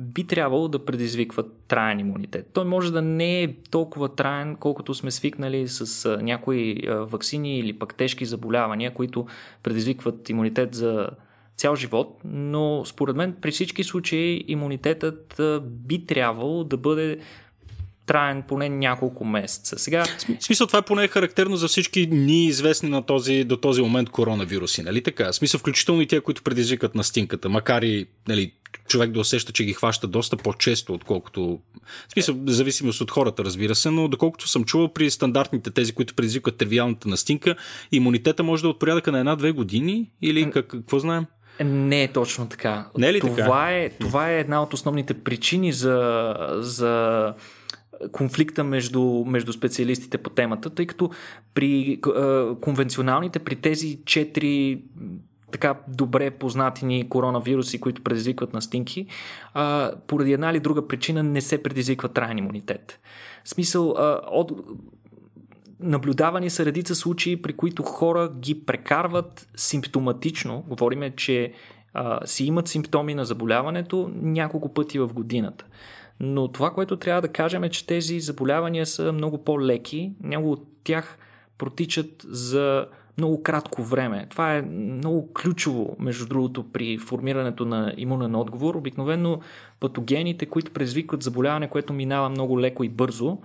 би 0.00 0.26
трябвало 0.26 0.68
да 0.68 0.84
предизвиква 0.84 1.44
траен 1.68 2.00
имунитет. 2.00 2.50
Той 2.52 2.64
може 2.64 2.92
да 2.92 3.02
не 3.02 3.42
е 3.42 3.54
толкова 3.70 4.14
траен, 4.14 4.56
колкото 4.56 4.94
сме 4.94 5.10
свикнали 5.10 5.68
с 5.68 6.16
някои 6.22 6.82
вакцини 6.88 7.58
или 7.58 7.78
пък 7.78 7.94
тежки 7.94 8.24
заболявания, 8.24 8.94
които 8.94 9.26
предизвикват 9.62 10.28
имунитет 10.28 10.74
за 10.74 11.10
цял 11.56 11.76
живот, 11.76 12.20
но 12.24 12.84
според 12.84 13.16
мен 13.16 13.36
при 13.40 13.50
всички 13.50 13.84
случаи 13.84 14.44
имунитетът 14.48 15.40
би 15.62 16.06
трябвало 16.06 16.64
да 16.64 16.76
бъде 16.76 17.18
траен 18.10 18.42
поне 18.42 18.68
няколко 18.68 19.24
месеца. 19.24 19.78
Сега... 19.78 20.04
В 20.40 20.44
смисъл 20.44 20.66
това 20.66 20.78
е 20.78 20.82
поне 20.82 21.08
характерно 21.08 21.56
за 21.56 21.68
всички 21.68 22.06
ни 22.06 22.46
известни 22.46 22.88
на 22.88 23.02
този, 23.02 23.44
до 23.44 23.56
този 23.56 23.82
момент 23.82 24.10
коронавируси, 24.10 24.82
нали 24.82 25.02
така? 25.02 25.32
В 25.32 25.34
смисъл 25.34 25.60
включително 25.60 26.02
и 26.02 26.06
тия, 26.06 26.20
които 26.20 26.42
предизвикат 26.42 26.94
настинката, 26.94 27.48
макар 27.48 27.82
и 27.82 28.06
нали, 28.28 28.52
човек 28.88 29.10
да 29.10 29.20
усеща, 29.20 29.52
че 29.52 29.64
ги 29.64 29.72
хваща 29.72 30.06
доста 30.06 30.36
по-често, 30.36 30.94
отколкото... 30.94 31.58
В 32.08 32.12
смисъл, 32.12 32.36
зависимост 32.46 33.00
от 33.00 33.10
хората, 33.10 33.44
разбира 33.44 33.74
се, 33.74 33.90
но 33.90 34.08
доколкото 34.08 34.48
съм 34.48 34.64
чувал 34.64 34.92
при 34.92 35.10
стандартните 35.10 35.70
тези, 35.70 35.92
които 35.92 36.14
предизвикват 36.14 36.56
тривиалната 36.56 37.08
настинка, 37.08 37.56
имунитета 37.92 38.42
може 38.42 38.62
да 38.62 38.68
е 38.68 38.70
от 38.70 38.78
порядъка 38.78 39.12
на 39.12 39.18
една-две 39.18 39.52
години 39.52 40.10
или 40.22 40.50
как, 40.50 40.66
какво 40.66 40.98
знаем? 40.98 41.26
Не 41.64 42.02
е 42.02 42.12
точно 42.12 42.48
така. 42.48 42.86
Не 42.98 43.08
е 43.08 43.12
ли 43.12 43.20
това, 43.20 43.36
така? 43.36 43.72
Е, 43.72 43.90
това 43.90 44.30
е 44.30 44.40
една 44.40 44.62
от 44.62 44.74
основните 44.74 45.14
причини 45.14 45.72
за, 45.72 46.34
за 46.58 47.34
конфликта 48.12 48.64
между, 48.64 49.02
между 49.26 49.52
специалистите 49.52 50.18
по 50.18 50.30
темата, 50.30 50.70
тъй 50.70 50.86
като 50.86 51.10
при 51.54 51.92
е, 51.92 51.98
конвенционалните, 52.60 53.38
при 53.38 53.56
тези 53.56 53.98
четири 54.04 54.82
така 55.52 55.74
добре 55.88 56.30
познати 56.30 56.84
ни 56.84 57.08
коронавируси, 57.08 57.80
които 57.80 58.02
предизвикват 58.02 58.52
настинки, 58.52 59.06
а, 59.54 59.92
поради 60.06 60.32
една 60.32 60.50
или 60.50 60.60
друга 60.60 60.88
причина 60.88 61.22
не 61.22 61.40
се 61.40 61.62
предизвиква 61.62 62.08
траен 62.08 62.38
имунитет. 62.38 63.00
В 63.44 63.48
смисъл, 63.48 63.90
а, 63.90 64.20
от, 64.30 64.52
наблюдавани 65.80 66.50
са 66.50 66.64
редица 66.64 66.94
случаи, 66.94 67.42
при 67.42 67.52
които 67.52 67.82
хора 67.82 68.30
ги 68.38 68.64
прекарват 68.64 69.48
симптоматично. 69.56 70.64
Говориме, 70.68 71.10
че 71.10 71.52
а, 71.94 72.26
си 72.26 72.44
имат 72.44 72.68
симптоми 72.68 73.14
на 73.14 73.24
заболяването 73.24 74.10
няколко 74.14 74.74
пъти 74.74 74.98
в 74.98 75.08
годината. 75.12 75.64
Но 76.20 76.48
това, 76.48 76.70
което 76.70 76.96
трябва 76.96 77.22
да 77.22 77.28
кажем 77.28 77.64
е, 77.64 77.70
че 77.70 77.86
тези 77.86 78.20
заболявания 78.20 78.86
са 78.86 79.12
много 79.12 79.44
по-леки. 79.44 80.12
Някои 80.22 80.50
от 80.50 80.66
тях 80.84 81.18
протичат 81.58 82.26
за 82.28 82.86
много 83.18 83.42
кратко 83.42 83.82
време. 83.82 84.26
Това 84.30 84.56
е 84.56 84.62
много 84.62 85.32
ключово, 85.32 85.96
между 85.98 86.26
другото, 86.26 86.64
при 86.72 86.98
формирането 86.98 87.64
на 87.64 87.94
имунен 87.96 88.34
отговор. 88.34 88.74
Обикновено 88.74 89.40
патогените, 89.80 90.46
които 90.46 90.70
предизвикват 90.70 91.22
заболяване, 91.22 91.68
което 91.68 91.92
минава 91.92 92.28
много 92.28 92.60
леко 92.60 92.84
и 92.84 92.88
бързо, 92.88 93.38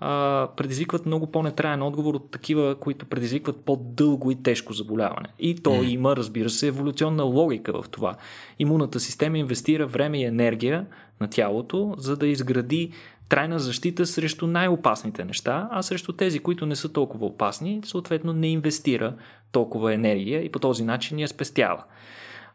а, 0.00 0.48
предизвикват 0.56 1.06
много 1.06 1.26
по-нетраен 1.26 1.82
отговор 1.82 2.14
от 2.14 2.30
такива, 2.30 2.74
които 2.80 3.06
предизвикват 3.06 3.64
по-дълго 3.64 4.30
и 4.30 4.42
тежко 4.42 4.72
заболяване. 4.72 5.28
И 5.38 5.54
то 5.54 5.70
mm. 5.70 5.88
има, 5.88 6.16
разбира 6.16 6.50
се, 6.50 6.66
еволюционна 6.66 7.22
логика 7.22 7.82
в 7.82 7.88
това. 7.88 8.14
Имунната 8.58 9.00
система 9.00 9.38
инвестира 9.38 9.86
време 9.86 10.20
и 10.20 10.24
енергия 10.24 10.86
на 11.20 11.30
тялото, 11.30 11.94
за 11.98 12.16
да 12.16 12.26
изгради 12.26 12.92
трайна 13.28 13.58
защита 13.58 14.06
срещу 14.06 14.46
най-опасните 14.46 15.24
неща, 15.24 15.68
а 15.70 15.82
срещу 15.82 16.12
тези, 16.12 16.38
които 16.38 16.66
не 16.66 16.76
са 16.76 16.92
толкова 16.92 17.26
опасни, 17.26 17.80
съответно 17.84 18.32
не 18.32 18.48
инвестира 18.48 19.14
толкова 19.52 19.94
енергия 19.94 20.44
и 20.44 20.52
по 20.52 20.58
този 20.58 20.84
начин 20.84 21.18
я 21.18 21.28
спестява. 21.28 21.84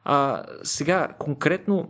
А, 0.04 0.44
сега, 0.64 1.10
конкретно 1.20 1.90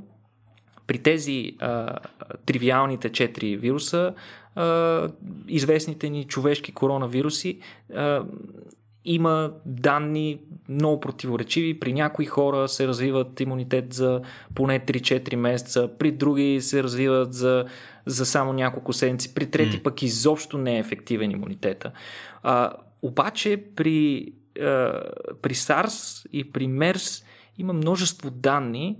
при 0.88 0.98
тези 0.98 1.52
а, 1.60 1.98
тривиалните 2.46 3.12
четири 3.12 3.58
вируса, 3.58 4.14
а, 4.56 5.10
известните 5.48 6.10
ни 6.10 6.24
човешки 6.24 6.72
коронавируси, 6.72 7.60
а, 7.96 8.24
има 9.06 9.52
данни 9.66 10.40
много 10.70 11.00
противоречиви. 11.00 11.80
При 11.80 11.94
някои 11.94 12.26
хора 12.26 12.68
се 12.68 12.88
развиват 12.88 13.40
имунитет 13.40 13.94
за 13.94 14.22
поне 14.56 14.80
3-4 14.80 15.36
месеца, 15.36 15.90
при 16.00 16.12
други 16.12 16.62
се 16.62 16.84
развиват 16.84 17.34
за, 17.34 17.66
за 18.06 18.26
само 18.26 18.54
няколко 18.54 18.94
седмици, 18.94 19.34
при 19.34 19.52
трети 19.52 19.78
mm. 19.78 19.84
пък 19.84 20.02
изобщо 20.02 20.58
не 20.58 20.76
е 20.76 20.80
ефективен 20.80 21.32
имунитета. 21.32 21.92
А, 22.44 22.72
обаче 23.02 23.64
при, 23.76 24.32
а, 24.60 25.02
при 25.42 25.54
SARS 25.54 26.28
и 26.34 26.52
при 26.52 26.68
MERS 26.68 27.24
има 27.58 27.74
множество 27.74 28.30
данни, 28.30 28.98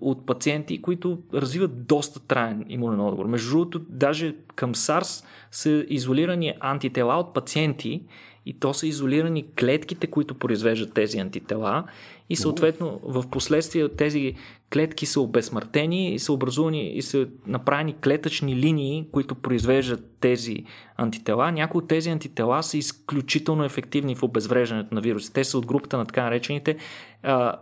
от 0.00 0.26
пациенти, 0.26 0.82
които 0.82 1.18
развиват 1.34 1.86
доста 1.86 2.20
траен 2.20 2.64
имунен 2.68 3.00
отговор. 3.00 3.26
Между 3.26 3.50
другото, 3.50 3.80
даже 3.88 4.34
към 4.54 4.74
SARS 4.74 5.24
са 5.50 5.84
изолирани 5.88 6.54
антитела 6.60 7.16
от 7.16 7.34
пациенти 7.34 8.02
и 8.46 8.58
то 8.58 8.74
са 8.74 8.86
изолирани 8.86 9.46
клетките, 9.60 10.06
които 10.06 10.34
произвеждат 10.34 10.94
тези 10.94 11.18
антитела 11.18 11.84
и 12.30 12.36
съответно 12.36 13.00
в 13.02 13.30
последствие 13.30 13.88
тези 13.88 14.34
клетки 14.72 15.06
са 15.06 15.20
обезсмъртени 15.20 16.14
и 16.14 16.18
са 16.18 16.32
образувани 16.32 16.92
и 16.92 17.02
са 17.02 17.26
направени 17.46 17.94
клетъчни 18.04 18.56
линии, 18.56 19.06
които 19.12 19.34
произвеждат 19.34 20.04
тези 20.20 20.64
антитела. 20.96 21.52
Някои 21.52 21.78
от 21.78 21.88
тези 21.88 22.10
антитела 22.10 22.62
са 22.62 22.78
изключително 22.78 23.64
ефективни 23.64 24.14
в 24.14 24.22
обезвреждането 24.22 24.94
на 24.94 25.00
вируси. 25.00 25.32
Те 25.32 25.44
са 25.44 25.58
от 25.58 25.66
групата 25.66 25.98
на 25.98 26.06
така 26.06 26.22
наречените 26.22 26.76
а, 27.22 27.56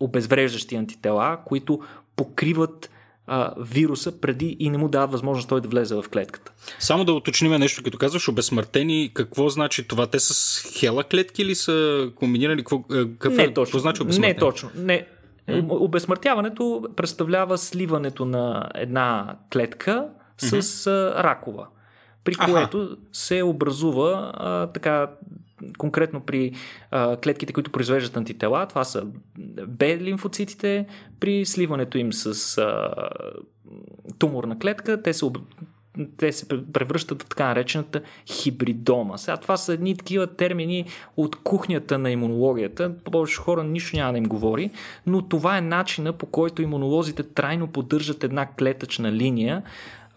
обезвреждащи 0.00 0.76
антитела, 0.76 1.38
които 1.44 1.80
покриват 2.16 2.90
а, 3.26 3.54
вируса 3.58 4.20
преди 4.20 4.56
и 4.58 4.70
не 4.70 4.78
му 4.78 4.88
дават 4.88 5.12
възможност 5.12 5.48
той 5.48 5.60
да 5.60 5.68
влезе 5.68 5.94
в 5.94 6.04
клетката. 6.12 6.52
Само 6.78 7.04
да 7.04 7.12
уточним 7.12 7.52
нещо, 7.52 7.82
като 7.82 7.98
казваш 7.98 8.28
обезсмъртени, 8.28 9.10
какво 9.14 9.48
значи 9.48 9.88
това? 9.88 10.06
Те 10.06 10.20
с 10.20 10.62
хела 10.78 11.04
клетки 11.04 11.42
или 11.42 11.54
са 11.54 12.08
комбинирани? 12.14 12.60
Какво, 12.62 12.82
какво, 13.18 13.30
не 13.30 13.54
точно. 13.54 13.64
Какво 13.64 13.78
значи 13.78 14.20
Не 14.20 14.36
точно. 14.36 14.70
Не. 14.76 15.06
Обезсмъртяването 15.68 16.88
представлява 16.96 17.58
сливането 17.58 18.24
на 18.24 18.68
една 18.74 19.36
клетка 19.52 20.08
с 20.38 20.50
mm-hmm. 20.50 21.22
ракова, 21.22 21.66
при 22.24 22.34
което 22.34 22.78
Аха. 22.82 22.96
се 23.12 23.42
образува 23.42 24.32
а, 24.34 24.66
така 24.66 25.10
конкретно 25.78 26.20
при 26.20 26.52
а, 26.90 27.16
клетките, 27.16 27.52
които 27.52 27.72
произвеждат 27.72 28.16
антитела, 28.16 28.66
това 28.66 28.84
са 28.84 29.06
Б 29.66 29.86
лимфоцитите, 29.86 30.86
при 31.20 31.46
сливането 31.46 31.98
им 31.98 32.12
с 32.12 32.58
а, 32.58 32.90
туморна 34.18 34.58
клетка, 34.58 35.02
те 35.02 35.12
се, 35.12 35.24
об... 35.24 35.38
те 36.16 36.32
се 36.32 36.48
превръщат 36.48 37.22
в 37.22 37.26
така 37.26 37.46
наречената 37.46 38.00
хибридома. 38.26 39.18
Сега 39.18 39.36
това 39.36 39.56
са 39.56 39.72
едни 39.72 39.96
такива 39.96 40.26
термини 40.26 40.86
от 41.16 41.36
кухнята 41.36 41.98
на 41.98 42.10
имунологията. 42.10 42.94
Повече 43.04 43.36
хора 43.36 43.64
нищо 43.64 43.96
няма 43.96 44.12
да 44.12 44.18
им 44.18 44.24
говори, 44.24 44.70
но 45.06 45.22
това 45.22 45.58
е 45.58 45.60
начина 45.60 46.12
по 46.12 46.26
който 46.26 46.62
имунолозите 46.62 47.22
трайно 47.22 47.66
поддържат 47.66 48.24
една 48.24 48.46
клетъчна 48.46 49.12
линия, 49.12 49.62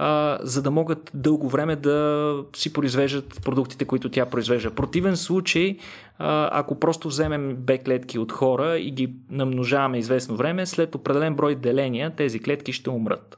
а, 0.04 0.40
за 0.42 0.62
да 0.62 0.72
могат 0.72 1.12
дълго 1.14 1.50
време 1.50 1.76
да 1.76 2.36
си 2.56 2.74
произвеждат 2.74 3.42
продуктите, 3.46 3.86
които 3.86 4.10
тя 4.10 4.26
произвежда. 4.26 4.70
В 4.70 4.76
противен 4.76 5.18
случай, 5.18 5.78
а, 6.18 6.50
ако 6.60 6.80
просто 6.80 7.08
вземем 7.08 7.56
Б 7.56 7.78
клетки 7.78 8.20
от 8.20 8.32
хора 8.32 8.80
и 8.80 8.92
ги 8.92 9.14
намножаваме 9.30 9.98
известно 9.98 10.36
време, 10.36 10.66
след 10.66 10.96
определен 10.96 11.36
брой 11.36 11.56
деления 11.56 12.16
тези 12.16 12.40
клетки 12.40 12.74
ще 12.74 12.90
умрат. 12.90 13.38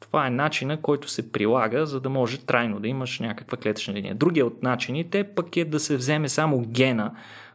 Това 0.00 0.26
е 0.26 0.30
начина, 0.30 0.76
който 0.76 1.08
се 1.08 1.32
прилага, 1.32 1.86
за 1.86 2.00
да 2.00 2.10
може 2.10 2.38
трайно 2.38 2.80
да 2.80 2.88
имаш 2.88 3.20
някаква 3.20 3.58
клетъчна 3.58 3.94
линия. 3.94 4.14
Другия 4.14 4.46
от 4.46 4.62
начините 4.62 5.24
пък 5.24 5.56
е 5.56 5.64
да 5.64 5.80
се 5.80 5.96
вземе 5.96 6.28
само 6.28 6.60
гена, 6.60 7.12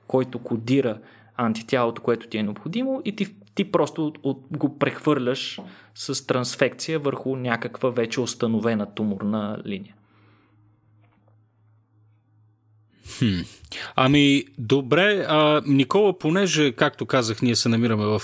който 0.08 0.40
кодира 0.40 0.98
антитялото, 1.38 2.02
което 2.02 2.28
ти 2.28 2.38
е 2.38 2.44
необходимо 2.44 3.02
и 3.06 3.16
ти, 3.16 3.28
ти 3.58 3.72
просто 3.72 4.14
от, 4.24 4.40
го 4.52 4.80
прехвърляш 4.80 5.60
с 5.96 6.28
трансфекция 6.28 7.00
върху 7.00 7.36
някаква 7.36 7.90
вече 7.90 8.22
установена 8.22 8.94
туморна 8.94 9.62
линия. 9.66 9.96
Хм. 13.18 13.40
Ами, 13.96 14.44
добре, 14.58 15.26
а, 15.28 15.62
Никола, 15.66 16.18
понеже, 16.18 16.72
както 16.72 17.06
казах, 17.06 17.42
ние 17.42 17.56
се 17.56 17.70
намираме 17.70 18.06
в, 18.06 18.20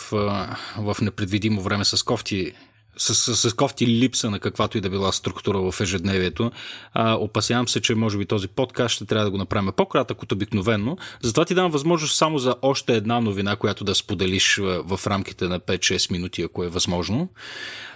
в 0.78 0.96
непредвидимо 1.02 1.62
време 1.62 1.86
с 1.86 2.04
кофти 2.04 2.54
с, 2.98 3.16
с, 3.16 3.50
с 3.50 3.54
кофти 3.54 3.88
липса 3.88 4.30
на 4.30 4.39
каквато 4.39 4.78
и 4.78 4.82
да 4.82 4.89
била 4.89 5.12
структура 5.12 5.72
в 5.72 5.82
ежедневието. 5.82 6.52
А, 6.94 7.14
опасявам 7.16 7.68
се, 7.68 7.82
че 7.82 7.96
може 7.96 8.18
би 8.18 8.26
този 8.26 8.48
подкаст 8.48 8.96
ще 8.96 9.06
трябва 9.06 9.26
да 9.26 9.32
го 9.32 9.38
направим 9.38 9.72
по-кратък 9.78 10.24
от 10.24 10.32
обикновено. 10.32 10.98
Затова 11.22 11.46
ти 11.46 11.56
дам 11.56 11.72
възможност 11.72 12.16
само 12.16 12.39
за 12.39 12.56
още 12.62 12.96
една 12.96 13.22
новина, 13.22 13.56
която 13.56 13.84
да 13.84 13.96
споделиш 13.96 14.58
в, 14.62 15.00
рамките 15.08 15.46
на 15.46 15.60
5-6 15.60 16.12
минути, 16.12 16.41
ако 16.41 16.64
е 16.64 16.70
възможно. 16.70 17.30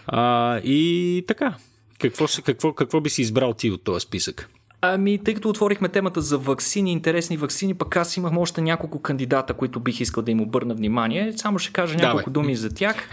А, 0.07 0.57
и 0.57 1.23
така, 1.27 1.55
какво, 1.99 2.25
какво, 2.45 2.73
какво 2.73 3.01
би 3.01 3.09
си 3.09 3.21
избрал 3.21 3.53
ти 3.53 3.71
от 3.71 3.83
този 3.83 4.03
списък? 4.03 4.49
Ами, 4.81 5.17
тъй 5.17 5.33
като 5.33 5.49
отворихме 5.49 5.89
темата 5.89 6.21
за 6.21 6.37
вакцини, 6.37 6.91
интересни 6.91 7.37
вакцини, 7.37 7.73
пък 7.73 7.95
аз 7.95 8.17
имах 8.17 8.33
още 8.37 8.61
няколко 8.61 9.01
кандидата, 9.01 9.53
които 9.53 9.79
бих 9.79 9.99
искал 9.99 10.23
да 10.23 10.31
им 10.31 10.41
обърна 10.41 10.75
внимание. 10.75 11.33
Само 11.37 11.59
ще 11.59 11.73
кажа 11.73 11.95
няколко 11.95 12.29
Давай. 12.29 12.43
думи 12.43 12.55
за 12.55 12.69
тях 12.73 13.09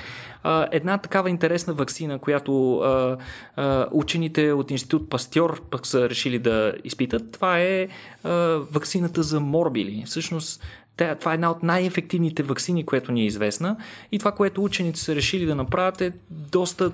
една 0.73 0.99
такава 0.99 1.31
интересна 1.31 1.73
вакцина, 1.73 2.19
която 2.19 2.79
а, 2.79 3.17
а, 3.57 3.87
учените 3.93 4.53
от 4.53 4.71
Институт 4.71 5.11
Пастьор 5.11 5.62
пък 5.71 5.87
са 5.87 6.09
решили 6.11 6.39
да 6.39 6.75
изпитат, 6.85 7.33
това 7.33 7.59
е 7.59 7.89
а, 8.25 8.31
вакцината 8.73 9.23
за 9.23 9.41
морбили. 9.41 10.03
Всъщност 10.07 10.62
това 10.97 11.33
е 11.33 11.35
една 11.35 11.51
от 11.51 11.62
най-ефективните 11.62 12.43
вакцини, 12.43 12.87
което 12.87 13.12
ни 13.12 13.23
е 13.23 13.27
известна. 13.27 13.77
И 14.12 14.19
това, 14.19 14.33
което 14.33 14.65
учените 14.65 15.01
са 15.01 15.15
решили 15.15 15.47
да 15.47 15.55
направят 15.55 16.01
е 16.01 16.12
доста 16.31 16.93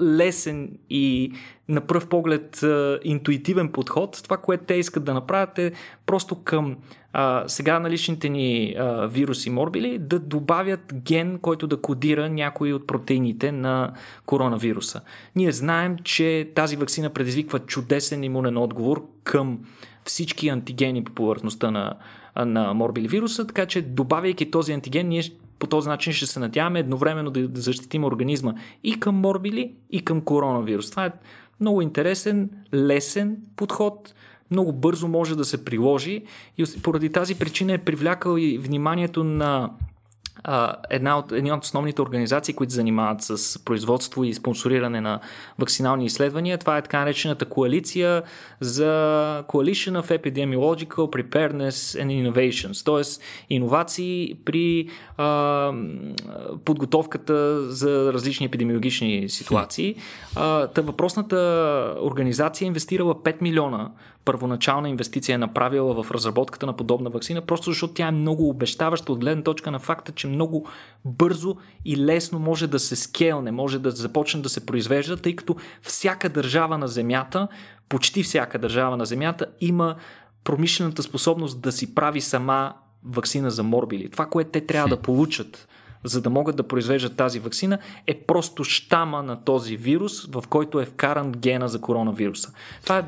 лесен 0.00 0.70
и 0.90 1.32
на 1.68 1.80
пръв 1.80 2.08
поглед 2.08 2.64
интуитивен 3.04 3.72
подход. 3.72 4.20
Това, 4.24 4.36
което 4.36 4.64
те 4.64 4.74
искат 4.74 5.04
да 5.04 5.14
направят 5.14 5.58
е 5.58 5.72
просто 6.06 6.42
към 6.42 6.76
а, 7.12 7.44
сега 7.46 7.78
наличните 7.78 8.28
ни 8.28 8.74
а, 8.78 9.06
вируси 9.06 9.50
морбили 9.50 9.98
да 9.98 10.18
добавят 10.18 10.94
ген, 10.94 11.38
който 11.38 11.66
да 11.66 11.80
кодира 11.80 12.28
някои 12.28 12.72
от 12.72 12.86
протеините 12.86 13.52
на 13.52 13.92
коронавируса. 14.26 15.00
Ние 15.36 15.52
знаем, 15.52 15.96
че 16.04 16.50
тази 16.54 16.76
вакцина 16.76 17.10
предизвиква 17.10 17.58
чудесен 17.58 18.24
имунен 18.24 18.56
отговор 18.56 19.06
към 19.24 19.58
всички 20.04 20.48
антигени 20.48 21.04
по 21.04 21.12
повърхността 21.12 21.70
на, 21.70 21.94
на 22.36 22.74
морбили 22.74 23.08
вируса, 23.08 23.46
така 23.46 23.66
че 23.66 23.82
добавяйки 23.82 24.50
този 24.50 24.72
антиген, 24.72 25.08
ние 25.08 25.22
по 25.58 25.66
този 25.66 25.88
начин 25.88 26.12
ще 26.12 26.26
се 26.26 26.40
надяваме 26.40 26.78
едновременно 26.80 27.30
да 27.30 27.60
защитим 27.60 28.04
организма 28.04 28.54
и 28.84 29.00
към 29.00 29.14
морбили, 29.14 29.74
и 29.90 30.04
към 30.04 30.20
коронавирус. 30.20 30.90
Това 30.90 31.06
е 31.06 31.12
много 31.60 31.82
интересен, 31.82 32.50
лесен 32.74 33.36
подход, 33.56 34.14
много 34.50 34.72
бързо 34.72 35.08
може 35.08 35.36
да 35.36 35.44
се 35.44 35.64
приложи 35.64 36.22
и 36.58 36.64
поради 36.82 37.12
тази 37.12 37.34
причина 37.34 37.72
е 37.72 37.78
привлякал 37.78 38.36
и 38.38 38.58
вниманието 38.58 39.24
на 39.24 39.70
една 40.90 41.18
от, 41.18 41.32
една 41.32 41.54
от 41.54 41.64
основните 41.64 42.02
организации, 42.02 42.54
които 42.54 42.72
занимават 42.72 43.22
с 43.22 43.64
производство 43.64 44.24
и 44.24 44.34
спонсориране 44.34 45.00
на 45.00 45.20
вакцинални 45.58 46.04
изследвания. 46.04 46.58
Това 46.58 46.78
е 46.78 46.82
така 46.82 47.00
наречената 47.00 47.44
коалиция 47.44 48.22
за 48.60 48.84
Coalition 49.48 50.02
of 50.02 50.22
Epidemiological 50.22 50.88
Preparedness 50.88 52.02
and 52.02 52.30
Innovations, 52.30 52.84
т.е. 52.84 53.24
иновации 53.54 54.36
при 54.44 54.88
а, 55.16 55.72
подготовката 56.64 57.62
за 57.72 58.12
различни 58.12 58.46
епидемиологични 58.46 59.28
ситуации. 59.28 59.96
А, 60.36 60.66
та 60.66 60.82
въпросната 60.82 61.94
организация 62.02 62.66
е 62.66 62.68
инвестирала 62.68 63.14
5 63.14 63.42
милиона 63.42 63.90
първоначална 64.24 64.88
инвестиция 64.88 65.34
е 65.34 65.38
направила 65.38 66.02
в 66.02 66.10
разработката 66.10 66.66
на 66.66 66.72
подобна 66.72 67.10
вакцина, 67.10 67.40
просто 67.40 67.70
защото 67.70 67.94
тя 67.94 68.06
е 68.06 68.10
много 68.10 68.48
обещаваща 68.48 69.12
от 69.12 69.18
гледна 69.18 69.42
точка 69.42 69.70
на 69.70 69.78
факта, 69.78 70.12
че 70.12 70.26
много 70.34 70.68
бързо 71.04 71.56
и 71.84 71.96
лесно 71.96 72.38
може 72.38 72.66
да 72.66 72.78
се 72.78 72.96
скелне, 72.96 73.52
може 73.52 73.78
да 73.78 73.90
започне 73.90 74.40
да 74.40 74.48
се 74.48 74.66
произвежда, 74.66 75.16
тъй 75.16 75.36
като 75.36 75.56
всяка 75.82 76.28
държава 76.28 76.78
на 76.78 76.88
Земята, 76.88 77.48
почти 77.88 78.22
всяка 78.22 78.58
държава 78.58 78.96
на 78.96 79.06
Земята 79.06 79.46
има 79.60 79.96
промишлената 80.44 81.02
способност 81.02 81.60
да 81.60 81.72
си 81.72 81.94
прави 81.94 82.20
сама 82.20 82.74
вакцина 83.04 83.50
за 83.50 83.62
морбили. 83.62 84.10
Това, 84.10 84.26
което 84.26 84.50
те 84.50 84.66
трябва 84.66 84.88
да 84.88 85.02
получат, 85.02 85.68
за 86.04 86.20
да 86.20 86.30
могат 86.30 86.56
да 86.56 86.68
произвеждат 86.68 87.16
тази 87.16 87.40
вакцина, 87.40 87.78
е 88.06 88.14
просто 88.14 88.64
щама 88.64 89.22
на 89.22 89.44
този 89.44 89.76
вирус, 89.76 90.26
в 90.26 90.44
който 90.48 90.80
е 90.80 90.84
вкаран 90.84 91.32
гена 91.32 91.68
за 91.68 91.80
коронавируса. 91.80 92.52
Това 92.82 92.98
е 92.98 93.04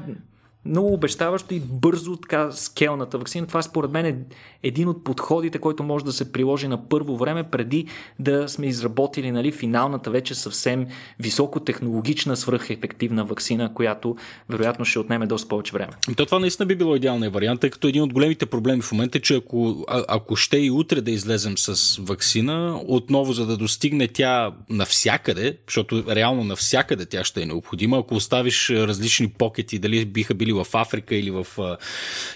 много 0.67 0.93
обещаващо 0.93 1.55
и 1.55 1.61
бързо 1.61 2.17
така 2.17 2.53
скелната 2.53 3.19
вакцина. 3.19 3.47
Това 3.47 3.63
според 3.63 3.91
мен 3.91 4.07
е 4.07 4.17
един 4.63 4.89
от 4.89 5.05
подходите, 5.05 5.59
който 5.59 5.83
може 5.83 6.05
да 6.05 6.13
се 6.13 6.33
приложи 6.33 6.69
на 6.69 6.89
първо 6.89 7.17
време, 7.17 7.45
преди 7.51 7.87
да 8.19 8.49
сме 8.49 8.67
изработили 8.67 9.31
нали, 9.31 9.53
финалната 9.53 10.11
вече 10.11 10.35
съвсем 10.35 10.87
високотехнологична 11.21 12.37
свръхефективна 12.37 13.25
вакцина, 13.25 13.75
която 13.75 14.17
вероятно 14.49 14.85
ще 14.85 14.99
отнеме 14.99 15.27
доста 15.27 15.49
повече 15.49 15.73
време. 15.73 15.93
То 16.17 16.27
това 16.27 16.39
наистина 16.39 16.67
би 16.67 16.77
било 16.77 16.97
идеалният 16.97 17.35
вариант, 17.35 17.61
тъй 17.61 17.71
като 17.71 17.89
един 17.89 18.03
от 18.03 18.13
големите 18.13 18.47
проблеми 18.47 18.83
в 18.83 18.93
момента 18.93 19.19
е, 19.19 19.21
че 19.21 19.35
ако, 19.35 19.85
а, 19.89 20.05
ако 20.09 20.37
ще 20.37 20.59
и 20.59 20.71
утре 20.71 21.01
да 21.01 21.11
излезем 21.11 21.59
с 21.59 21.97
вакцина, 22.03 22.81
отново 22.87 23.33
за 23.33 23.47
да 23.47 23.57
достигне 23.57 24.09
тя 24.09 24.53
навсякъде, 24.71 25.59
защото 25.67 26.05
реално 26.09 26.45
навсякъде 26.45 27.07
тя 27.07 27.25
ще 27.25 27.43
е 27.43 27.47
необходима, 27.47 27.99
ако 27.99 28.15
оставиш 28.15 28.71
различни 28.71 29.29
покети, 29.29 29.79
дали 29.79 30.05
биха 30.05 30.35
били 30.35 30.53
в 30.65 30.75
Африка 30.75 31.15
или 31.15 31.31
в 31.31 31.47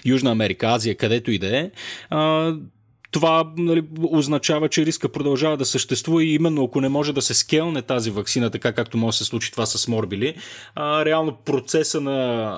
Южна 0.05 0.31
Америка, 0.31 0.67
Азия, 0.67 0.97
където 0.97 1.31
и 1.31 1.37
да 1.37 1.57
е, 1.57 1.71
това 3.11 3.51
нали, 3.57 3.83
означава, 4.03 4.69
че 4.69 4.85
риска 4.85 5.09
продължава 5.09 5.57
да 5.57 5.65
съществува 5.65 6.23
и 6.23 6.33
именно 6.33 6.63
ако 6.63 6.81
не 6.81 6.89
може 6.89 7.13
да 7.13 7.21
се 7.21 7.33
скелне 7.33 7.81
тази 7.81 8.11
вакцина, 8.11 8.49
така 8.49 8.71
както 8.71 8.97
може 8.97 9.15
да 9.15 9.17
се 9.17 9.29
случи 9.29 9.51
това 9.51 9.65
с 9.65 9.87
морбили, 9.87 10.35
а, 10.75 11.05
реално 11.05 11.35
процеса 11.45 12.01
на, 12.01 12.11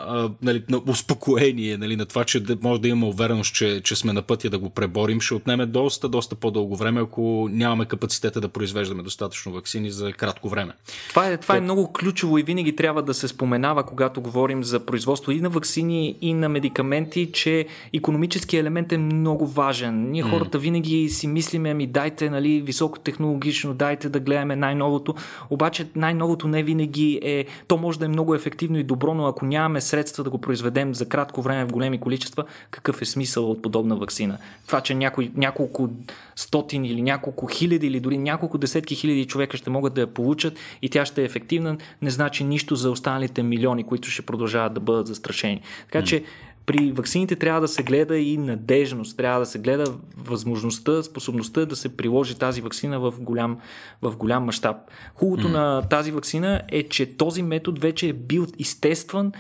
а, 0.08 0.30
нали, 0.42 0.64
на 0.70 0.82
успокоение, 0.88 1.78
нали, 1.78 1.96
на 1.96 2.06
това, 2.06 2.24
че 2.24 2.40
да, 2.40 2.58
може 2.62 2.82
да 2.82 2.88
имаме 2.88 3.06
увереност, 3.06 3.56
че, 3.56 3.82
че 3.84 3.96
сме 3.96 4.14
на 4.14 4.22
пътя 4.22 4.50
да 4.50 4.60
го 4.60 4.70
преборим, 4.70 5.22
ще 5.22 5.34
отнеме 5.34 5.66
доста, 5.66 6.10
доста 6.10 6.36
по-дълго 6.36 6.76
време, 6.76 7.02
ако 7.02 7.48
нямаме 7.52 7.86
капацитета 7.86 8.42
да 8.42 8.50
произвеждаме 8.50 9.04
достатъчно 9.04 9.52
вакцини 9.52 9.92
за 9.92 10.14
кратко 10.14 10.50
време. 10.50 10.74
Това 11.10 11.28
е, 11.28 11.38
това 11.38 11.58
е 11.58 11.62
много 11.62 11.94
ключово 11.94 12.38
и 12.38 12.44
винаги 12.44 12.76
трябва 12.76 13.04
да 13.04 13.14
се 13.14 13.28
споменава, 13.28 13.84
когато 13.84 14.22
говорим 14.22 14.64
за 14.64 14.80
производство 14.80 15.32
и 15.32 15.42
на 15.42 15.50
вакцини, 15.50 16.16
и 16.22 16.34
на 16.34 16.50
медикаменти, 16.50 17.32
че 17.34 17.66
економически 17.94 18.58
елемент 18.58 18.92
е 18.92 18.98
много 18.98 19.48
важен. 19.48 20.12
Ние 20.12 20.22
хора 20.22 20.43
хората 20.44 20.60
винаги 20.60 21.10
си 21.10 21.28
мислиме, 21.28 21.70
ами 21.70 21.88
дайте 21.88 22.30
нали, 22.30 22.62
високотехнологично, 22.62 23.74
дайте 23.74 24.10
да 24.10 24.20
гледаме 24.20 24.56
най-новото. 24.56 25.16
Обаче 25.50 25.88
най-новото 25.96 26.48
не 26.48 26.64
винаги 26.64 27.20
е, 27.24 27.46
то 27.68 27.78
може 27.78 28.00
да 28.00 28.06
е 28.06 28.08
много 28.08 28.36
ефективно 28.36 28.78
и 28.78 28.84
добро, 28.84 29.14
но 29.14 29.26
ако 29.26 29.46
нямаме 29.46 29.82
средства 29.82 30.24
да 30.24 30.30
го 30.30 30.38
произведем 30.38 30.96
за 30.96 31.10
кратко 31.10 31.42
време 31.42 31.66
в 31.66 31.72
големи 31.72 32.00
количества, 32.00 32.44
какъв 32.72 33.02
е 33.02 33.06
смисъл 33.06 33.52
от 33.52 33.62
подобна 33.62 33.96
вакцина? 33.96 34.38
Това, 34.68 34.82
че 34.82 34.96
някой, 34.96 35.32
няколко 35.36 35.90
стотин 36.36 36.86
или 36.86 37.02
няколко 37.02 37.48
хиляди 37.48 37.88
или 37.88 38.00
дори 38.00 38.18
няколко 38.18 38.58
десетки 38.58 38.96
хиляди 38.96 39.26
човека 39.26 39.58
ще 39.58 39.70
могат 39.70 39.94
да 39.94 40.02
я 40.02 40.08
получат 40.08 40.60
и 40.82 40.90
тя 40.90 41.06
ще 41.06 41.22
е 41.22 41.26
ефективна, 41.26 41.78
не 42.02 42.10
значи 42.10 42.44
нищо 42.44 42.76
за 42.76 42.92
останалите 42.92 43.44
милиони, 43.44 43.84
които 43.84 44.10
ще 44.10 44.22
продължават 44.22 44.74
да 44.74 44.80
бъдат 44.80 45.08
застрашени. 45.08 45.62
Така 45.92 46.06
че 46.06 46.24
при 46.66 46.92
ваксините 46.92 47.36
трябва 47.36 47.62
да 47.62 47.68
се 47.68 47.84
гледа 47.84 48.18
и 48.18 48.38
надежност, 48.38 49.18
трябва 49.18 49.40
да 49.40 49.46
се 49.46 49.60
гледа 49.60 49.94
възможността, 50.18 51.04
способността 51.04 51.66
да 51.66 51.76
се 51.76 51.98
приложи 51.98 52.36
тази 52.36 52.62
вакцина 52.62 53.00
в 53.00 53.14
голям, 53.20 53.58
в 54.02 54.18
голям 54.18 54.44
мащаб. 54.44 54.78
Хубавото 55.16 55.48
mm. 55.48 55.52
на 55.52 55.82
тази 55.82 56.12
вакцина 56.12 56.62
е, 56.72 56.84
че 56.84 57.18
този 57.18 57.44
метод 57.44 57.80
вече 57.82 58.10
е 58.10 58.14
бил 58.14 58.48
изтестван 58.58 59.32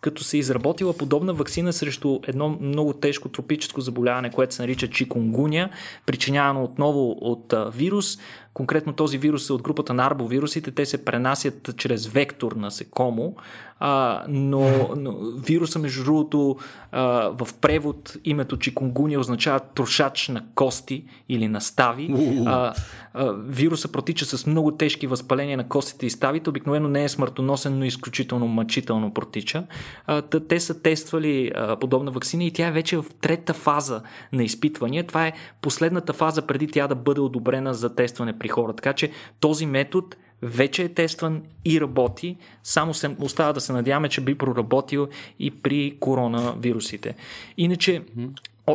като 0.00 0.24
се 0.24 0.36
е 0.36 0.40
изработила 0.40 0.92
подобна 0.92 1.32
вакцина 1.34 1.72
срещу 1.72 2.20
едно 2.26 2.58
много 2.60 2.92
тежко 2.92 3.28
тропическо 3.28 3.80
заболяване, 3.80 4.30
което 4.30 4.54
се 4.54 4.62
нарича 4.62 4.90
чикунгуня, 4.90 5.70
причинявано 6.06 6.64
отново 6.64 7.10
от 7.20 7.54
вирус. 7.74 8.18
Конкретно 8.54 8.92
този 8.92 9.18
вирус 9.18 9.48
е 9.48 9.52
от 9.52 9.62
групата 9.62 9.94
на 9.94 10.06
арбовирусите. 10.06 10.70
Те 10.70 10.86
се 10.86 11.04
пренасят 11.04 11.76
чрез 11.76 12.06
вектор 12.06 12.52
насекомо, 12.52 13.34
а, 13.80 14.24
но, 14.28 14.90
но 14.96 15.16
вируса, 15.36 15.78
между 15.78 16.04
другото, 16.04 16.56
а, 16.92 17.02
в 17.44 17.48
превод 17.60 18.16
името 18.24 18.56
чикунгуния 18.56 19.20
означава 19.20 19.60
трошач 19.60 20.28
на 20.28 20.44
кости 20.54 21.04
или 21.28 21.48
на 21.48 21.60
стави. 21.60 22.10
А, 22.46 22.74
а, 23.14 23.32
вируса 23.32 23.92
протича 23.92 24.24
с 24.24 24.46
много 24.46 24.70
тежки 24.70 25.06
възпаления 25.06 25.56
на 25.56 25.68
костите 25.68 26.06
и 26.06 26.10
ставите. 26.10 26.50
Обикновено 26.50 26.88
не 26.88 27.04
е 27.04 27.08
смъртоносен, 27.08 27.78
но 27.78 27.84
изключително 27.84 28.46
мъчително 28.46 29.14
протича. 29.14 29.64
А, 30.06 30.22
те 30.22 30.60
са 30.60 30.82
тествали 30.82 31.52
а, 31.54 31.76
подобна 31.76 32.10
вакцина 32.10 32.44
и 32.44 32.52
тя 32.52 32.66
е 32.66 32.72
вече 32.72 32.96
в 32.96 33.04
трета 33.20 33.54
фаза 33.54 34.02
на 34.32 34.44
изпитвания. 34.44 35.06
Това 35.06 35.26
е 35.26 35.32
последната 35.60 36.12
фаза 36.12 36.42
преди 36.42 36.66
тя 36.66 36.86
да 36.86 36.94
бъде 36.94 37.20
одобрена 37.20 37.74
за 37.74 37.94
тестване 37.94 38.37
при 38.38 38.48
хора. 38.48 38.72
Така 38.72 38.92
че 38.92 39.10
този 39.40 39.66
метод 39.66 40.06
вече 40.42 40.82
е 40.82 40.94
тестван 40.94 41.42
и 41.64 41.80
работи. 41.80 42.36
Само 42.62 42.94
се 42.94 43.16
остава 43.20 43.52
да 43.52 43.60
се 43.60 43.72
надяваме, 43.72 44.08
че 44.08 44.20
би 44.20 44.38
проработил 44.38 45.08
и 45.38 45.50
при 45.50 45.96
коронавирусите. 46.00 47.14
Иначе, 47.56 48.02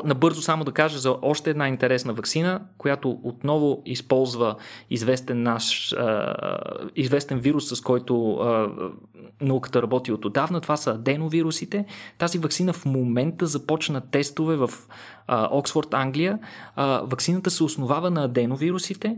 набързо 0.06 0.42
само 0.42 0.64
да 0.64 0.72
кажа 0.72 1.00
за 1.00 1.16
още 1.22 1.50
една 1.50 1.68
интересна 1.68 2.14
вакцина, 2.14 2.62
която 2.78 3.20
отново 3.24 3.82
използва 3.86 4.56
известен 4.90 5.44
наш 5.44 5.96
известен 6.96 7.40
вирус, 7.40 7.70
с 7.70 7.82
който 7.82 8.40
науката 9.42 9.82
работи 9.82 10.12
от 10.12 10.26
отдавна. 10.26 10.62
Това 10.62 10.78
са 10.78 10.92
аденовирусите. 10.92 11.86
Тази 12.18 12.38
вакцина 12.38 12.74
в 12.74 12.86
момента 12.86 13.48
започна 13.48 14.02
тестове 14.02 14.56
в 14.56 14.70
Оксфорд, 15.30 15.94
Англия. 15.94 16.40
вакцината 17.04 17.52
се 17.52 17.64
основава 17.64 18.10
на 18.10 18.24
аденовирусите, 18.24 19.16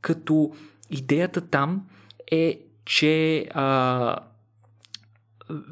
като 0.00 0.52
идеята 0.90 1.40
там 1.40 1.86
е, 2.32 2.60
че 2.84 3.46
а, 3.54 4.16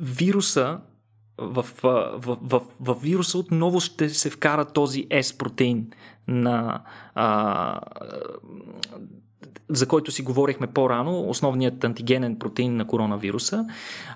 вируса 0.01 0.81
в, 1.39 1.67
в, 1.83 2.39
в, 2.43 2.63
в, 2.81 2.95
вируса 3.03 3.39
отново 3.39 3.81
ще 3.81 4.09
се 4.09 4.31
вкара 4.31 4.65
този 4.65 5.09
S 5.09 5.39
протеин 5.39 5.91
на 6.29 6.83
а, 7.15 7.81
за 9.69 9.87
който 9.87 10.11
си 10.11 10.23
говорихме 10.23 10.67
по-рано, 10.67 11.29
основният 11.29 11.85
антигенен 11.85 12.39
протеин 12.39 12.77
на 12.77 12.87
коронавируса, 12.87 13.67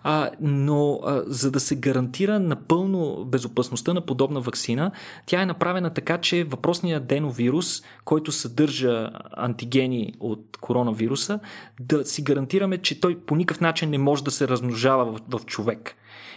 а, 0.03 0.31
но 0.41 1.01
а, 1.05 1.23
за 1.27 1.51
да 1.51 1.61
се 1.61 1.77
гарантира 1.77 2.41
напълно 2.41 3.25
безопасността 3.25 3.95
на 3.95 4.01
подобна 4.01 4.41
вакцина, 4.41 4.91
тя 5.27 5.43
е 5.43 5.47
направена 5.47 5.91
така, 5.91 6.19
че 6.19 6.45
въпросният 6.45 7.07
деновирус, 7.07 7.83
който 8.05 8.33
съдържа 8.33 9.11
антигени 9.37 10.15
от 10.21 10.57
коронавируса, 10.61 11.41
да 11.81 12.05
си 12.05 12.23
гарантираме, 12.23 12.79
че 12.79 13.01
той 13.01 13.19
по 13.19 13.37
никакъв 13.37 13.61
начин 13.61 13.91
не 13.91 13.99
може 13.99 14.25
да 14.25 14.31
се 14.31 14.49
размножава 14.49 15.05
в, 15.05 15.21
в 15.39 15.47
човек. 15.47 15.97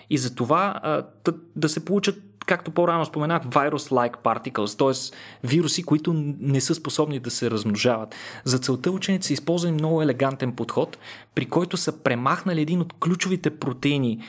И 0.09 0.17
за 0.17 0.35
това 0.35 0.79
а, 0.83 1.03
да, 1.25 1.33
да 1.55 1.69
се 1.69 1.85
получат 1.85 2.15
както 2.45 2.71
по-рано 2.71 3.05
споменах, 3.05 3.43
virus-like 3.43 4.17
particles, 4.17 4.77
т.е. 4.77 5.17
вируси, 5.47 5.83
които 5.83 6.13
не 6.39 6.61
са 6.61 6.75
способни 6.75 7.19
да 7.19 7.31
се 7.31 7.51
размножават. 7.51 8.15
За 8.43 8.59
целта 8.59 8.91
ученици 8.91 9.27
са 9.27 9.33
използвали 9.33 9.73
много 9.73 10.01
елегантен 10.01 10.51
подход, 10.51 10.97
при 11.35 11.45
който 11.45 11.77
са 11.77 12.03
премахнали 12.03 12.61
един 12.61 12.81
от 12.81 12.93
ключовите 12.93 13.49
протеини 13.49 14.19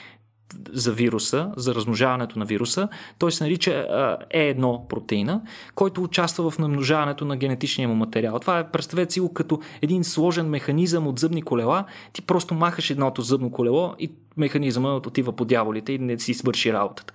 за 0.72 0.92
вируса, 0.92 1.52
за 1.56 1.74
размножаването 1.74 2.38
на 2.38 2.44
вируса. 2.44 2.88
Той 3.18 3.32
се 3.32 3.44
нарича 3.44 3.86
E1 4.34 4.86
протеина, 4.88 5.42
който 5.74 6.02
участва 6.02 6.50
в 6.50 6.58
намножаването 6.58 7.24
на 7.24 7.36
генетичния 7.36 7.88
му 7.88 7.94
материал. 7.94 8.38
Това 8.38 8.58
е, 8.58 8.70
представете 8.70 9.12
си 9.12 9.20
го 9.20 9.32
като 9.32 9.60
един 9.82 10.04
сложен 10.04 10.48
механизъм 10.48 11.06
от 11.06 11.18
зъбни 11.18 11.42
колела. 11.42 11.84
Ти 12.12 12.22
просто 12.22 12.54
махаш 12.54 12.90
едното 12.90 13.22
зъбно 13.22 13.50
колело 13.50 13.94
и 13.98 14.12
механизъма 14.36 14.94
отива 14.94 15.32
по 15.32 15.44
дяволите 15.44 15.92
и 15.92 15.98
не 15.98 16.18
си 16.18 16.34
свърши 16.34 16.72
работата. 16.72 17.14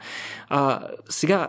А, 0.50 0.88
сега, 1.10 1.48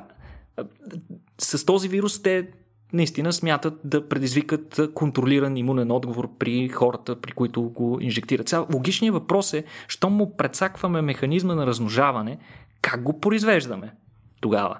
с 1.39 1.65
този 1.65 1.89
вирус 1.89 2.23
те 2.23 2.49
наистина 2.93 3.33
смятат 3.33 3.75
да 3.85 4.09
предизвикат 4.09 4.81
контролиран 4.95 5.57
имунен 5.57 5.91
отговор 5.91 6.29
при 6.39 6.69
хората, 6.69 7.21
при 7.21 7.33
които 7.33 7.63
го 7.63 7.99
инжектират. 8.01 8.49
Сега, 8.49 8.67
логичният 8.75 9.15
въпрос 9.15 9.55
е, 9.55 9.65
що 9.89 10.11
му 10.11 10.37
предсакваме 10.37 11.03
механизма 11.03 11.55
на 11.55 11.67
размножаване, 11.67 12.39
как 12.83 13.03
го 13.03 13.21
произвеждаме 13.21 13.95
тогава? 14.41 14.79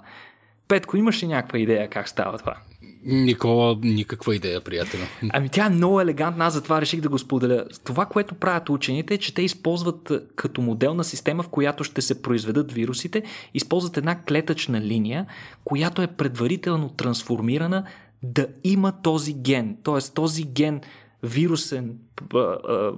Петко, 0.69 0.97
имаш 0.97 1.23
ли 1.23 1.27
някаква 1.27 1.59
идея 1.59 1.91
как 1.91 2.09
става 2.09 2.39
това? 2.39 2.57
Никола, 3.05 3.79
никаква 3.83 4.37
идея, 4.37 4.61
приятел. 4.61 5.01
Ами 5.33 5.49
тя 5.49 5.67
е 5.67 5.71
много 5.71 6.01
елегантна, 6.01 6.45
аз 6.45 6.55
затова 6.55 6.81
реших 6.81 7.01
да 7.01 7.09
го 7.09 7.19
споделя. 7.19 7.65
Това, 7.85 8.07
което 8.07 8.35
правят 8.35 8.69
учените 8.69 9.15
е, 9.15 9.19
че 9.19 9.35
те 9.35 9.43
използват 9.43 10.13
като 10.37 10.63
моделна 10.63 11.05
система, 11.05 11.43
в 11.43 11.49
която 11.49 11.85
ще 11.85 12.03
се 12.03 12.23
произведат 12.23 12.73
вирусите, 12.73 13.23
използват 13.55 13.97
една 13.97 14.23
клетъчна 14.23 14.81
линия, 14.81 15.27
която 15.65 16.03
е 16.03 16.07
предварително 16.07 16.89
трансформирана 16.89 17.85
да 18.23 18.47
има 18.65 18.93
този 19.03 19.35
ген. 19.35 19.77
Т.е. 19.85 20.13
този 20.15 20.45
ген 20.45 20.81
вирусен 21.23 21.99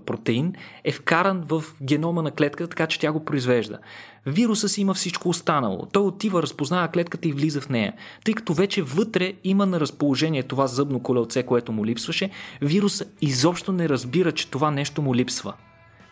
протеин 0.06 0.54
е 0.84 0.92
вкаран 0.92 1.44
в 1.48 1.64
генома 1.82 2.22
на 2.22 2.30
клетката, 2.30 2.70
така 2.70 2.86
че 2.86 3.00
тя 3.00 3.12
го 3.12 3.24
произвежда. 3.24 3.78
Вируса 4.26 4.68
си 4.68 4.80
има 4.80 4.94
всичко 4.94 5.28
останало. 5.28 5.86
Той 5.92 6.02
отива, 6.02 6.42
разпознава 6.42 6.88
клетката 6.88 7.28
и 7.28 7.32
влиза 7.32 7.60
в 7.60 7.68
нея. 7.68 7.92
Тъй 8.24 8.34
като 8.34 8.54
вече 8.54 8.82
вътре 8.82 9.32
има 9.44 9.66
на 9.66 9.80
разположение 9.80 10.42
това 10.42 10.66
зъбно 10.66 11.00
колелце, 11.00 11.42
което 11.42 11.72
му 11.72 11.86
липсваше, 11.86 12.30
вируса 12.62 13.04
изобщо 13.20 13.72
не 13.72 13.88
разбира, 13.88 14.32
че 14.32 14.50
това 14.50 14.70
нещо 14.70 15.02
му 15.02 15.14
липсва. 15.14 15.54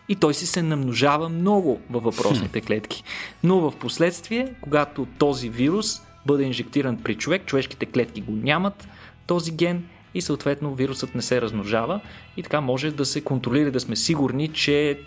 И 0.09 0.15
той 0.15 0.33
си 0.33 0.47
се 0.47 0.61
намножава 0.61 1.29
много 1.29 1.79
във 1.89 2.03
въпросните 2.03 2.61
клетки. 2.67 3.03
Но 3.43 3.59
в 3.59 3.77
последствие, 3.79 4.53
когато 4.61 5.07
този 5.17 5.49
вирус 5.49 6.01
бъде 6.25 6.43
инжектиран 6.43 6.97
при 7.03 7.15
човек, 7.15 7.45
човешките 7.45 7.85
клетки 7.85 8.21
го 8.21 8.31
нямат, 8.31 8.87
този 9.27 9.51
ген 9.51 9.83
и 10.13 10.21
съответно 10.21 10.75
вирусът 10.75 11.15
не 11.15 11.21
се 11.21 11.41
размножава 11.41 11.99
и 12.37 12.43
така 12.43 12.61
може 12.61 12.91
да 12.91 13.05
се 13.05 13.21
контролира, 13.21 13.71
да 13.71 13.79
сме 13.79 13.95
сигурни, 13.95 14.47
че 14.47 14.99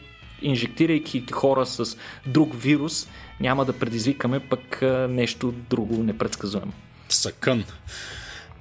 инжектирайки 0.43 1.25
хора 1.33 1.67
с 1.67 1.97
друг 2.27 2.51
вирус, 2.55 3.09
няма 3.41 3.65
да 3.65 3.73
предизвикаме 3.73 4.41
пък 4.41 4.83
нещо 5.09 5.55
друго 5.71 6.03
непредсказуемо. 6.03 6.73
Съкън. 7.09 7.65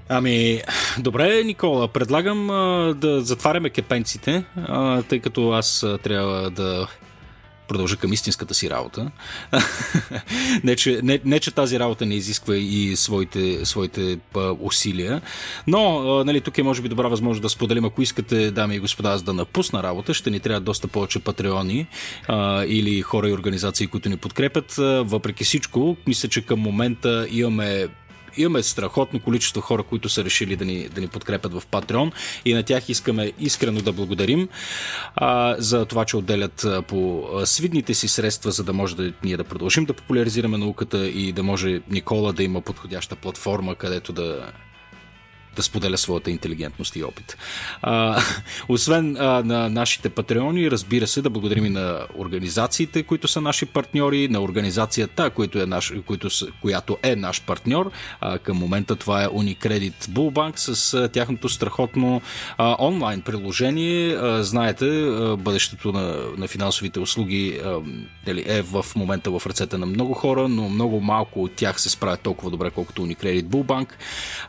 Ами, 0.10 0.62
добре, 1.00 1.44
Никола, 1.44 1.88
предлагам 1.88 2.50
а, 2.50 2.94
да 2.94 3.22
затваряме 3.22 3.70
кепенците, 3.70 4.44
а, 4.56 5.02
тъй 5.02 5.20
като 5.20 5.52
аз 5.52 5.84
а, 5.84 5.98
трябва 5.98 6.50
да 6.50 6.88
продължа 7.74 7.98
към 7.98 8.14
истинската 8.14 8.54
си 8.54 8.70
работа. 8.70 9.12
не, 10.64 10.76
че, 10.76 11.00
не, 11.04 11.20
не, 11.26 11.40
че 11.40 11.52
тази 11.52 11.80
работа 11.80 12.06
не 12.06 12.16
изисква 12.16 12.56
и 12.58 12.96
своите, 12.96 13.66
своите 13.66 14.20
а, 14.36 14.56
усилия, 14.60 15.22
но 15.68 16.00
а, 16.00 16.26
нали, 16.26 16.42
тук 16.42 16.58
е 16.58 16.64
може 16.64 16.82
би 16.82 16.90
добра 16.90 17.08
възможност 17.08 17.42
да 17.42 17.50
споделим, 17.50 17.86
ако 17.86 18.02
искате, 18.02 18.52
дами 18.52 18.76
и 18.76 18.80
господа, 18.80 19.10
аз 19.10 19.24
да 19.24 19.34
напусна 19.34 19.84
работа, 19.84 20.14
ще 20.14 20.30
ни 20.30 20.40
трябва 20.40 20.62
доста 20.62 20.88
повече 20.88 21.20
патреони 21.20 21.88
а, 22.28 22.66
или 22.66 23.02
хора 23.02 23.30
и 23.30 23.34
организации, 23.34 23.88
които 23.88 24.10
ни 24.10 24.18
подкрепят. 24.18 24.74
Въпреки 25.06 25.44
всичко, 25.44 25.98
мисля, 26.08 26.30
че 26.30 26.46
към 26.46 26.60
момента 26.60 27.28
имаме 27.32 27.88
имаме 28.38 28.64
страхотно 28.64 29.20
количество 29.20 29.62
хора, 29.62 29.84
които 29.84 30.10
са 30.10 30.24
решили 30.24 30.56
да 30.56 30.66
ни, 30.66 30.90
да 30.90 31.02
ни 31.02 31.08
подкрепят 31.08 31.54
в 31.54 31.64
Patreon 31.72 32.12
и 32.46 32.54
на 32.54 32.64
тях 32.64 32.90
искаме 32.90 33.32
искрено 33.40 33.82
да 33.82 33.94
благодарим 33.94 34.50
а, 35.16 35.56
за 35.60 35.86
това, 35.86 36.06
че 36.06 36.18
отделят 36.18 36.66
по 36.88 37.30
свидните 37.46 37.94
си 37.94 38.08
средства, 38.08 38.52
за 38.52 38.64
да 38.64 38.74
може 38.74 38.96
да 38.96 39.14
ние 39.24 39.38
да 39.38 39.44
продължим 39.44 39.86
да 39.86 39.94
популяризираме 39.94 40.58
науката 40.58 41.08
и 41.08 41.32
да 41.32 41.44
може 41.44 41.82
Никола 41.90 42.34
да 42.34 42.44
има 42.44 42.62
подходяща 42.62 43.16
платформа, 43.16 43.76
където 43.76 44.14
да 44.14 44.52
да 45.56 45.64
споделя 45.64 45.98
своята 45.98 46.32
интелигентност 46.32 46.96
и 46.96 47.04
опит. 47.04 47.38
А, 47.82 48.22
освен 48.70 49.18
а, 49.18 49.44
на 49.44 49.70
нашите 49.70 50.10
патреони, 50.10 50.72
разбира 50.72 51.08
се, 51.08 51.22
да 51.22 51.30
благодарим 51.30 51.66
и 51.66 51.70
на 51.70 52.00
организациите, 52.18 53.04
които 53.04 53.28
са 53.28 53.42
наши 53.42 53.66
партньори, 53.66 54.28
на 54.28 54.42
организацията, 54.42 55.30
която 55.30 55.60
е 55.60 55.66
наш, 55.66 55.94
които, 56.06 56.30
която 56.62 56.98
е 57.04 57.16
наш 57.16 57.42
партньор. 57.42 57.92
А, 58.22 58.40
към 58.40 58.58
момента 58.58 58.96
това 58.96 59.24
е 59.24 59.28
Unicredit 59.28 60.04
Bullbank 60.04 60.58
с 60.58 60.94
а, 60.94 61.10
тяхното 61.10 61.50
страхотно 61.50 62.22
а, 62.58 62.76
онлайн 62.80 63.22
приложение. 63.22 64.16
А, 64.16 64.44
знаете, 64.44 64.86
а, 64.86 65.38
бъдещето 65.38 65.92
на, 65.92 66.16
на 66.38 66.48
финансовите 66.48 67.00
услуги 67.00 67.60
а, 67.66 67.80
дали, 68.26 68.44
е 68.48 68.62
в 68.62 68.86
момента 68.96 69.32
в 69.32 69.48
ръцете 69.48 69.78
на 69.78 69.86
много 69.86 70.14
хора, 70.14 70.48
но 70.48 70.70
много 70.70 71.02
малко 71.02 71.44
от 71.44 71.52
тях 71.56 71.82
се 71.82 71.90
справят 71.90 72.22
толкова 72.22 72.52
добре, 72.52 72.72
колкото 72.72 73.02
Unicredit 73.02 73.44
Bullbank, 73.44 73.88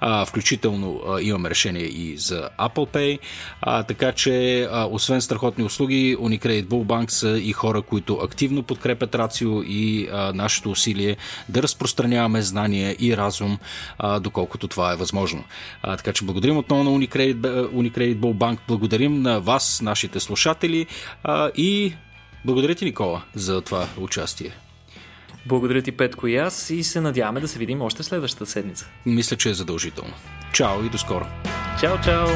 а, 0.01 0.27
включително 0.27 0.94
а, 1.07 1.23
имаме 1.23 1.51
решение 1.51 1.83
и 1.83 2.17
за 2.17 2.49
Apple 2.61 2.89
Pay, 2.95 3.19
а, 3.61 3.83
така 3.83 4.13
че 4.13 4.63
а, 4.71 4.89
освен 4.91 5.21
страхотни 5.21 5.65
услуги, 5.65 6.17
Unicredit 6.17 6.67
Bull 6.67 6.85
Bank 6.85 7.11
са 7.11 7.39
и 7.39 7.53
хора, 7.53 7.83
които 7.83 8.15
активно 8.15 8.63
подкрепят 8.63 9.15
Рацио 9.15 9.63
и 9.63 10.09
а, 10.13 10.33
нашето 10.33 10.71
усилие 10.71 11.17
да 11.49 11.63
разпространяваме 11.63 12.43
знания 12.43 12.97
и 13.01 13.17
разум, 13.17 13.59
а, 13.99 14.21
доколкото 14.21 14.69
това 14.69 14.93
е 14.93 14.97
възможно. 14.97 15.45
А, 15.83 15.97
така 15.97 16.13
че 16.13 16.25
благодарим 16.25 16.57
отново 16.57 16.85
на 16.85 16.91
Unicredit, 16.91 17.41
Unicredit 17.71 18.17
Bull 18.17 18.35
Bank, 18.35 18.59
благодарим 18.69 19.23
на 19.23 19.41
вас, 19.41 19.81
нашите 19.83 20.21
слушатели 20.21 20.87
а, 21.25 21.51
и 21.57 21.95
благодаря 22.45 22.75
ти, 22.75 22.85
Никола, 22.85 23.23
за 23.35 23.61
това 23.61 23.89
участие. 23.99 24.51
Благодаря 25.47 25.83
ти, 25.83 25.93
Петко 25.93 26.27
и 26.27 26.37
аз 26.37 26.71
и 26.71 26.85
се 26.85 27.01
надяваме 27.01 27.41
да 27.41 27.49
се 27.49 27.59
видим 27.59 27.83
още 27.83 28.03
следващата 28.03 28.47
седмица. 28.47 28.89
Мисля, 29.07 29.37
че 29.37 29.51
е 29.51 29.55
задължително. 29.55 30.15
Чао 30.55 30.85
и 30.85 30.89
до 30.89 30.99
скоро! 30.99 31.27
Чао, 31.81 31.99
чао! 31.99 32.29